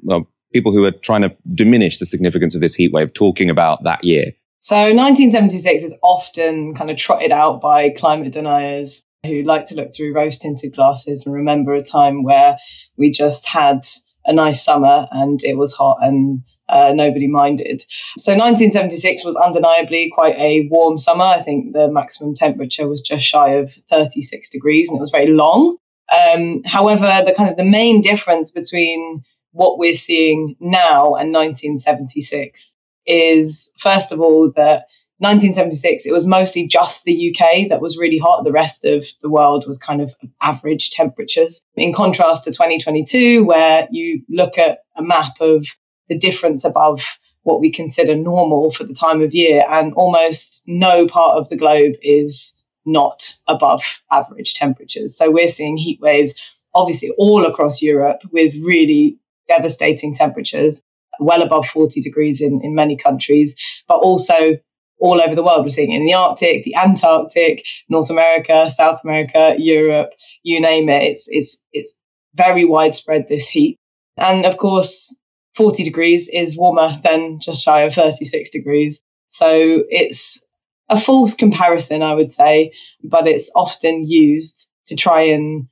well, 0.04 0.28
people 0.54 0.72
who 0.72 0.86
are 0.86 0.92
trying 0.92 1.22
to 1.24 1.36
diminish 1.54 2.00
the 2.00 2.06
significance 2.06 2.56
of 2.56 2.62
this 2.62 2.74
heat 2.74 2.94
wave 2.94 3.14
talking 3.14 3.50
about 3.50 3.84
that 3.84 4.04
year? 4.04 4.32
So 4.60 4.76
1976 4.76 5.84
is 5.84 5.96
often 6.04 6.76
kind 6.76 6.92
of 6.92 6.98
trotted 6.98 7.32
out 7.32 7.62
by 7.62 7.90
climate 7.90 8.32
deniers 8.32 9.04
who 9.26 9.44
like 9.44 9.66
to 9.68 9.76
look 9.76 9.94
through 9.94 10.14
rose 10.14 10.38
tinted 10.38 10.76
glasses 10.76 11.26
and 11.26 11.34
remember 11.34 11.74
a 11.74 11.84
time 11.84 12.24
where 12.24 12.58
we 12.96 13.12
just 13.12 13.48
had 13.48 13.86
a 14.26 14.34
nice 14.34 14.64
summer 14.64 15.08
and 15.12 15.44
it 15.44 15.58
was 15.58 15.74
hot 15.74 15.98
and 16.02 16.44
uh, 16.72 16.94
nobody 16.96 17.28
minded. 17.28 17.86
So 18.18 18.32
1976 18.32 19.26
was 19.26 19.36
undeniably 19.36 20.10
quite 20.14 20.36
a 20.38 20.68
warm 20.72 20.98
summer. 20.98 21.26
I 21.26 21.42
think 21.42 21.74
the 21.74 21.92
maximum 21.92 22.34
temperature 22.34 22.88
was 22.88 23.02
just 23.02 23.26
shy 23.26 23.52
of 23.52 23.74
36 23.90 24.50
degrees 24.50 24.88
and 24.88 24.98
it 24.98 25.02
was 25.02 25.12
very 25.12 25.28
long. 25.28 25.78
Um, 26.12 26.62
however, 26.66 27.24
the 27.26 27.34
kind 27.34 27.50
of 27.50 27.58
the 27.58 27.64
main 27.64 28.02
difference 28.02 28.52
between 28.52 29.24
what 29.52 29.78
we're 29.78 29.96
seeing 29.96 30.56
now 30.60 31.16
and 31.16 31.34
1976 31.34 32.76
is 33.06 33.72
first 33.78 34.12
of 34.12 34.22
all 34.22 34.52
that 34.56 34.86
1976 35.18 36.06
it 36.06 36.12
was 36.12 36.26
mostly 36.26 36.68
just 36.68 37.04
the 37.04 37.36
UK 37.36 37.68
that 37.70 37.82
was 37.82 37.98
really 37.98 38.18
hot 38.18 38.44
the 38.44 38.52
rest 38.52 38.86
of 38.86 39.06
the 39.22 39.30
world 39.30 39.66
was 39.68 39.78
kind 39.78 40.02
of 40.02 40.16
average 40.42 40.92
temperatures 40.92 41.66
in 41.76 41.94
contrast 41.94 42.44
to 42.44 42.52
2022 42.52 43.44
where 43.44 43.88
you 43.92 44.22
look 44.30 44.58
at 44.58 44.80
a 44.96 45.04
map 45.04 45.34
of 45.42 45.66
the 46.12 46.18
difference 46.18 46.64
above 46.66 47.02
what 47.44 47.60
we 47.60 47.72
consider 47.72 48.16
normal 48.16 48.72
for 48.72 48.84
the 48.84 48.94
time 48.94 49.22
of 49.22 49.34
year 49.34 49.66
and 49.70 49.94
almost 49.94 50.62
no 50.68 51.08
part 51.08 51.38
of 51.38 51.50
the 51.50 51.56
globe 51.56 51.94
is 52.04 52.54
not 52.86 53.34
above 53.48 53.84
average 54.12 54.54
temperatures 54.54 55.18
so 55.18 55.32
we're 55.32 55.48
seeing 55.48 55.78
heat 55.78 56.00
waves 56.02 56.34
obviously 56.74 57.12
all 57.18 57.46
across 57.46 57.82
Europe 57.82 58.22
with 58.32 58.54
really 58.66 59.18
devastating 59.48 60.14
temperatures 60.14 60.82
well 61.20 61.42
above 61.42 61.68
40 61.68 62.02
degrees 62.02 62.42
in, 62.42 62.62
in 62.64 62.74
many 62.74 62.98
countries, 62.98 63.56
but 63.88 63.98
also 63.98 64.58
all 65.00 65.22
over 65.22 65.36
the 65.36 65.44
world. 65.44 65.64
We're 65.64 65.70
seeing 65.70 65.92
it 65.92 65.98
in 65.98 66.06
the 66.06 66.14
Arctic, 66.14 66.64
the 66.64 66.76
Antarctic, 66.76 67.66
North 67.90 68.10
America, 68.10 68.70
South 68.70 69.02
America, 69.04 69.56
Europe, 69.58 70.12
you 70.44 70.60
name 70.60 70.90
it. 70.90 71.04
It's, 71.04 71.26
it's, 71.30 71.64
it's 71.74 71.94
very 72.36 72.66
widespread, 72.66 73.28
this 73.28 73.48
heat. 73.48 73.78
And 74.18 74.46
of 74.46 74.58
course, 74.58 75.16
40 75.56 75.84
degrees 75.84 76.30
is 76.32 76.58
warmer 76.58 77.00
than 77.04 77.40
just 77.40 77.64
shy 77.64 77.82
of 77.82 77.94
36 77.94 78.50
degrees. 78.50 79.02
So 79.30 79.84
it's 79.90 80.46
a 80.90 81.00
false 81.00 81.34
comparison, 81.34 82.04
I 82.04 82.14
would 82.14 82.32
say, 82.32 82.74
but 83.04 83.28
it's 83.28 83.50
often 83.56 84.06
used 84.08 84.70
to 84.88 84.96
try 84.96 85.22
and 85.22 85.68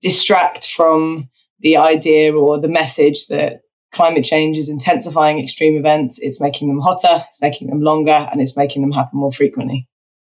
distract 0.00 0.70
from 0.70 1.28
the 1.60 1.76
idea 1.76 2.32
or 2.34 2.60
the 2.60 2.68
message 2.68 3.26
that 3.28 3.62
climate 3.92 4.24
change 4.24 4.58
is 4.58 4.68
intensifying 4.68 5.38
extreme 5.38 5.76
events. 5.76 6.18
It's 6.18 6.40
making 6.40 6.68
them 6.68 6.80
hotter, 6.80 7.24
it's 7.28 7.40
making 7.40 7.68
them 7.68 7.80
longer, 7.80 8.28
and 8.30 8.40
it's 8.40 8.56
making 8.56 8.82
them 8.82 8.92
happen 8.92 9.18
more 9.18 9.32
frequently. 9.32 9.88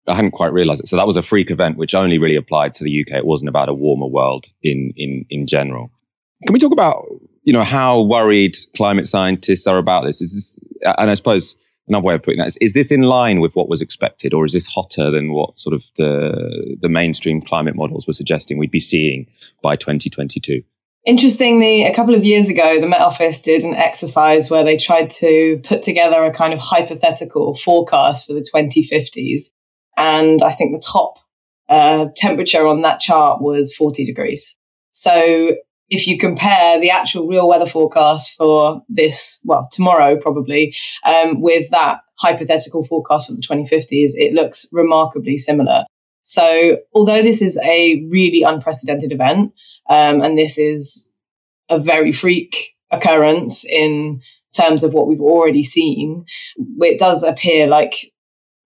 I 0.07 0.15
hadn't 0.15 0.33
quite 0.33 0.53
realized 0.53 0.83
it. 0.83 0.89
So 0.89 0.97
that 0.97 1.07
was 1.07 1.17
a 1.17 1.23
freak 1.23 1.51
event, 1.51 1.77
which 1.77 1.95
only 1.95 2.19
really 2.19 2.37
applied 2.37 2.75
to 2.75 2.85
the 2.85 3.01
UK. 3.01 3.19
It 3.19 3.27
wasn't 3.27 3.49
about 3.49 3.69
a 3.69 3.75
warmer 3.75 4.09
world 4.09 4.47
in, 4.63 4.93
in, 4.97 5.25
in 5.31 5.47
general. 5.47 5.93
Can 6.45 6.53
we 6.53 6.59
talk 6.59 6.73
about, 6.73 7.05
you 7.43 7.53
know, 7.53 7.65
how 7.65 8.03
worried 8.03 8.57
climate 8.77 9.07
scientists 9.07 9.67
are 9.67 9.79
about 9.79 10.05
this? 10.05 10.21
Is 10.21 10.33
this, 10.35 10.93
and 10.99 11.11
I 11.11 11.15
suppose 11.15 11.57
another 11.89 12.05
way 12.05 12.15
of 12.15 12.23
putting 12.23 12.39
that 12.39 12.49
is, 12.49 12.57
is 12.59 12.73
this 12.73 12.91
in 12.91 13.03
line 13.03 13.41
with 13.41 13.57
what 13.57 13.69
was 13.69 13.83
expected 13.83 14.33
or 14.33 14.45
is 14.45 14.53
this 14.53 14.67
hotter 14.67 15.11
than 15.11 15.33
what 15.33 15.59
sort 15.59 15.75
of 15.75 15.85
the, 15.97 16.77
the 16.81 16.89
mainstream 16.89 17.43
climate 17.43 17.75
models 17.75 18.07
were 18.07 18.13
suggesting 18.13 18.59
we'd 18.59 18.71
be 18.71 18.81
seeing 18.81 19.27
by 19.63 19.77
2022? 19.77 20.63
Interestingly, 21.05 21.83
a 21.85 21.95
couple 21.95 22.15
of 22.15 22.25
years 22.25 22.49
ago, 22.49 22.81
the 22.81 22.87
Met 22.87 23.01
Office 23.01 23.43
did 23.43 23.65
an 23.65 23.75
exercise 23.75 24.49
where 24.49 24.63
they 24.63 24.77
tried 24.77 25.11
to 25.11 25.61
put 25.65 25.83
together 25.83 26.23
a 26.23 26.33
kind 26.33 26.53
of 26.53 26.61
hypothetical 26.61 27.57
forecast 27.57 28.27
for 28.27 28.35
the 28.35 28.47
2050s. 28.55 29.51
And 29.97 30.41
I 30.43 30.53
think 30.53 30.73
the 30.73 30.81
top 30.81 31.19
uh, 31.69 32.07
temperature 32.17 32.67
on 32.69 32.83
that 32.83 33.01
chart 33.01 33.43
was 33.43 33.75
40 33.75 34.05
degrees. 34.05 34.57
So 34.93 35.57
if 35.93 36.07
you 36.07 36.17
compare 36.17 36.81
the 36.81 36.89
actual 36.89 37.29
real 37.29 37.47
weather 37.47 37.67
forecast 37.67 38.35
for 38.39 38.83
this, 38.89 39.39
well, 39.45 39.69
tomorrow 39.71 40.17
probably, 40.17 40.75
um, 41.05 41.43
with 41.43 41.69
that 41.69 42.01
hypothetical 42.19 42.83
forecast 42.87 43.27
for 43.27 43.35
the 43.35 43.43
2050s, 43.43 44.13
it 44.15 44.33
looks 44.33 44.67
remarkably 44.73 45.37
similar. 45.37 45.85
So, 46.23 46.79
although 46.95 47.21
this 47.21 47.43
is 47.43 47.59
a 47.59 48.03
really 48.09 48.43
unprecedented 48.43 49.13
event, 49.13 49.53
um, 49.91 50.23
and 50.23 50.39
this 50.39 50.57
is 50.57 51.07
a 51.69 51.79
very 51.79 52.11
freak 52.11 52.71
occurrence 52.91 53.63
in 53.63 54.23
terms 54.57 54.83
of 54.85 54.95
what 54.95 55.07
we've 55.07 55.21
already 55.21 55.63
seen, 55.63 56.25
it 56.81 56.99
does 56.99 57.23
appear 57.23 57.67
like 57.67 57.97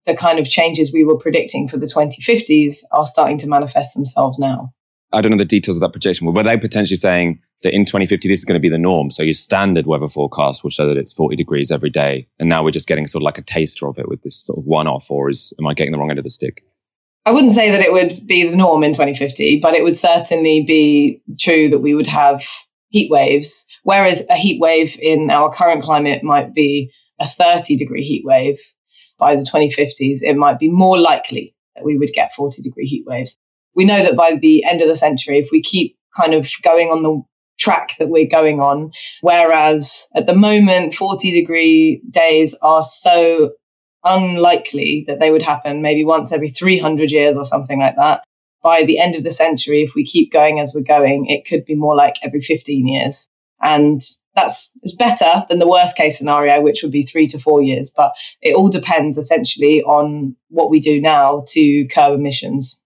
the 0.07 0.17
kind 0.17 0.41
of 0.41 0.49
changes 0.49 0.93
we 0.93 1.05
were 1.05 1.19
predicting 1.19 1.69
for 1.69 1.77
the 1.77 1.87
2050s 1.87 2.79
are 2.91 3.07
starting 3.07 3.39
to 3.39 3.47
manifest 3.47 3.95
themselves 3.95 4.41
now. 4.41 4.73
I 5.13 5.21
don't 5.21 5.31
know 5.31 5.39
the 5.39 5.45
details 5.45 5.77
of 5.77 5.81
that 5.83 5.93
projection, 5.93 6.27
were 6.27 6.43
they 6.43 6.57
potentially 6.57 6.97
saying 6.97 7.41
that 7.63 7.75
in 7.75 7.85
2050 7.85 8.29
this 8.29 8.39
is 8.39 8.45
going 8.45 8.55
to 8.55 8.61
be 8.61 8.69
the 8.69 8.79
norm? 8.79 9.11
So 9.11 9.23
your 9.23 9.35
standard 9.35 9.87
weather 9.87 10.09
forecast 10.09 10.63
will 10.63 10.71
show 10.71 10.87
that 10.89 10.97
it's 10.97 11.13
40 11.13 11.37
degrees 11.37 11.71
every 11.71 11.91
day, 11.91 12.27
and 12.39 12.49
now 12.49 12.63
we're 12.63 12.71
just 12.71 12.89
getting 12.89 13.07
sort 13.07 13.23
of 13.23 13.25
like 13.25 13.39
a 13.39 13.43
taster 13.43 13.87
of 13.87 13.99
it 13.99 14.09
with 14.09 14.23
this 14.23 14.37
sort 14.37 14.59
of 14.59 14.65
one-off, 14.65 15.11
or 15.11 15.29
is 15.29 15.53
am 15.59 15.67
I 15.67 15.75
getting 15.75 15.93
the 15.93 15.99
wrong 15.99 16.11
end 16.11 16.19
of 16.19 16.25
the 16.25 16.31
stick? 16.31 16.65
I 17.25 17.31
wouldn't 17.31 17.53
say 17.53 17.71
that 17.71 17.81
it 17.81 17.93
would 17.93 18.13
be 18.27 18.49
the 18.49 18.57
norm 18.57 18.83
in 18.83 18.93
2050, 18.93 19.61
but 19.61 19.75
it 19.75 19.85
would 19.85 19.97
certainly 19.97 20.65
be 20.67 21.23
true 21.39 21.69
that 21.69 21.79
we 21.79 21.95
would 21.95 22.09
have 22.09 22.45
heat 22.89 23.11
waves, 23.11 23.67
whereas 23.85 24.27
a 24.29 24.37
heat 24.37 24.61
wave 24.61 24.99
in 25.01 25.31
our 25.31 25.53
current 25.53 25.85
climate 25.85 26.25
might 26.25 26.53
be 26.53 26.91
a 27.21 27.29
30 27.29 27.77
degree 27.77 28.05
heat 28.05 28.25
wave. 28.25 28.59
By 29.19 29.37
the 29.37 29.43
2050s, 29.43 30.19
it 30.23 30.37
might 30.37 30.59
be 30.59 30.69
more 30.69 30.99
likely 30.99 31.55
that 31.77 31.85
we 31.85 31.97
would 31.97 32.13
get 32.13 32.35
40 32.35 32.61
degree 32.61 32.87
heat 32.87 33.05
waves 33.07 33.39
we 33.75 33.85
know 33.85 34.03
that 34.03 34.17
by 34.17 34.35
the 34.35 34.65
end 34.65 34.81
of 34.81 34.89
the 34.89 34.97
century, 34.97 35.39
if 35.39 35.49
we 35.51 35.63
keep 35.63 35.97
kind 36.17 36.35
of 36.35 36.49
going 36.63 36.89
on 36.89 37.03
the 37.03 37.23
track 37.59 37.97
that 37.99 38.09
we're 38.09 38.29
going 38.29 38.61
on, 38.61 38.93
whereas 39.21 40.07
at 40.15 40.27
the 40.27 40.35
moment, 40.35 40.95
40 40.95 41.33
degree 41.33 42.03
days 42.11 42.55
are 42.63 42.83
so 42.83 43.53
unlikely 44.05 45.05
that 45.07 45.21
they 45.21 45.31
would 45.31 45.43
happen 45.43 45.83
maybe 45.83 46.05
once 46.05 46.33
every 46.33 46.51
300 46.51 47.11
years 47.11 47.37
or 47.37 47.45
something 47.45 47.79
like 47.79 47.97
that. 47.97 48.25
By 48.63 48.85
the 48.85 48.99
end 48.99 49.17
of 49.17 49.25
the 49.25 49.33
century, 49.33 49.83
if 49.83 49.95
we 49.95 50.05
keep 50.05 50.33
going 50.33 50.61
as 50.61 50.73
we're 50.75 50.83
going, 50.83 51.27
it 51.27 51.47
could 51.47 51.65
be 51.65 51.75
more 51.75 51.97
like 51.97 52.15
every 52.23 52.41
15 52.41 52.87
years. 52.87 53.29
And 53.61 54.03
that's 54.35 54.73
is 54.83 54.95
better 54.95 55.45
than 55.49 55.59
the 55.59 55.69
worst 55.69 55.97
case 55.97 56.19
scenario, 56.19 56.61
which 56.61 56.83
would 56.83 56.91
be 56.91 57.05
three 57.05 57.27
to 57.29 57.39
four 57.39 57.63
years. 57.63 57.91
But 57.95 58.13
it 58.41 58.55
all 58.55 58.69
depends 58.69 59.19
essentially 59.19 59.83
on 59.83 60.37
what 60.49 60.71
we 60.71 60.81
do 60.81 61.01
now 61.01 61.45
to 61.49 61.87
curb 61.89 62.19
emissions. 62.19 62.82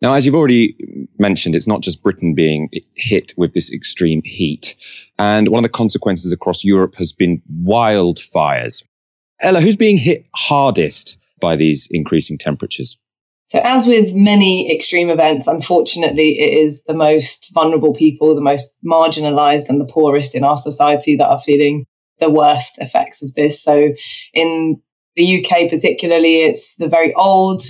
Now, 0.00 0.14
as 0.14 0.24
you've 0.24 0.34
already 0.34 0.76
mentioned, 1.18 1.54
it's 1.54 1.66
not 1.66 1.80
just 1.80 2.02
Britain 2.02 2.34
being 2.34 2.70
hit 2.94 3.34
with 3.36 3.54
this 3.54 3.70
extreme 3.72 4.22
heat. 4.24 4.76
And 5.18 5.48
one 5.48 5.64
of 5.64 5.70
the 5.70 5.76
consequences 5.76 6.30
across 6.30 6.62
Europe 6.62 6.94
has 6.96 7.12
been 7.12 7.42
wildfires. 7.64 8.84
Ella, 9.40 9.60
who's 9.60 9.76
being 9.76 9.98
hit 9.98 10.26
hardest 10.36 11.18
by 11.40 11.56
these 11.56 11.88
increasing 11.90 12.38
temperatures? 12.38 12.98
So, 13.46 13.60
as 13.64 13.86
with 13.86 14.14
many 14.14 14.70
extreme 14.70 15.08
events, 15.08 15.46
unfortunately, 15.46 16.38
it 16.38 16.52
is 16.52 16.82
the 16.82 16.94
most 16.94 17.50
vulnerable 17.54 17.94
people, 17.94 18.34
the 18.34 18.42
most 18.42 18.74
marginalized, 18.84 19.68
and 19.68 19.80
the 19.80 19.90
poorest 19.90 20.34
in 20.34 20.44
our 20.44 20.58
society 20.58 21.16
that 21.16 21.28
are 21.28 21.40
feeling 21.40 21.86
the 22.20 22.28
worst 22.28 22.78
effects 22.78 23.22
of 23.22 23.32
this. 23.34 23.62
So, 23.62 23.94
in 24.34 24.80
the 25.16 25.38
UK, 25.38 25.70
particularly, 25.70 26.42
it's 26.42 26.76
the 26.76 26.88
very 26.88 27.14
old, 27.14 27.62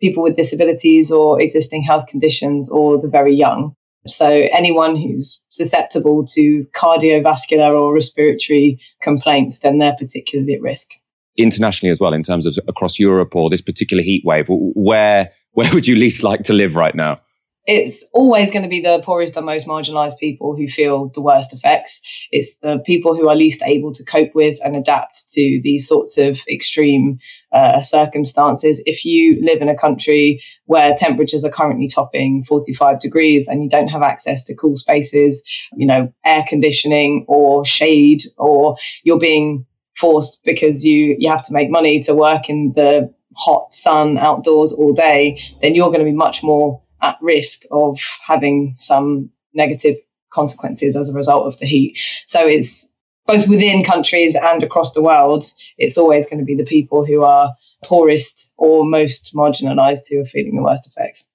people 0.00 0.22
with 0.22 0.36
disabilities 0.36 1.10
or 1.10 1.40
existing 1.40 1.82
health 1.82 2.06
conditions 2.06 2.68
or 2.68 3.00
the 3.00 3.08
very 3.08 3.34
young. 3.34 3.74
So 4.06 4.26
anyone 4.28 4.96
who's 4.96 5.44
susceptible 5.48 6.24
to 6.26 6.66
cardiovascular 6.74 7.72
or 7.72 7.92
respiratory 7.92 8.78
complaints, 9.02 9.60
then 9.60 9.78
they're 9.78 9.96
particularly 9.98 10.54
at 10.54 10.62
risk. 10.62 10.90
Internationally 11.36 11.90
as 11.90 12.00
well, 12.00 12.14
in 12.14 12.22
terms 12.22 12.46
of 12.46 12.58
across 12.68 12.98
Europe 12.98 13.34
or 13.34 13.50
this 13.50 13.60
particular 13.60 14.02
heat 14.02 14.22
wave, 14.24 14.46
where 14.48 15.30
where 15.52 15.72
would 15.72 15.86
you 15.86 15.96
least 15.96 16.22
like 16.30 16.42
to 16.42 16.52
live 16.52 16.76
right 16.76 16.94
now? 16.94 17.18
It's 17.66 18.04
always 18.12 18.52
going 18.52 18.62
to 18.62 18.68
be 18.68 18.80
the 18.80 19.00
poorest 19.04 19.36
and 19.36 19.44
most 19.44 19.66
marginalized 19.66 20.18
people 20.18 20.56
who 20.56 20.68
feel 20.68 21.08
the 21.08 21.20
worst 21.20 21.52
effects. 21.52 22.00
It's 22.30 22.56
the 22.62 22.78
people 22.86 23.16
who 23.16 23.28
are 23.28 23.34
least 23.34 23.62
able 23.64 23.92
to 23.94 24.04
cope 24.04 24.34
with 24.34 24.58
and 24.64 24.76
adapt 24.76 25.28
to 25.30 25.60
these 25.64 25.86
sorts 25.86 26.16
of 26.16 26.38
extreme 26.48 27.18
uh, 27.52 27.80
circumstances. 27.80 28.80
If 28.86 29.04
you 29.04 29.40
live 29.44 29.60
in 29.60 29.68
a 29.68 29.76
country 29.76 30.40
where 30.66 30.94
temperatures 30.94 31.44
are 31.44 31.50
currently 31.50 31.88
topping 31.88 32.44
45 32.44 33.00
degrees 33.00 33.48
and 33.48 33.62
you 33.62 33.68
don't 33.68 33.88
have 33.88 34.02
access 34.02 34.44
to 34.44 34.54
cool 34.54 34.76
spaces, 34.76 35.42
you 35.74 35.86
know, 35.86 36.12
air 36.24 36.44
conditioning 36.48 37.24
or 37.26 37.64
shade, 37.64 38.22
or 38.36 38.76
you're 39.02 39.18
being 39.18 39.66
forced 39.96 40.44
because 40.44 40.84
you 40.84 41.16
you 41.18 41.28
have 41.28 41.42
to 41.42 41.52
make 41.52 41.70
money 41.70 42.00
to 42.00 42.14
work 42.14 42.48
in 42.48 42.72
the 42.76 43.12
hot 43.36 43.74
sun 43.74 44.18
outdoors 44.18 44.72
all 44.72 44.92
day, 44.92 45.40
then 45.62 45.74
you're 45.74 45.88
going 45.88 45.98
to 45.98 46.04
be 46.04 46.12
much 46.12 46.42
more 46.42 46.80
at 47.02 47.16
risk 47.20 47.62
of 47.70 47.98
having 48.24 48.74
some 48.76 49.30
negative 49.54 49.96
consequences 50.30 50.96
as 50.96 51.08
a 51.08 51.14
result 51.14 51.46
of 51.46 51.58
the 51.58 51.66
heat. 51.66 51.98
So 52.26 52.46
it's 52.46 52.88
both 53.26 53.48
within 53.48 53.84
countries 53.84 54.36
and 54.40 54.62
across 54.62 54.92
the 54.92 55.02
world, 55.02 55.52
it's 55.78 55.98
always 55.98 56.26
going 56.26 56.38
to 56.38 56.44
be 56.44 56.54
the 56.54 56.64
people 56.64 57.04
who 57.04 57.22
are 57.22 57.54
poorest 57.84 58.50
or 58.56 58.84
most 58.84 59.34
marginalized 59.34 60.08
who 60.08 60.20
are 60.20 60.26
feeling 60.26 60.56
the 60.56 60.62
worst 60.62 60.86
effects. 60.86 61.26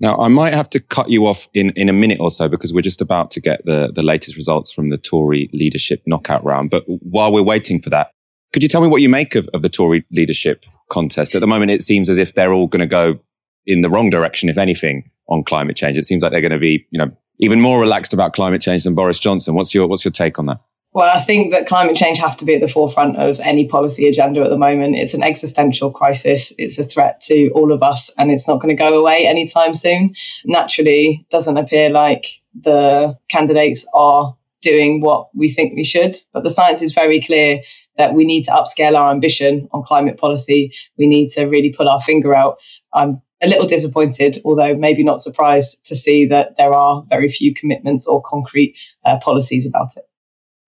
Now, 0.00 0.16
I 0.18 0.28
might 0.28 0.54
have 0.54 0.70
to 0.70 0.80
cut 0.80 1.10
you 1.10 1.26
off 1.26 1.48
in, 1.52 1.70
in 1.76 1.90
a 1.90 1.92
minute 1.92 2.20
or 2.20 2.30
so 2.30 2.48
because 2.48 2.72
we're 2.72 2.80
just 2.80 3.02
about 3.02 3.30
to 3.32 3.40
get 3.40 3.64
the, 3.66 3.92
the 3.94 4.02
latest 4.02 4.36
results 4.36 4.72
from 4.72 4.88
the 4.88 4.96
Tory 4.96 5.50
leadership 5.52 6.02
knockout 6.06 6.42
round. 6.42 6.70
But 6.70 6.84
while 6.86 7.30
we're 7.30 7.42
waiting 7.42 7.82
for 7.82 7.90
that, 7.90 8.10
could 8.52 8.62
you 8.62 8.68
tell 8.68 8.80
me 8.80 8.88
what 8.88 9.02
you 9.02 9.10
make 9.10 9.34
of, 9.34 9.48
of 9.52 9.60
the 9.60 9.68
Tory 9.68 10.06
leadership 10.10 10.64
contest? 10.88 11.34
At 11.34 11.40
the 11.40 11.46
moment, 11.46 11.70
it 11.70 11.82
seems 11.82 12.08
as 12.08 12.16
if 12.16 12.34
they're 12.34 12.52
all 12.52 12.66
going 12.66 12.80
to 12.80 12.86
go 12.86 13.20
in 13.66 13.80
the 13.80 13.90
wrong 13.90 14.10
direction, 14.10 14.48
if 14.48 14.58
anything, 14.58 15.10
on 15.28 15.44
climate 15.44 15.76
change. 15.76 15.96
It 15.96 16.06
seems 16.06 16.22
like 16.22 16.32
they're 16.32 16.40
going 16.40 16.52
to 16.52 16.58
be, 16.58 16.86
you 16.90 16.98
know, 16.98 17.10
even 17.38 17.60
more 17.60 17.80
relaxed 17.80 18.12
about 18.12 18.34
climate 18.34 18.60
change 18.60 18.84
than 18.84 18.94
Boris 18.94 19.18
Johnson. 19.18 19.54
What's 19.54 19.74
your 19.74 19.86
what's 19.86 20.04
your 20.04 20.12
take 20.12 20.38
on 20.38 20.46
that? 20.46 20.60
Well, 20.92 21.16
I 21.16 21.20
think 21.20 21.52
that 21.52 21.68
climate 21.68 21.96
change 21.96 22.18
has 22.18 22.34
to 22.36 22.44
be 22.44 22.56
at 22.56 22.60
the 22.60 22.66
forefront 22.66 23.16
of 23.16 23.38
any 23.40 23.68
policy 23.68 24.08
agenda 24.08 24.42
at 24.42 24.50
the 24.50 24.58
moment. 24.58 24.96
It's 24.96 25.14
an 25.14 25.22
existential 25.22 25.92
crisis. 25.92 26.52
It's 26.58 26.78
a 26.78 26.84
threat 26.84 27.20
to 27.26 27.48
all 27.50 27.72
of 27.72 27.80
us, 27.80 28.10
and 28.18 28.32
it's 28.32 28.48
not 28.48 28.60
going 28.60 28.76
to 28.76 28.82
go 28.82 28.98
away 28.98 29.24
anytime 29.24 29.76
soon. 29.76 30.14
Naturally, 30.44 31.24
doesn't 31.30 31.56
appear 31.56 31.90
like 31.90 32.26
the 32.60 33.16
candidates 33.30 33.86
are 33.94 34.36
doing 34.62 35.00
what 35.00 35.28
we 35.32 35.50
think 35.50 35.76
we 35.76 35.84
should, 35.84 36.16
but 36.32 36.42
the 36.42 36.50
science 36.50 36.82
is 36.82 36.92
very 36.92 37.22
clear 37.24 37.60
that 37.96 38.14
we 38.14 38.24
need 38.24 38.42
to 38.42 38.50
upscale 38.50 38.98
our 38.98 39.12
ambition 39.12 39.68
on 39.72 39.84
climate 39.84 40.18
policy. 40.18 40.74
We 40.98 41.06
need 41.06 41.30
to 41.30 41.44
really 41.44 41.72
pull 41.72 41.88
our 41.88 42.00
finger 42.00 42.34
out. 42.34 42.56
I'm 42.92 43.22
a 43.42 43.48
little 43.48 43.66
disappointed, 43.66 44.38
although 44.44 44.74
maybe 44.76 45.02
not 45.02 45.22
surprised 45.22 45.82
to 45.84 45.96
see 45.96 46.26
that 46.26 46.56
there 46.58 46.72
are 46.72 47.04
very 47.08 47.28
few 47.28 47.54
commitments 47.54 48.06
or 48.06 48.22
concrete 48.22 48.76
uh, 49.04 49.18
policies 49.18 49.66
about 49.66 49.96
it. 49.96 50.04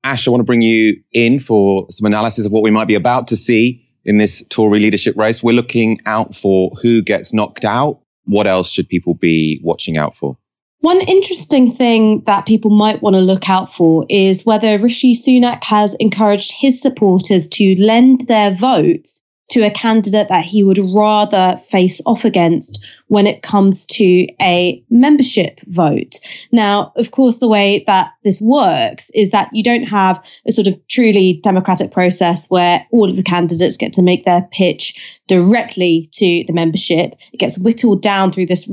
Ash, 0.05 0.27
I 0.27 0.31
want 0.31 0.41
to 0.41 0.45
bring 0.45 0.63
you 0.63 1.01
in 1.13 1.39
for 1.39 1.87
some 1.91 2.07
analysis 2.07 2.45
of 2.45 2.53
what 2.53 2.63
we 2.63 2.71
might 2.71 2.89
be 2.89 2.95
about 2.95 3.29
to 3.29 3.37
see 3.37 3.89
in 4.05 4.19
this 4.19 4.43
Tory 4.49 4.81
leadership 4.81 5.17
race. 5.17 5.43
We're 5.43 5.53
looking 5.53 5.99
out 6.07 6.35
for 6.35 6.71
who 6.83 7.03
gets 7.03 7.33
knocked 7.33 7.65
out. 7.65 8.01
What 8.25 8.47
else 8.47 8.71
should 8.71 8.89
people 8.89 9.15
be 9.15 9.61
watching 9.63 9.97
out 9.97 10.15
for? 10.15 10.37
One 10.81 11.01
interesting 11.01 11.73
thing 11.73 12.25
that 12.25 12.47
people 12.47 12.71
might 12.73 13.03
want 13.03 13.15
to 13.15 13.23
look 13.23 13.49
out 13.49 13.73
for 13.73 14.05
is 14.09 14.45
whether 14.45 14.81
Rishi 14.81 15.15
Sunak 15.15 15.63
has 15.63 15.95
encouraged 15.95 16.53
his 16.53 16.81
supporters 16.83 17.47
to 17.49 17.77
lend 17.81 18.23
their 18.23 18.53
votes 18.53 19.22
to 19.53 19.67
a 19.67 19.71
candidate 19.71 20.29
that 20.29 20.45
he 20.45 20.65
would 20.65 20.79
rather 20.79 21.61
face 21.67 22.01
off 22.07 22.25
against 22.25 22.83
when 23.09 23.27
it 23.27 23.43
comes 23.43 23.85
to 23.85 24.27
a 24.41 24.83
membership 24.89 25.61
vote. 25.67 26.15
Now, 26.53 26.93
of 26.97 27.11
course, 27.11 27.37
the 27.37 27.49
way 27.49 27.85
that 27.87 28.13
this 28.25 28.41
works 28.41 29.11
is 29.15 29.31
that 29.31 29.51
you 29.53 29.63
don't 29.63 29.85
have 29.85 30.25
a 30.47 30.53
sort 30.53 30.69
of 30.69 30.87
truly 30.89 31.39
democratic 31.43 31.93
process 31.93 32.49
where 32.49 32.87
all 32.93 33.11
of 33.11 33.17
the 33.17 33.23
candidates 33.23 33.77
get 33.77 33.93
to 33.95 34.03
make 34.03 34.25
their 34.25 34.49
pitch 34.53 35.21
directly 35.29 36.09
to 36.13 36.45
the 36.47 36.55
membership. 36.55 37.15
It 37.35 37.39
gets 37.39 37.59
whittled 37.59 38.01
down 38.01 38.33
through 38.33 38.47
this 38.47 38.71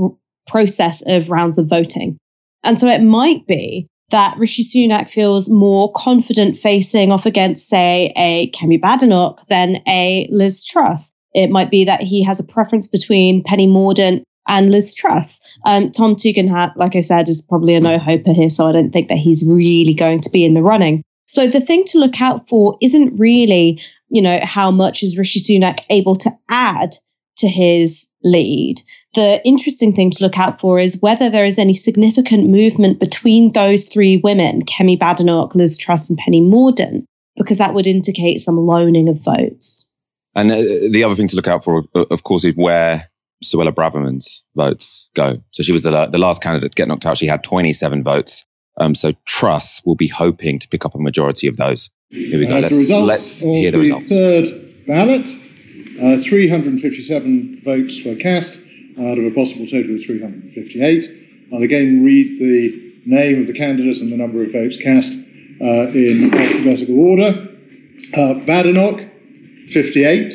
process 0.47 1.03
of 1.05 1.29
rounds 1.29 1.57
of 1.57 1.67
voting. 1.67 2.17
And 2.63 2.79
so 2.79 2.87
it 2.87 3.03
might 3.03 3.45
be 3.45 3.87
that 4.11 4.37
Rishi 4.37 4.63
Sunak 4.63 5.09
feels 5.09 5.49
more 5.49 5.91
confident 5.93 6.57
facing 6.57 7.11
off 7.11 7.25
against, 7.25 7.67
say, 7.67 8.13
a 8.15 8.51
Kemi 8.51 8.79
Badenoch 8.81 9.39
than 9.47 9.81
a 9.87 10.27
Liz 10.31 10.65
Truss. 10.65 11.11
It 11.33 11.49
might 11.49 11.69
be 11.69 11.85
that 11.85 12.01
he 12.01 12.23
has 12.23 12.39
a 12.39 12.43
preference 12.43 12.87
between 12.87 13.43
Penny 13.43 13.67
Mordaunt 13.67 14.23
and 14.47 14.71
Liz 14.71 14.95
Truss. 14.95 15.39
Um, 15.65 15.91
Tom 15.91 16.15
Tugendhat, 16.15 16.75
like 16.75 16.95
I 16.95 17.01
said, 17.01 17.29
is 17.29 17.41
probably 17.41 17.75
a 17.75 17.79
no-hoper 17.79 18.33
here, 18.33 18.49
so 18.49 18.67
I 18.67 18.71
don't 18.71 18.91
think 18.91 19.09
that 19.09 19.17
he's 19.17 19.45
really 19.45 19.93
going 19.93 20.21
to 20.21 20.29
be 20.29 20.43
in 20.43 20.55
the 20.55 20.63
running. 20.63 21.03
So 21.27 21.47
the 21.47 21.61
thing 21.61 21.85
to 21.85 21.99
look 21.99 22.19
out 22.19 22.49
for 22.49 22.75
isn't 22.81 23.19
really, 23.19 23.79
you 24.09 24.21
know, 24.21 24.39
how 24.41 24.71
much 24.71 25.03
is 25.03 25.17
Rishi 25.17 25.39
Sunak 25.41 25.81
able 25.91 26.15
to 26.15 26.31
add 26.49 26.95
to 27.39 27.47
his 27.47 28.07
lead. 28.23 28.81
The 29.15 29.41
interesting 29.45 29.93
thing 29.93 30.11
to 30.11 30.23
look 30.23 30.37
out 30.37 30.59
for 30.59 30.79
is 30.79 31.01
whether 31.01 31.29
there 31.29 31.45
is 31.45 31.57
any 31.57 31.73
significant 31.73 32.47
movement 32.47 32.99
between 32.99 33.53
those 33.53 33.87
three 33.87 34.17
women, 34.17 34.63
Kemi 34.65 34.97
Badenoch, 34.97 35.55
Liz 35.55 35.77
Truss, 35.77 36.09
and 36.09 36.17
Penny 36.17 36.41
Mordaunt, 36.41 37.05
because 37.35 37.57
that 37.57 37.73
would 37.73 37.87
indicate 37.87 38.39
some 38.39 38.57
loaning 38.57 39.09
of 39.09 39.23
votes. 39.23 39.89
And 40.35 40.51
uh, 40.51 40.61
the 40.91 41.03
other 41.03 41.15
thing 41.15 41.27
to 41.29 41.35
look 41.35 41.47
out 41.47 41.63
for, 41.63 41.83
of 41.95 42.23
course, 42.23 42.43
is 42.43 42.53
where 42.55 43.09
Suella 43.43 43.71
Braverman's 43.71 44.43
votes 44.55 45.09
go. 45.15 45.41
So 45.51 45.63
she 45.63 45.71
was 45.71 45.83
the, 45.83 46.05
the 46.07 46.17
last 46.17 46.41
candidate 46.41 46.71
to 46.71 46.75
get 46.75 46.87
knocked 46.87 47.05
out. 47.05 47.17
She 47.17 47.27
had 47.27 47.43
27 47.43 48.03
votes. 48.03 48.45
Um, 48.79 48.95
so 48.95 49.13
Truss 49.25 49.81
will 49.85 49.95
be 49.95 50.07
hoping 50.07 50.59
to 50.59 50.67
pick 50.67 50.85
up 50.85 50.95
a 50.95 50.99
majority 50.99 51.47
of 51.47 51.57
those. 51.57 51.89
Here 52.09 52.39
we 52.39 52.45
go. 52.45 52.57
Uh, 52.57 52.61
let's, 52.61 52.73
the 52.73 52.79
results 52.79 53.07
let's 53.07 53.43
of 53.43 53.49
hear 53.49 53.71
the, 53.71 53.77
the 53.77 53.83
results. 53.83 54.09
third 54.09 54.85
ballot. 54.87 55.27
Uh, 56.01 56.15
357 56.15 57.59
votes 57.61 58.05
were 58.05 58.15
cast 58.15 58.57
out 58.97 59.17
of 59.17 59.25
a 59.25 59.31
possible 59.31 59.67
total 59.67 59.95
of 59.95 60.05
358. 60.05 61.51
I'll 61.51 61.61
again 61.61 62.05
read 62.05 62.39
the 62.39 62.93
name 63.05 63.41
of 63.41 63.47
the 63.47 63.53
candidates 63.53 63.99
and 63.99 64.09
the 64.09 64.15
number 64.15 64.41
of 64.41 64.53
votes 64.53 64.77
cast 64.77 65.11
uh, 65.11 65.91
in 65.91 66.33
alphabetical 66.33 66.97
order. 66.99 67.49
Uh, 68.13 68.39
Badenoch, 68.45 69.09
58. 69.67 70.31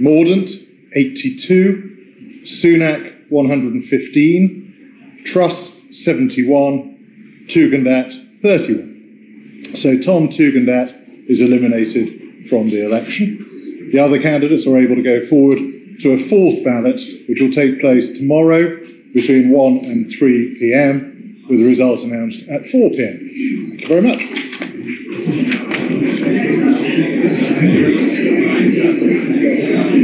Mordaunt, 0.00 0.50
82. 0.94 2.42
Sunak, 2.44 3.30
115. 3.30 5.22
Truss, 5.24 5.82
71. 5.90 7.46
Tugendhat, 7.48 8.12
31. 8.36 9.74
So 9.74 9.98
Tom 9.98 10.28
Tugendhat 10.28 11.28
is 11.28 11.40
eliminated 11.40 12.46
from 12.46 12.68
the 12.68 12.86
election. 12.86 13.47
The 13.92 13.98
other 13.98 14.20
candidates 14.20 14.66
are 14.66 14.78
able 14.78 14.96
to 14.96 15.02
go 15.02 15.24
forward 15.24 15.58
to 16.00 16.12
a 16.12 16.18
fourth 16.18 16.62
ballot, 16.64 17.00
which 17.28 17.40
will 17.40 17.52
take 17.52 17.80
place 17.80 18.16
tomorrow 18.18 18.76
between 19.14 19.50
1 19.50 19.78
and 19.78 20.06
3 20.06 20.56
p.m., 20.58 21.44
with 21.48 21.58
the 21.58 21.64
results 21.64 22.02
announced 22.02 22.46
at 22.48 22.66
4 22.66 22.90
p.m. 22.90 23.18
Thank 23.18 23.80
you 23.80 23.88
very 23.88 24.02
much. 24.02 24.20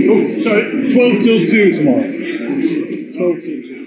Oh, 0.07 0.42
sorry, 0.42 0.90
12 0.90 1.23
till 1.23 1.47
2 1.47 1.73
tomorrow. 1.73 2.11
12 2.11 3.42
till 3.42 3.62
2. 3.62 3.85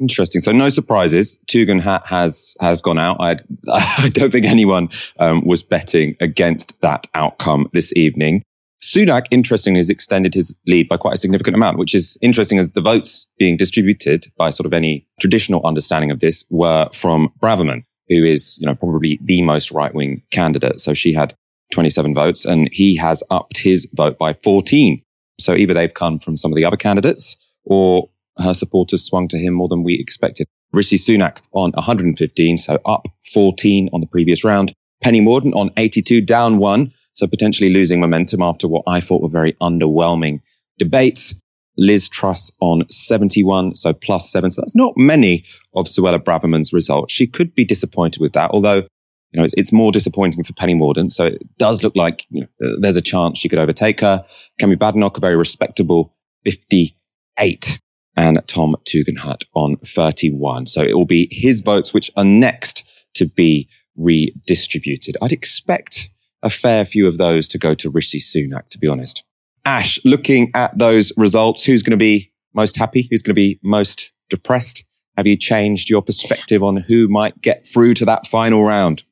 Interesting. 0.00 0.40
So 0.40 0.50
no 0.50 0.68
surprises. 0.68 1.38
Tugendhat 1.46 2.04
has 2.06 2.56
has 2.60 2.82
gone 2.82 2.98
out. 2.98 3.16
I 3.20 3.36
I 3.72 4.10
don't 4.12 4.32
think 4.32 4.44
anyone 4.44 4.88
um, 5.20 5.44
was 5.46 5.62
betting 5.62 6.16
against 6.20 6.78
that 6.80 7.06
outcome 7.14 7.68
this 7.72 7.92
evening. 7.94 8.42
Sunak, 8.84 9.26
interestingly, 9.30 9.78
has 9.78 9.90
extended 9.90 10.34
his 10.34 10.54
lead 10.66 10.88
by 10.88 10.96
quite 10.96 11.14
a 11.14 11.18
significant 11.18 11.56
amount, 11.56 11.78
which 11.78 11.94
is 11.94 12.16
interesting 12.20 12.58
as 12.58 12.72
the 12.72 12.80
votes 12.80 13.26
being 13.38 13.56
distributed 13.56 14.26
by 14.36 14.50
sort 14.50 14.66
of 14.66 14.72
any 14.72 15.06
traditional 15.20 15.64
understanding 15.64 16.10
of 16.10 16.20
this 16.20 16.44
were 16.50 16.88
from 16.92 17.32
Braverman, 17.40 17.82
who 18.08 18.24
is, 18.24 18.56
you 18.58 18.66
know, 18.66 18.74
probably 18.74 19.18
the 19.22 19.42
most 19.42 19.70
right 19.70 19.94
wing 19.94 20.22
candidate. 20.30 20.80
So 20.80 20.94
she 20.94 21.12
had 21.12 21.34
27 21.72 22.14
votes 22.14 22.44
and 22.44 22.68
he 22.72 22.96
has 22.96 23.22
upped 23.30 23.58
his 23.58 23.88
vote 23.94 24.18
by 24.18 24.34
14. 24.34 25.02
So 25.40 25.54
either 25.54 25.74
they've 25.74 25.92
come 25.92 26.18
from 26.18 26.36
some 26.36 26.52
of 26.52 26.56
the 26.56 26.64
other 26.64 26.76
candidates 26.76 27.36
or 27.64 28.08
her 28.38 28.54
supporters 28.54 29.04
swung 29.04 29.28
to 29.28 29.38
him 29.38 29.54
more 29.54 29.68
than 29.68 29.82
we 29.82 29.94
expected. 29.94 30.46
Rishi 30.72 30.96
Sunak 30.96 31.38
on 31.52 31.70
115, 31.72 32.56
so 32.58 32.80
up 32.84 33.06
14 33.32 33.88
on 33.92 34.00
the 34.00 34.06
previous 34.06 34.44
round. 34.44 34.74
Penny 35.02 35.20
Mordaunt 35.20 35.54
on 35.54 35.70
82, 35.76 36.20
down 36.20 36.58
one. 36.58 36.92
So 37.14 37.26
potentially 37.26 37.70
losing 37.70 38.00
momentum 38.00 38.42
after 38.42 38.68
what 38.68 38.82
I 38.86 39.00
thought 39.00 39.22
were 39.22 39.28
very 39.28 39.54
underwhelming 39.54 40.40
debates. 40.78 41.34
Liz 41.76 42.08
Truss 42.08 42.52
on 42.60 42.88
71, 42.88 43.74
so 43.74 43.92
plus 43.92 44.30
seven. 44.30 44.50
So 44.50 44.60
that's 44.60 44.76
not 44.76 44.94
many 44.96 45.44
of 45.74 45.86
Suella 45.86 46.18
Braverman's 46.18 46.72
results. 46.72 47.12
She 47.12 47.26
could 47.26 47.54
be 47.54 47.64
disappointed 47.64 48.20
with 48.20 48.32
that, 48.34 48.50
although, 48.52 48.86
you 49.32 49.38
know, 49.38 49.44
it's, 49.44 49.54
it's 49.56 49.72
more 49.72 49.90
disappointing 49.90 50.44
for 50.44 50.52
Penny 50.52 50.74
Mordaunt. 50.74 51.12
So 51.12 51.26
it 51.26 51.42
does 51.58 51.82
look 51.82 51.96
like, 51.96 52.26
you 52.30 52.42
know, 52.42 52.76
there's 52.78 52.96
a 52.96 53.00
chance 53.00 53.38
she 53.38 53.48
could 53.48 53.58
overtake 53.58 54.00
her. 54.00 54.24
Kemi 54.60 54.76
Badenoch, 54.76 55.16
a 55.16 55.20
very 55.20 55.34
respectable 55.34 56.14
58 56.44 57.78
and 58.16 58.40
Tom 58.46 58.76
Tugendhat 58.84 59.44
on 59.54 59.76
31. 59.78 60.66
So 60.66 60.82
it 60.82 60.94
will 60.94 61.06
be 61.06 61.28
his 61.32 61.60
votes 61.60 61.92
which 61.92 62.10
are 62.16 62.24
next 62.24 62.84
to 63.14 63.26
be 63.26 63.68
redistributed. 63.96 65.16
I'd 65.22 65.32
expect 65.32 66.10
a 66.44 66.50
fair 66.50 66.84
few 66.84 67.08
of 67.08 67.18
those 67.18 67.48
to 67.48 67.58
go 67.58 67.74
to 67.74 67.90
Rishi 67.90 68.20
Sunak, 68.20 68.68
to 68.68 68.78
be 68.78 68.86
honest. 68.86 69.24
Ash, 69.64 69.98
looking 70.04 70.50
at 70.54 70.76
those 70.78 71.10
results, 71.16 71.64
who's 71.64 71.82
going 71.82 71.92
to 71.92 71.96
be 71.96 72.30
most 72.54 72.76
happy? 72.76 73.08
Who's 73.10 73.22
going 73.22 73.32
to 73.32 73.40
be 73.40 73.58
most 73.62 74.12
depressed? 74.28 74.84
Have 75.16 75.26
you 75.26 75.36
changed 75.36 75.88
your 75.88 76.02
perspective 76.02 76.62
on 76.62 76.76
who 76.76 77.08
might 77.08 77.40
get 77.40 77.66
through 77.66 77.94
to 77.94 78.04
that 78.04 78.26
final 78.26 78.62
round? 78.62 79.04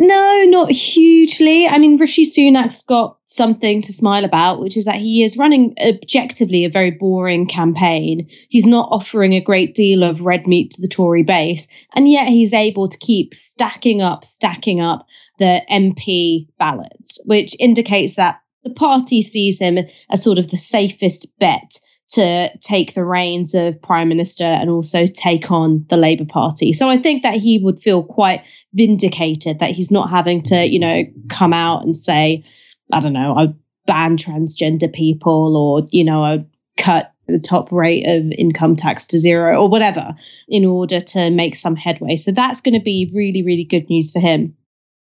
No, 0.00 0.44
not 0.46 0.70
hugely. 0.70 1.66
I 1.66 1.78
mean, 1.78 1.96
Rishi 1.96 2.24
Sunak's 2.24 2.82
got 2.82 3.18
something 3.24 3.82
to 3.82 3.92
smile 3.92 4.24
about, 4.24 4.60
which 4.60 4.76
is 4.76 4.84
that 4.84 5.00
he 5.00 5.24
is 5.24 5.36
running 5.36 5.74
objectively 5.84 6.64
a 6.64 6.70
very 6.70 6.92
boring 6.92 7.48
campaign. 7.48 8.28
He's 8.48 8.64
not 8.64 8.90
offering 8.92 9.32
a 9.32 9.40
great 9.40 9.74
deal 9.74 10.04
of 10.04 10.20
red 10.20 10.46
meat 10.46 10.70
to 10.72 10.80
the 10.80 10.86
Tory 10.86 11.24
base, 11.24 11.66
and 11.96 12.08
yet 12.08 12.28
he's 12.28 12.54
able 12.54 12.88
to 12.88 12.98
keep 12.98 13.34
stacking 13.34 14.00
up, 14.00 14.24
stacking 14.24 14.80
up 14.80 15.04
the 15.38 15.62
MP 15.68 16.46
ballots, 16.58 17.18
which 17.24 17.56
indicates 17.58 18.14
that 18.14 18.40
the 18.62 18.70
party 18.70 19.20
sees 19.20 19.58
him 19.58 19.78
as 20.10 20.22
sort 20.22 20.38
of 20.38 20.48
the 20.48 20.58
safest 20.58 21.26
bet 21.40 21.80
to 22.10 22.56
take 22.58 22.94
the 22.94 23.04
reins 23.04 23.54
of 23.54 23.80
prime 23.82 24.08
minister 24.08 24.44
and 24.44 24.70
also 24.70 25.06
take 25.06 25.50
on 25.50 25.84
the 25.88 25.96
Labour 25.96 26.24
Party. 26.24 26.72
So 26.72 26.88
I 26.88 26.96
think 26.96 27.22
that 27.22 27.34
he 27.34 27.58
would 27.58 27.82
feel 27.82 28.02
quite 28.02 28.44
vindicated 28.72 29.58
that 29.58 29.72
he's 29.72 29.90
not 29.90 30.10
having 30.10 30.42
to, 30.44 30.66
you 30.66 30.78
know, 30.78 31.04
come 31.28 31.52
out 31.52 31.84
and 31.84 31.94
say, 31.94 32.44
I 32.92 33.00
don't 33.00 33.12
know, 33.12 33.36
I 33.36 33.48
ban 33.86 34.16
transgender 34.16 34.92
people 34.92 35.56
or, 35.56 35.86
you 35.90 36.04
know, 36.04 36.24
I 36.24 36.46
cut 36.76 37.12
the 37.26 37.38
top 37.38 37.70
rate 37.72 38.06
of 38.08 38.32
income 38.32 38.74
tax 38.74 39.08
to 39.08 39.18
zero 39.18 39.60
or 39.60 39.68
whatever 39.68 40.14
in 40.48 40.64
order 40.64 41.00
to 41.00 41.30
make 41.30 41.54
some 41.54 41.76
headway. 41.76 42.16
So 42.16 42.32
that's 42.32 42.62
going 42.62 42.78
to 42.78 42.84
be 42.84 43.12
really, 43.14 43.42
really 43.42 43.64
good 43.64 43.90
news 43.90 44.10
for 44.10 44.20
him. 44.20 44.56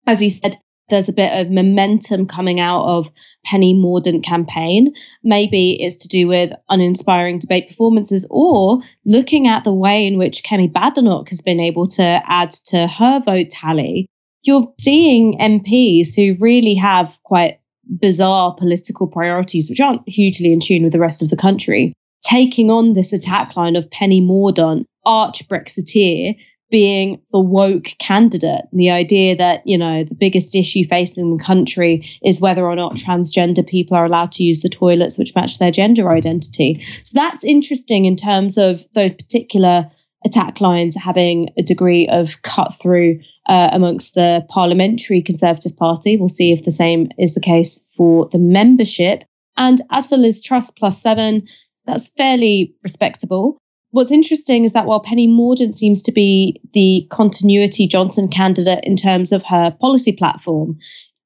As 0.06 0.22
you 0.22 0.30
said, 0.30 0.56
there's 0.88 1.08
a 1.08 1.14
bit 1.14 1.40
of 1.40 1.50
momentum 1.50 2.26
coming 2.26 2.60
out 2.60 2.84
of 2.84 3.10
Penny 3.44 3.74
Mordaunt 3.74 4.24
campaign. 4.24 4.94
Maybe 5.22 5.82
it's 5.82 5.96
to 5.98 6.08
do 6.08 6.28
with 6.28 6.52
uninspiring 6.68 7.38
debate 7.38 7.68
performances 7.68 8.26
or 8.30 8.80
looking 9.04 9.48
at 9.48 9.64
the 9.64 9.72
way 9.72 10.06
in 10.06 10.18
which 10.18 10.44
Kemi 10.44 10.70
Badenoch 10.70 11.28
has 11.30 11.40
been 11.40 11.60
able 11.60 11.86
to 11.86 12.02
add 12.02 12.50
to 12.66 12.86
her 12.86 13.20
vote 13.20 13.50
tally. 13.50 14.06
You're 14.42 14.72
seeing 14.78 15.38
MPs 15.38 16.14
who 16.14 16.38
really 16.38 16.74
have 16.74 17.16
quite 17.22 17.60
bizarre 17.86 18.54
political 18.54 19.06
priorities, 19.06 19.70
which 19.70 19.80
aren't 19.80 20.06
hugely 20.08 20.52
in 20.52 20.60
tune 20.60 20.82
with 20.82 20.92
the 20.92 21.00
rest 21.00 21.22
of 21.22 21.30
the 21.30 21.36
country, 21.36 21.94
taking 22.22 22.70
on 22.70 22.92
this 22.92 23.12
attack 23.12 23.56
line 23.56 23.76
of 23.76 23.90
Penny 23.90 24.20
Mordaunt, 24.20 24.84
arch 25.04 25.48
Brexiteer, 25.48 26.36
being 26.74 27.22
the 27.30 27.38
woke 27.38 27.84
candidate. 28.00 28.64
and 28.72 28.80
The 28.80 28.90
idea 28.90 29.36
that, 29.36 29.64
you 29.64 29.78
know, 29.78 30.02
the 30.02 30.16
biggest 30.16 30.56
issue 30.56 30.84
facing 30.84 31.30
the 31.30 31.40
country 31.40 32.04
is 32.20 32.40
whether 32.40 32.66
or 32.66 32.74
not 32.74 32.96
transgender 32.96 33.64
people 33.64 33.96
are 33.96 34.04
allowed 34.04 34.32
to 34.32 34.42
use 34.42 34.60
the 34.60 34.68
toilets 34.68 35.16
which 35.16 35.36
match 35.36 35.60
their 35.60 35.70
gender 35.70 36.10
identity. 36.10 36.84
So 37.04 37.12
that's 37.14 37.44
interesting 37.44 38.06
in 38.06 38.16
terms 38.16 38.58
of 38.58 38.84
those 38.92 39.12
particular 39.12 39.88
attack 40.24 40.60
lines 40.60 40.96
having 40.96 41.50
a 41.56 41.62
degree 41.62 42.08
of 42.08 42.42
cut 42.42 42.74
through 42.82 43.20
uh, 43.46 43.68
amongst 43.70 44.16
the 44.16 44.44
parliamentary 44.48 45.22
Conservative 45.22 45.76
Party. 45.76 46.16
We'll 46.16 46.28
see 46.28 46.50
if 46.50 46.64
the 46.64 46.72
same 46.72 47.10
is 47.16 47.34
the 47.34 47.40
case 47.40 47.88
for 47.96 48.28
the 48.32 48.40
membership. 48.40 49.22
And 49.56 49.80
as 49.92 50.08
for 50.08 50.16
Liz 50.16 50.42
Truss 50.42 50.72
plus 50.72 51.00
seven, 51.00 51.46
that's 51.86 52.08
fairly 52.16 52.74
respectable. 52.82 53.58
What's 53.94 54.10
interesting 54.10 54.64
is 54.64 54.72
that 54.72 54.86
while 54.86 54.98
Penny 54.98 55.28
Mordaunt 55.28 55.72
seems 55.72 56.02
to 56.02 56.10
be 56.10 56.60
the 56.72 57.06
continuity 57.10 57.86
Johnson 57.86 58.26
candidate 58.26 58.82
in 58.82 58.96
terms 58.96 59.30
of 59.30 59.44
her 59.44 59.70
policy 59.80 60.10
platform, 60.10 60.78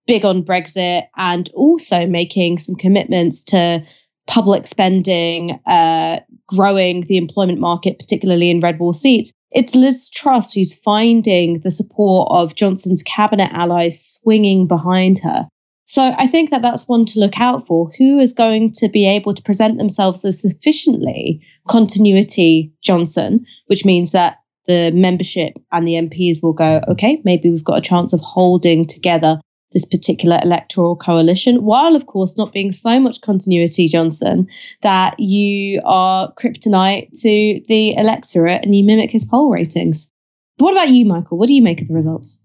big 0.07 0.27
on 0.27 0.43
Brexit 0.43 1.05
and 1.17 1.49
also 1.55 2.05
making 2.05 2.59
some 2.59 2.75
commitments 2.75 3.43
to 3.45 3.83
public 4.27 4.67
spending, 4.67 5.59
uh, 5.65 6.21
growing 6.47 7.07
the 7.07 7.17
employment 7.17 7.59
market, 7.59 7.99
particularly 7.99 8.51
in 8.51 8.61
red 8.61 8.79
wall 8.79 8.93
seats, 8.93 9.33
it's 9.51 9.75
Liz 9.75 10.11
Truss 10.11 10.53
who's 10.53 10.75
finding 10.75 11.61
the 11.61 11.71
support 11.71 12.29
of 12.31 12.55
Johnson's 12.55 13.03
cabinet 13.03 13.51
allies 13.51 14.19
swinging 14.21 14.67
behind 14.67 15.21
her. 15.21 15.49
So 15.89 16.03
I 16.03 16.27
think 16.27 16.51
that 16.51 16.61
that's 16.61 16.87
one 16.87 17.07
to 17.07 17.19
look 17.19 17.41
out 17.41 17.67
for. 17.67 17.91
Who 17.97 18.19
is 18.19 18.35
going 18.35 18.73
to 18.73 18.91
be 18.91 19.09
able 19.09 19.33
to 19.33 19.43
present 19.43 19.79
themselves 19.79 20.23
as 20.23 20.43
sufficiently 20.43 21.41
continuity 21.67 22.75
Johnson, 22.83 23.47
which 23.69 23.87
means 23.87 24.13
that 24.13 24.37
the 24.67 24.93
membership 24.95 25.55
and 25.73 25.89
the 25.89 25.95
MPs 25.95 26.43
will 26.43 26.53
go, 26.53 26.83
okay, 26.89 27.23
maybe 27.25 27.51
we've 27.51 27.65
got 27.65 27.79
a 27.79 27.89
chance 27.89 28.13
of 28.13 28.21
holding 28.21 28.87
together 28.87 29.41
this 29.73 29.87
particular 29.87 30.39
electoral 30.43 30.95
coalition, 30.95 31.65
while 31.65 31.97
of 31.97 32.05
course 32.05 32.37
not 32.37 32.53
being 32.53 32.71
so 32.71 33.01
much 33.01 33.23
continuity, 33.23 33.89
Johnson, 33.89 34.47
that 34.83 35.19
you 35.19 35.81
are 35.87 36.31
kryptonite 36.35 37.09
to 37.23 37.63
the 37.67 37.95
electorate 37.97 38.63
and 38.63 38.77
you 38.77 38.85
mimic 38.85 39.11
his 39.11 39.25
poll 39.25 39.51
ratings. 39.51 40.11
But 40.59 40.65
what 40.67 40.75
about 40.75 40.91
you, 40.91 41.07
Michael? 41.07 41.39
What 41.39 41.49
do 41.49 41.55
you 41.55 41.63
make 41.63 41.81
of 41.81 41.89
the 41.89 41.95
results? 41.95 42.43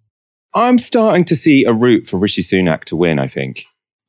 I'm 0.55 0.77
starting 0.77 1.25
to 1.25 1.35
see 1.35 1.65
a 1.65 1.73
route 1.73 2.07
for 2.07 2.17
Rishi 2.17 2.41
Sunak 2.41 2.83
to 2.85 2.95
win, 2.95 3.19
I 3.19 3.27
think. 3.27 3.65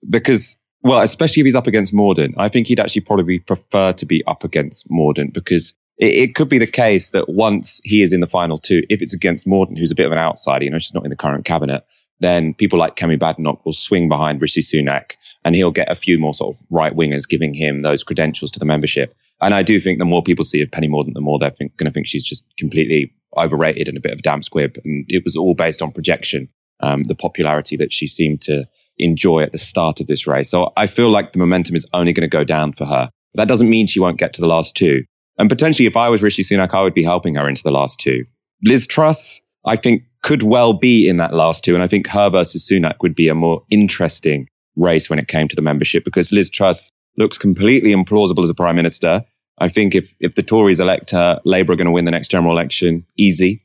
Because, 0.08 0.58
well, 0.82 1.00
especially 1.00 1.40
if 1.40 1.44
he's 1.44 1.54
up 1.54 1.66
against 1.66 1.94
Mordaunt, 1.94 2.34
I 2.36 2.48
think 2.48 2.66
he'd 2.66 2.80
actually 2.80 3.02
probably 3.02 3.38
prefer 3.38 3.92
to 3.94 4.06
be 4.06 4.22
up 4.26 4.44
against 4.44 4.88
Mordaunt 4.90 5.32
because 5.32 5.74
it, 5.96 6.14
it, 6.14 6.34
could 6.34 6.48
be 6.48 6.58
the 6.58 6.66
case 6.66 7.10
that 7.10 7.28
once 7.28 7.80
he 7.84 8.02
is 8.02 8.12
in 8.12 8.20
the 8.20 8.26
final 8.26 8.58
two, 8.58 8.82
if 8.90 9.00
it's 9.00 9.14
against 9.14 9.46
Mordaunt, 9.46 9.78
who's 9.78 9.90
a 9.90 9.94
bit 9.94 10.06
of 10.06 10.12
an 10.12 10.18
outsider, 10.18 10.64
you 10.64 10.70
know, 10.70 10.78
she's 10.78 10.94
not 10.94 11.04
in 11.04 11.10
the 11.10 11.16
current 11.16 11.44
cabinet, 11.44 11.86
then 12.20 12.54
people 12.54 12.78
like 12.78 12.96
Kemi 12.96 13.18
Badenoch 13.18 13.64
will 13.64 13.72
swing 13.72 14.08
behind 14.08 14.42
Rishi 14.42 14.60
Sunak 14.60 15.12
and 15.44 15.54
he'll 15.54 15.70
get 15.70 15.90
a 15.90 15.94
few 15.94 16.18
more 16.18 16.34
sort 16.34 16.54
of 16.54 16.62
right 16.70 16.94
wingers 16.94 17.28
giving 17.28 17.54
him 17.54 17.82
those 17.82 18.04
credentials 18.04 18.50
to 18.52 18.58
the 18.58 18.64
membership. 18.64 19.16
And 19.40 19.54
I 19.54 19.62
do 19.62 19.80
think 19.80 19.98
the 19.98 20.04
more 20.04 20.22
people 20.22 20.44
see 20.44 20.62
of 20.62 20.70
Penny 20.70 20.88
Mordaunt, 20.88 21.14
the 21.14 21.20
more 21.20 21.38
they're 21.38 21.50
going 21.50 21.70
to 21.84 21.90
think 21.90 22.06
she's 22.06 22.24
just 22.24 22.44
completely 22.58 23.12
overrated 23.36 23.88
and 23.88 23.96
a 23.96 24.00
bit 24.00 24.12
of 24.12 24.18
a 24.18 24.22
damn 24.22 24.42
squib. 24.42 24.76
And 24.84 25.04
it 25.08 25.22
was 25.24 25.36
all 25.36 25.54
based 25.54 25.82
on 25.82 25.92
projection, 25.92 26.48
um, 26.80 27.04
the 27.04 27.14
popularity 27.14 27.76
that 27.76 27.92
she 27.92 28.06
seemed 28.06 28.40
to 28.42 28.66
enjoy 28.98 29.42
at 29.42 29.52
the 29.52 29.58
start 29.58 30.00
of 30.00 30.06
this 30.06 30.26
race. 30.26 30.50
So 30.50 30.72
I 30.76 30.86
feel 30.86 31.10
like 31.10 31.32
the 31.32 31.38
momentum 31.38 31.74
is 31.74 31.86
only 31.92 32.12
going 32.12 32.28
to 32.28 32.36
go 32.36 32.44
down 32.44 32.72
for 32.72 32.86
her. 32.86 33.10
But 33.34 33.42
that 33.42 33.48
doesn't 33.48 33.68
mean 33.68 33.86
she 33.86 34.00
won't 34.00 34.18
get 34.18 34.32
to 34.34 34.40
the 34.40 34.46
last 34.46 34.76
two. 34.76 35.04
And 35.38 35.48
potentially, 35.48 35.86
if 35.86 35.96
I 35.96 36.08
was 36.08 36.22
Rishi 36.22 36.42
Sunak, 36.42 36.72
I 36.74 36.82
would 36.82 36.94
be 36.94 37.02
helping 37.02 37.34
her 37.34 37.48
into 37.48 37.62
the 37.62 37.72
last 37.72 37.98
two. 37.98 38.24
Liz 38.64 38.86
Truss, 38.86 39.40
I 39.66 39.76
think, 39.76 40.04
could 40.22 40.42
well 40.44 40.72
be 40.72 41.08
in 41.08 41.16
that 41.16 41.34
last 41.34 41.64
two. 41.64 41.74
And 41.74 41.82
I 41.82 41.88
think 41.88 42.06
her 42.08 42.30
versus 42.30 42.68
Sunak 42.68 42.96
would 43.02 43.14
be 43.14 43.28
a 43.28 43.34
more 43.34 43.62
interesting 43.70 44.48
race 44.76 45.10
when 45.10 45.18
it 45.18 45.28
came 45.28 45.48
to 45.48 45.56
the 45.56 45.62
membership 45.62 46.04
because 46.04 46.32
Liz 46.32 46.50
Truss 46.50 46.88
looks 47.16 47.38
completely 47.38 47.90
implausible 47.90 48.42
as 48.42 48.50
a 48.50 48.54
prime 48.54 48.76
minister. 48.76 49.24
I 49.58 49.68
think 49.68 49.94
if, 49.94 50.14
if 50.20 50.34
the 50.34 50.42
Tories 50.42 50.80
elect 50.80 51.10
her, 51.10 51.40
Labour 51.44 51.72
are 51.72 51.76
going 51.76 51.86
to 51.86 51.92
win 51.92 52.04
the 52.04 52.10
next 52.10 52.28
general 52.28 52.52
election 52.52 53.06
easy. 53.16 53.64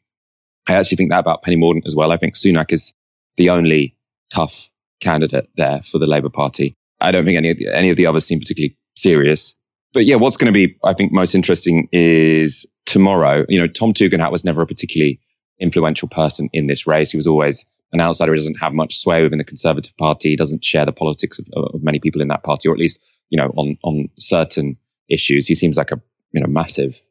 I 0.68 0.74
actually 0.74 0.98
think 0.98 1.10
that 1.10 1.20
about 1.20 1.42
Penny 1.42 1.58
Mordaunt 1.58 1.86
as 1.86 1.96
well. 1.96 2.12
I 2.12 2.18
think 2.18 2.36
Sunak 2.36 2.72
is 2.72 2.94
the 3.38 3.50
only 3.50 3.96
tough 4.30 4.70
candidate 5.00 5.50
there 5.58 5.82
for 5.84 5.98
the 5.98 6.06
Labour 6.06 6.30
Party. 6.30 6.76
I 7.02 7.12
don't 7.12 7.26
think 7.26 7.38
any 7.38 7.52
of 7.52 7.58
the, 7.58 7.76
any 7.76 7.90
of 7.90 7.98
the 7.98 8.06
others 8.06 8.26
seem 8.26 8.40
particularly 8.40 8.78
serious. 8.96 9.56
But 9.94 10.06
yeah, 10.06 10.16
what's 10.16 10.38
going 10.38 10.54
to 10.54 10.68
be, 10.68 10.76
I 10.84 10.94
think, 10.94 11.12
most 11.12 11.34
interesting 11.34 11.88
is 11.92 12.66
tomorrow. 12.86 13.46
You 13.50 13.60
know, 13.60 13.68
Tom 13.68 13.94
Tugendhat 13.94 14.32
was 14.32 14.46
never 14.46 14.62
a 14.62 14.68
particularly 14.68 15.20
influential 15.60 16.08
person 16.08 16.50
in 16.54 16.68
this 16.68 16.86
race. 16.86 17.12
He 17.12 17.18
was 17.18 17.26
always 17.26 17.66
an 17.92 18.00
outsider. 18.00 18.34
He 18.34 18.40
doesn't 18.40 18.60
have 18.60 18.74
much 18.74 19.00
sway 19.00 19.24
within 19.24 19.40
the 19.40 19.44
Conservative 19.44 19.96
Party. 19.98 20.30
He 20.30 20.36
doesn't 20.36 20.64
share 20.64 20.86
the 20.86 20.92
politics 20.92 21.40
of, 21.40 21.48
of 21.56 21.82
many 21.82 22.00
people 22.00 22.22
in 22.22 22.28
that 22.28 22.44
party, 22.44 22.70
or 22.70 22.74
at 22.74 22.80
least, 22.80 23.00
you 23.30 23.38
know, 23.38 23.52
on 23.56 23.78
on 23.84 24.10
certain 24.20 24.78
issues. 25.10 25.48
He 25.48 25.56
seems 25.56 25.78
like 25.78 25.92
a 25.92 26.02
you 26.32 26.42
know 26.42 26.48
massive 26.48 27.02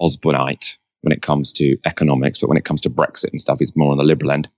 Osborneite 0.00 0.78
when 1.02 1.12
it 1.12 1.22
comes 1.22 1.52
to 1.52 1.76
economics, 1.84 2.40
but 2.40 2.48
when 2.48 2.58
it 2.58 2.64
comes 2.64 2.80
to 2.82 2.90
Brexit 2.90 3.30
and 3.30 3.40
stuff, 3.40 3.58
he's 3.58 3.76
more 3.76 3.92
on 3.92 3.98
the 3.98 4.04
liberal 4.04 4.30
end. 4.30 4.48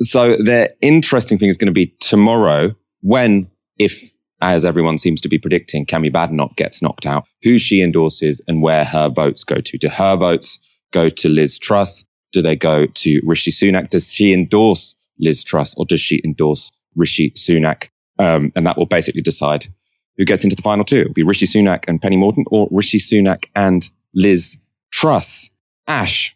So 0.00 0.36
the 0.36 0.74
interesting 0.80 1.38
thing 1.38 1.48
is 1.48 1.56
going 1.56 1.66
to 1.66 1.72
be 1.72 1.94
tomorrow 2.00 2.74
when, 3.00 3.50
if 3.78 4.12
as 4.40 4.64
everyone 4.64 4.98
seems 4.98 5.20
to 5.20 5.28
be 5.28 5.38
predicting, 5.38 5.86
Kemi 5.86 6.12
Badenoch 6.12 6.56
gets 6.56 6.82
knocked 6.82 7.06
out, 7.06 7.24
who 7.42 7.58
she 7.58 7.80
endorses 7.80 8.40
and 8.48 8.62
where 8.62 8.84
her 8.84 9.08
votes 9.08 9.44
go 9.44 9.60
to. 9.60 9.78
Do 9.78 9.88
her 9.88 10.16
votes 10.16 10.58
go 10.92 11.08
to 11.08 11.28
Liz 11.28 11.58
Truss? 11.58 12.04
Do 12.32 12.42
they 12.42 12.56
go 12.56 12.86
to 12.86 13.20
Rishi 13.24 13.52
Sunak? 13.52 13.90
Does 13.90 14.12
she 14.12 14.32
endorse 14.32 14.96
Liz 15.20 15.44
Truss 15.44 15.74
or 15.76 15.84
does 15.84 16.00
she 16.00 16.20
endorse 16.24 16.72
Rishi 16.96 17.30
Sunak? 17.32 17.88
Um, 18.18 18.52
and 18.56 18.66
that 18.66 18.76
will 18.76 18.86
basically 18.86 19.22
decide 19.22 19.72
who 20.16 20.24
gets 20.24 20.44
into 20.44 20.56
the 20.56 20.62
final 20.62 20.84
two. 20.84 21.00
It'll 21.00 21.12
be 21.12 21.22
Rishi 21.22 21.46
Sunak 21.46 21.84
and 21.88 22.00
Penny 22.00 22.16
Mordaunt 22.16 22.44
or 22.50 22.68
Rishi 22.70 22.98
Sunak 22.98 23.44
and 23.54 23.88
Liz 24.14 24.58
Truss. 24.90 25.50
Ash, 25.86 26.34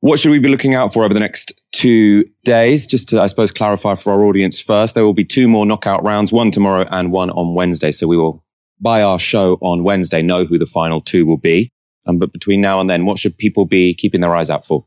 what 0.00 0.18
should 0.18 0.30
we 0.30 0.38
be 0.38 0.48
looking 0.48 0.74
out 0.74 0.92
for 0.92 1.04
over 1.04 1.14
the 1.14 1.20
next 1.20 1.52
two 1.72 2.24
days? 2.44 2.86
Just 2.86 3.08
to, 3.08 3.20
I 3.20 3.26
suppose, 3.26 3.50
clarify 3.50 3.94
for 3.94 4.12
our 4.12 4.24
audience 4.24 4.60
first, 4.60 4.94
there 4.94 5.04
will 5.04 5.14
be 5.14 5.24
two 5.24 5.48
more 5.48 5.66
knockout 5.66 6.04
rounds, 6.04 6.32
one 6.32 6.50
tomorrow 6.50 6.86
and 6.90 7.10
one 7.10 7.30
on 7.30 7.54
Wednesday. 7.54 7.90
So 7.90 8.06
we 8.06 8.16
will, 8.16 8.44
by 8.80 9.02
our 9.02 9.18
show 9.18 9.58
on 9.62 9.82
Wednesday, 9.82 10.22
know 10.22 10.44
who 10.44 10.58
the 10.58 10.66
final 10.66 11.00
two 11.00 11.26
will 11.26 11.38
be. 11.38 11.72
Um, 12.06 12.18
but 12.18 12.32
between 12.32 12.60
now 12.60 12.78
and 12.78 12.88
then, 12.88 13.04
what 13.04 13.18
should 13.18 13.36
people 13.36 13.64
be 13.64 13.94
keeping 13.94 14.20
their 14.20 14.36
eyes 14.36 14.50
out 14.50 14.64
for? 14.64 14.84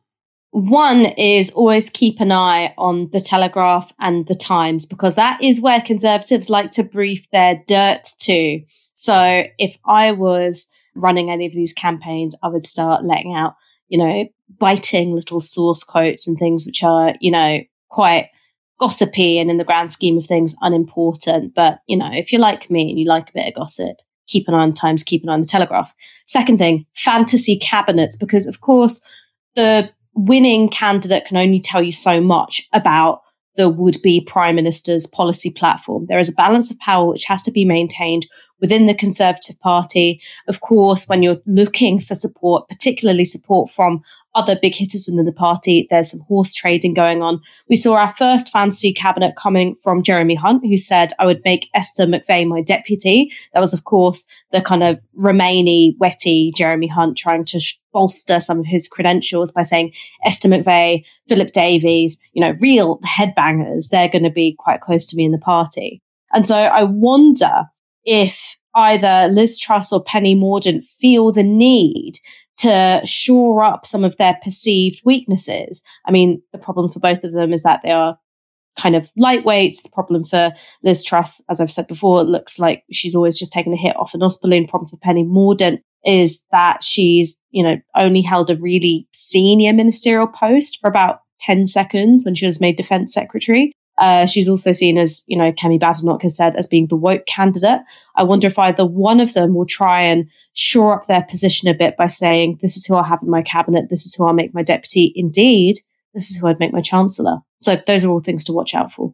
One 0.51 1.05
is 1.05 1.51
always 1.51 1.89
keep 1.89 2.19
an 2.19 2.31
eye 2.31 2.73
on 2.77 3.09
the 3.11 3.19
Telegraph 3.19 3.93
and 3.99 4.25
the 4.27 4.35
Times 4.35 4.85
because 4.85 5.15
that 5.15 5.41
is 5.43 5.61
where 5.61 5.81
conservatives 5.81 6.49
like 6.49 6.71
to 6.71 6.83
brief 6.83 7.29
their 7.31 7.61
dirt 7.67 8.07
to. 8.21 8.61
So 8.93 9.43
if 9.59 9.77
I 9.85 10.11
was 10.11 10.67
running 10.95 11.29
any 11.29 11.45
of 11.45 11.53
these 11.53 11.71
campaigns, 11.71 12.35
I 12.41 12.47
would 12.47 12.65
start 12.65 13.05
letting 13.05 13.35
out, 13.35 13.55
you 13.89 13.99
know, 13.99 14.27
biting 14.57 15.13
little 15.13 15.39
source 15.39 15.83
quotes 15.83 16.27
and 16.27 16.37
things 16.37 16.65
which 16.65 16.83
are, 16.83 17.13
you 17.21 17.31
know, 17.31 17.59
quite 17.89 18.29
gossipy 18.79 19.37
and 19.37 19.51
in 19.51 19.57
the 19.57 19.63
grand 19.63 19.91
scheme 19.93 20.17
of 20.17 20.25
things 20.25 20.55
unimportant. 20.61 21.53
But, 21.53 21.79
you 21.87 21.95
know, 21.97 22.09
if 22.11 22.31
you're 22.31 22.41
like 22.41 22.71
me 22.71 22.89
and 22.89 22.99
you 22.99 23.05
like 23.05 23.29
a 23.29 23.33
bit 23.33 23.47
of 23.47 23.53
gossip, 23.53 23.97
keep 24.27 24.47
an 24.47 24.55
eye 24.55 24.63
on 24.63 24.73
Times, 24.73 25.03
keep 25.03 25.21
an 25.23 25.29
eye 25.29 25.33
on 25.33 25.41
the 25.41 25.47
Telegraph. 25.47 25.93
Second 26.25 26.57
thing, 26.57 26.87
fantasy 26.95 27.57
cabinets, 27.57 28.15
because 28.15 28.47
of 28.47 28.61
course 28.61 29.01
the 29.55 29.91
winning 30.13 30.69
candidate 30.69 31.25
can 31.25 31.37
only 31.37 31.59
tell 31.59 31.81
you 31.81 31.91
so 31.91 32.21
much 32.21 32.61
about 32.73 33.21
the 33.55 33.69
would 33.69 34.01
be 34.01 34.21
prime 34.21 34.55
minister's 34.55 35.05
policy 35.07 35.49
platform. 35.49 36.05
There 36.07 36.19
is 36.19 36.29
a 36.29 36.33
balance 36.33 36.71
of 36.71 36.79
power 36.79 37.07
which 37.09 37.25
has 37.25 37.41
to 37.43 37.51
be 37.51 37.65
maintained 37.65 38.25
within 38.61 38.85
the 38.85 38.93
Conservative 38.93 39.59
Party. 39.59 40.21
Of 40.47 40.61
course, 40.61 41.07
when 41.07 41.23
you're 41.23 41.41
looking 41.45 41.99
for 41.99 42.15
support, 42.15 42.67
particularly 42.67 43.25
support 43.25 43.71
from 43.71 44.01
other 44.35 44.57
big 44.61 44.75
hitters 44.75 45.07
within 45.07 45.25
the 45.25 45.31
party. 45.31 45.87
There's 45.89 46.11
some 46.11 46.19
horse 46.21 46.53
trading 46.53 46.93
going 46.93 47.21
on. 47.21 47.41
We 47.67 47.75
saw 47.75 47.95
our 47.95 48.13
first 48.15 48.49
fantasy 48.49 48.93
cabinet 48.93 49.35
coming 49.35 49.75
from 49.75 50.03
Jeremy 50.03 50.35
Hunt, 50.35 50.63
who 50.63 50.77
said, 50.77 51.13
I 51.19 51.25
would 51.25 51.41
make 51.43 51.69
Esther 51.73 52.05
McVey 52.05 52.47
my 52.47 52.61
deputy. 52.61 53.31
That 53.53 53.59
was, 53.59 53.73
of 53.73 53.85
course, 53.85 54.25
the 54.51 54.61
kind 54.61 54.83
of 54.83 54.99
Remainy, 55.17 55.97
wetty 55.97 56.53
Jeremy 56.55 56.87
Hunt 56.87 57.17
trying 57.17 57.45
to 57.45 57.59
sh- 57.59 57.79
bolster 57.91 58.39
some 58.39 58.59
of 58.59 58.65
his 58.65 58.87
credentials 58.87 59.51
by 59.51 59.63
saying 59.63 59.93
Esther 60.23 60.47
McVey, 60.47 61.03
Philip 61.27 61.51
Davies, 61.51 62.19
you 62.33 62.41
know, 62.41 62.55
real 62.59 62.99
headbangers, 62.99 63.89
they're 63.89 64.09
going 64.09 64.23
to 64.23 64.29
be 64.29 64.55
quite 64.59 64.81
close 64.81 65.07
to 65.07 65.17
me 65.17 65.25
in 65.25 65.31
the 65.31 65.39
party. 65.39 66.01
And 66.31 66.45
so 66.45 66.55
I 66.55 66.83
wonder 66.83 67.63
if 68.05 68.57
either 68.75 69.27
Liz 69.31 69.59
Truss 69.59 69.91
or 69.91 70.03
Penny 70.03 70.35
Mordaunt 70.35 70.85
feel 70.99 71.31
the 71.31 71.43
need 71.43 72.19
to 72.57 73.01
shore 73.05 73.63
up 73.63 73.85
some 73.85 74.03
of 74.03 74.17
their 74.17 74.37
perceived 74.43 75.01
weaknesses. 75.05 75.81
I 76.05 76.11
mean, 76.11 76.41
the 76.51 76.57
problem 76.57 76.89
for 76.89 76.99
both 76.99 77.23
of 77.23 77.31
them 77.31 77.53
is 77.53 77.63
that 77.63 77.81
they 77.83 77.91
are 77.91 78.17
kind 78.77 78.95
of 78.95 79.09
lightweights. 79.19 79.81
The 79.81 79.89
problem 79.89 80.25
for 80.25 80.51
Liz 80.83 81.03
Truss, 81.03 81.41
as 81.49 81.59
I've 81.61 81.71
said 81.71 81.87
before, 81.87 82.23
looks 82.23 82.59
like 82.59 82.83
she's 82.91 83.15
always 83.15 83.37
just 83.37 83.51
taken 83.51 83.73
a 83.73 83.77
hit 83.77 83.95
off 83.95 84.13
an 84.13 84.21
balloon. 84.41 84.67
Problem 84.67 84.89
for 84.89 84.97
Penny 84.97 85.23
Mordaunt 85.23 85.79
is 86.05 86.41
that 86.51 86.83
she's, 86.83 87.37
you 87.51 87.63
know, 87.63 87.77
only 87.95 88.21
held 88.21 88.49
a 88.49 88.55
really 88.57 89.07
senior 89.13 89.73
ministerial 89.73 90.27
post 90.27 90.79
for 90.79 90.89
about 90.89 91.21
10 91.39 91.67
seconds 91.67 92.25
when 92.25 92.35
she 92.35 92.45
was 92.45 92.61
made 92.61 92.75
defense 92.75 93.13
secretary. 93.13 93.71
Uh, 93.99 94.25
she's 94.25 94.47
also 94.47 94.71
seen 94.71 94.97
as, 94.97 95.23
you 95.27 95.37
know, 95.37 95.51
Kemi 95.51 95.79
Badenoch 95.79 96.21
has 96.21 96.35
said, 96.35 96.55
as 96.55 96.65
being 96.65 96.87
the 96.87 96.95
woke 96.95 97.25
candidate. 97.25 97.81
I 98.15 98.23
wonder 98.23 98.47
if 98.47 98.57
either 98.57 98.85
one 98.85 99.19
of 99.19 99.33
them 99.33 99.53
will 99.53 99.65
try 99.65 100.01
and 100.01 100.29
shore 100.53 100.93
up 100.93 101.07
their 101.07 101.23
position 101.23 101.67
a 101.67 101.73
bit 101.73 101.97
by 101.97 102.07
saying, 102.07 102.59
this 102.61 102.77
is 102.77 102.85
who 102.85 102.95
I'll 102.95 103.03
have 103.03 103.21
in 103.21 103.29
my 103.29 103.41
cabinet, 103.41 103.89
this 103.89 104.05
is 104.05 104.15
who 104.15 104.25
I'll 104.25 104.33
make 104.33 104.53
my 104.53 104.63
deputy. 104.63 105.11
Indeed, 105.15 105.79
this 106.13 106.31
is 106.31 106.37
who 106.37 106.47
I'd 106.47 106.59
make 106.59 106.73
my 106.73 106.81
chancellor. 106.81 107.39
So 107.59 107.77
those 107.85 108.03
are 108.03 108.09
all 108.09 108.21
things 108.21 108.43
to 108.45 108.53
watch 108.53 108.73
out 108.73 108.91
for. 108.91 109.13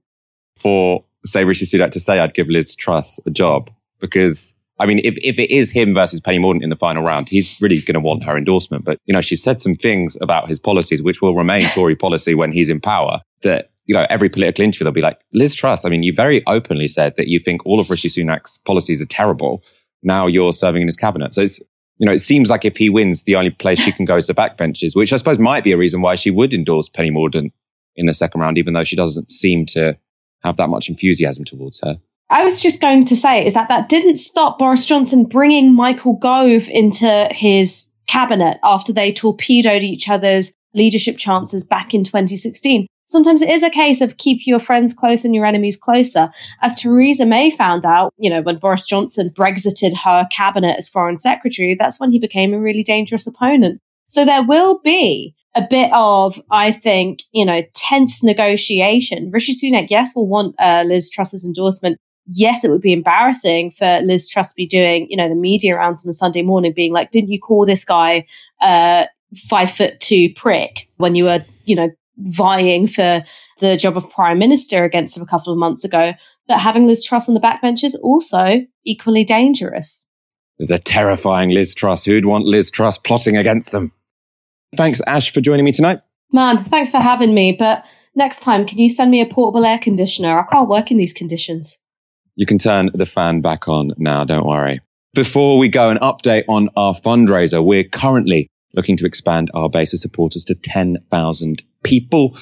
For, 0.58 1.04
say, 1.26 1.44
Rishi 1.44 1.66
Sunak 1.66 1.92
to 1.92 2.00
say, 2.00 2.20
I'd 2.20 2.34
give 2.34 2.48
Liz 2.48 2.76
Truss 2.76 3.20
a 3.26 3.32
job 3.32 3.72
because 4.00 4.54
I 4.78 4.86
mean, 4.86 5.00
if, 5.04 5.16
if 5.18 5.40
it 5.40 5.50
is 5.52 5.72
him 5.72 5.94
versus 5.94 6.20
Penny 6.20 6.38
Mordaunt 6.38 6.62
in 6.62 6.70
the 6.70 6.76
final 6.76 7.04
round, 7.04 7.30
he's 7.30 7.60
really 7.62 7.82
going 7.82 7.94
to 7.94 8.02
want 8.02 8.24
her 8.26 8.38
endorsement. 8.38 8.84
But, 8.84 9.00
you 9.06 9.14
know, 9.14 9.22
she 9.22 9.36
said 9.36 9.62
some 9.62 9.74
things 9.74 10.18
about 10.20 10.50
his 10.50 10.60
policies, 10.60 11.02
which 11.02 11.22
will 11.22 11.36
remain 11.36 11.68
Tory 11.70 11.96
policy 11.96 12.36
when 12.36 12.52
he's 12.52 12.70
in 12.70 12.82
power, 12.82 13.22
that 13.42 13.72
you 13.86 13.94
know, 13.94 14.06
every 14.10 14.30
political 14.30 14.64
interview, 14.64 14.86
they'll 14.86 14.94
be 14.94 15.02
like, 15.02 15.22
Liz 15.34 15.54
Truss, 15.54 15.86
I 15.86 15.90
mean, 15.90 16.04
you 16.04 16.14
very 16.14 16.44
openly 16.48 16.88
said 16.88 17.16
that 17.18 17.28
you 17.28 17.40
think 17.40 17.66
all 17.66 17.80
of 17.80 17.90
Rishi 17.90 18.10
Sunak's 18.10 18.58
policies 18.60 19.02
are 19.02 19.08
terrible. 19.08 19.64
Now 20.04 20.28
you're 20.28 20.54
serving 20.54 20.82
in 20.82 20.88
his 20.88 20.96
cabinet. 20.96 21.34
So 21.34 21.42
it's, 21.42 21.60
you 21.98 22.06
know, 22.06 22.12
it 22.12 22.20
seems 22.20 22.50
like 22.50 22.66
if 22.66 22.78
he 22.78 22.90
wins, 22.90 23.24
the 23.24 23.36
only 23.36 23.52
place 23.52 23.80
she 23.80 23.92
can 23.92 24.06
go 24.06 24.18
is 24.18 24.28
the 24.28 24.34
backbenches, 24.34 24.96
which 24.96 25.14
I 25.14 25.18
suppose 25.18 25.40
might 25.40 25.64
be 25.64 25.72
a 25.72 25.78
reason 25.78 26.02
why 26.02 26.16
she 26.16 26.32
would 26.32 26.54
endorse 26.54 26.90
Penny 26.90 27.12
Mordaunt 27.12 27.52
in 27.96 28.06
the 28.06 28.14
second 28.14 28.42
round, 28.42 28.58
even 28.58 28.74
though 28.74 28.84
she 28.84 28.96
doesn't 28.96 29.32
seem 29.32 29.66
to 29.68 29.98
have 30.44 30.58
that 30.58 30.70
much 30.70 30.90
enthusiasm 30.90 31.46
towards 31.46 31.80
her. 31.82 31.98
I 32.30 32.44
was 32.44 32.60
just 32.60 32.82
going 32.82 33.06
to 33.06 33.16
say 33.16 33.46
is 33.46 33.54
that 33.54 33.70
that 33.70 33.88
didn't 33.88 34.16
stop 34.16 34.58
Boris 34.58 34.84
Johnson 34.84 35.26
bringing 35.26 35.74
Michael 35.74 36.16
Gove 36.16 36.68
into 36.70 37.28
his 37.32 37.88
cabinet 38.08 38.58
after 38.64 38.92
they 38.92 39.14
torpedoed 39.14 39.84
each 39.84 40.10
other's 40.10 40.54
leadership 40.74 41.18
chances 41.18 41.64
back 41.64 41.94
in 41.94 42.04
2016. 42.04 42.88
Sometimes 43.08 43.42
it 43.42 43.50
is 43.50 43.64
a 43.64 43.70
case 43.70 44.02
of 44.02 44.18
keep 44.18 44.48
your 44.48 44.60
friends 44.60 44.94
close 44.94 45.24
and 45.24 45.36
your 45.36 45.46
enemies 45.46 45.78
closer. 45.78 46.30
As 46.62 46.76
Theresa 46.76 47.26
May 47.26 47.52
found 47.52 47.86
out, 47.86 48.14
you 48.18 48.30
know, 48.30 48.42
when 48.42 48.58
Boris 48.58 48.86
Johnson 48.86 49.30
Brexited 49.30 49.94
her 49.94 50.28
cabinet 50.32 50.76
as 50.78 50.90
foreign 50.90 51.18
secretary, 51.18 51.76
that's 51.76 52.00
when 52.00 52.12
he 52.12 52.20
became 52.20 52.54
a 52.54 52.60
really 52.60 52.84
dangerous 52.84 53.28
opponent. 53.28 53.80
So 54.08 54.26
there 54.26 54.44
will 54.44 54.80
be 54.80 55.36
a 55.56 55.66
bit 55.68 55.92
of, 55.94 56.42
I 56.52 56.72
think, 56.72 57.22
you 57.32 57.46
know, 57.46 57.62
tense 57.74 58.24
negotiation. 58.24 59.30
Rishi 59.32 59.54
Sunak, 59.54 59.88
yes, 59.90 60.16
will 60.16 60.28
want 60.28 60.56
uh, 60.60 60.84
Liz 60.86 61.10
Truss's 61.10 61.46
endorsement. 61.46 61.98
Yes, 62.28 62.64
it 62.64 62.72
would 62.72 62.82
be 62.82 62.94
embarrassing 62.94 63.72
for 63.78 64.02
Liz 64.02 64.28
Truss 64.28 64.50
to 64.50 64.56
be 64.56 64.66
doing, 64.66 65.08
you 65.10 65.18
know, 65.18 65.30
the 65.30 65.36
media 65.36 65.78
rounds 65.78 66.04
on 66.04 66.10
a 66.10 66.14
Sunday 66.14 66.42
morning, 66.42 66.74
being 66.76 66.92
like, 66.92 67.12
"Didn't 67.12 67.30
you 67.30 67.40
call 67.40 67.66
this 67.66 67.86
guy 67.86 68.26
uh, 68.62 69.06
five 69.48 69.72
foot 69.72 70.00
two 70.00 70.34
prick 70.36 70.90
when 70.98 71.16
you 71.16 71.26
were, 71.26 71.40
you 71.66 71.76
know, 71.76 71.90
vying 72.18 72.88
for 72.88 73.24
the 73.60 73.78
job 73.78 73.98
of 73.98 74.10
prime 74.10 74.40
minister 74.40 74.84
against 74.84 75.18
him 75.18 75.24
a 75.24 75.28
couple 75.28 75.52
of 75.52 75.60
months 75.60 75.84
ago?" 75.84 76.14
But 76.48 76.60
having 76.60 76.86
Liz 76.86 77.04
Truss 77.04 77.28
on 77.28 77.34
the 77.34 77.40
backbench 77.40 77.84
is 77.84 77.96
also 77.96 78.62
equally 78.86 79.24
dangerous. 79.24 80.06
The 80.60 80.80
terrifying 80.80 81.50
Liz 81.50 81.74
Truss. 81.74 82.06
Who'd 82.06 82.26
want 82.26 82.46
Liz 82.46 82.70
Truss 82.72 82.98
plotting 82.98 83.36
against 83.36 83.72
them? 83.72 83.92
Thanks, 84.76 85.02
Ash, 85.08 85.32
for 85.32 85.42
joining 85.42 85.66
me 85.66 85.72
tonight. 85.72 86.02
Man, 86.32 86.58
thanks 86.58 86.92
for 86.92 87.00
having 87.00 87.34
me. 87.34 87.52
But 87.58 87.84
next 88.16 88.42
time, 88.42 88.66
can 88.66 88.78
you 88.78 88.90
send 88.90 89.12
me 89.12 89.22
a 89.22 89.26
portable 89.26 89.66
air 89.66 89.80
conditioner? 89.80 90.38
I 90.38 90.44
can't 90.44 90.70
work 90.70 90.92
in 90.92 90.98
these 90.98 91.14
conditions. 91.14 91.80
You 92.36 92.46
can 92.46 92.58
turn 92.58 92.90
the 92.94 93.06
fan 93.06 93.42
back 93.42 93.68
on 93.68 93.94
now, 93.98 94.24
don't 94.24 94.46
worry. 94.46 94.82
Before 95.14 95.58
we 95.58 95.70
go, 95.70 95.90
an 95.90 95.98
update 96.00 96.44
on 96.50 96.70
our 96.76 96.94
fundraiser. 96.94 97.64
We're 97.64 97.86
currently 97.86 98.48
looking 98.74 98.98
to 98.98 99.06
expand 99.06 99.50
our 99.54 99.70
base 99.70 99.94
of 99.94 100.00
supporters 100.00 100.44
to 100.46 100.56
10,000 100.56 101.64
people. 101.86 102.38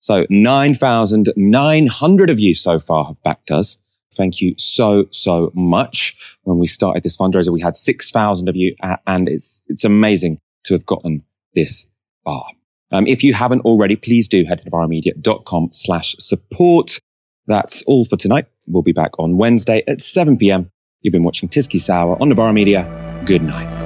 So 0.00 0.26
9,900 0.30 2.30
of 2.30 2.38
you 2.38 2.54
so 2.54 2.78
far 2.78 3.06
have 3.06 3.22
backed 3.22 3.50
us. 3.50 3.78
Thank 4.14 4.40
you 4.40 4.54
so, 4.56 5.06
so 5.10 5.50
much. 5.54 6.16
When 6.44 6.58
we 6.58 6.66
started 6.66 7.02
this 7.02 7.16
fundraiser, 7.16 7.52
we 7.52 7.60
had 7.60 7.76
6,000 7.76 8.48
of 8.48 8.56
you 8.56 8.74
and 9.06 9.28
it's, 9.28 9.62
it's 9.68 9.84
amazing 9.84 10.40
to 10.64 10.74
have 10.74 10.86
gotten 10.86 11.22
this 11.54 11.86
far. 12.24 12.46
Um, 12.92 13.06
if 13.06 13.24
you 13.24 13.34
haven't 13.34 13.62
already, 13.62 13.96
please 13.96 14.28
do 14.28 14.44
head 14.44 14.60
to 14.60 14.70
novaramedia.com 14.70 15.70
slash 15.72 16.14
support. 16.18 16.98
That's 17.46 17.82
all 17.82 18.04
for 18.04 18.16
tonight. 18.16 18.46
We'll 18.68 18.82
be 18.82 18.92
back 18.92 19.18
on 19.18 19.36
Wednesday 19.36 19.82
at 19.86 20.00
7 20.00 20.36
p.m. 20.36 20.70
You've 21.02 21.12
been 21.12 21.24
watching 21.24 21.48
Tysky 21.48 21.80
Sour 21.80 22.20
on 22.20 22.28
Novara 22.28 22.52
Media. 22.52 23.22
Good 23.24 23.42
night. 23.42 23.85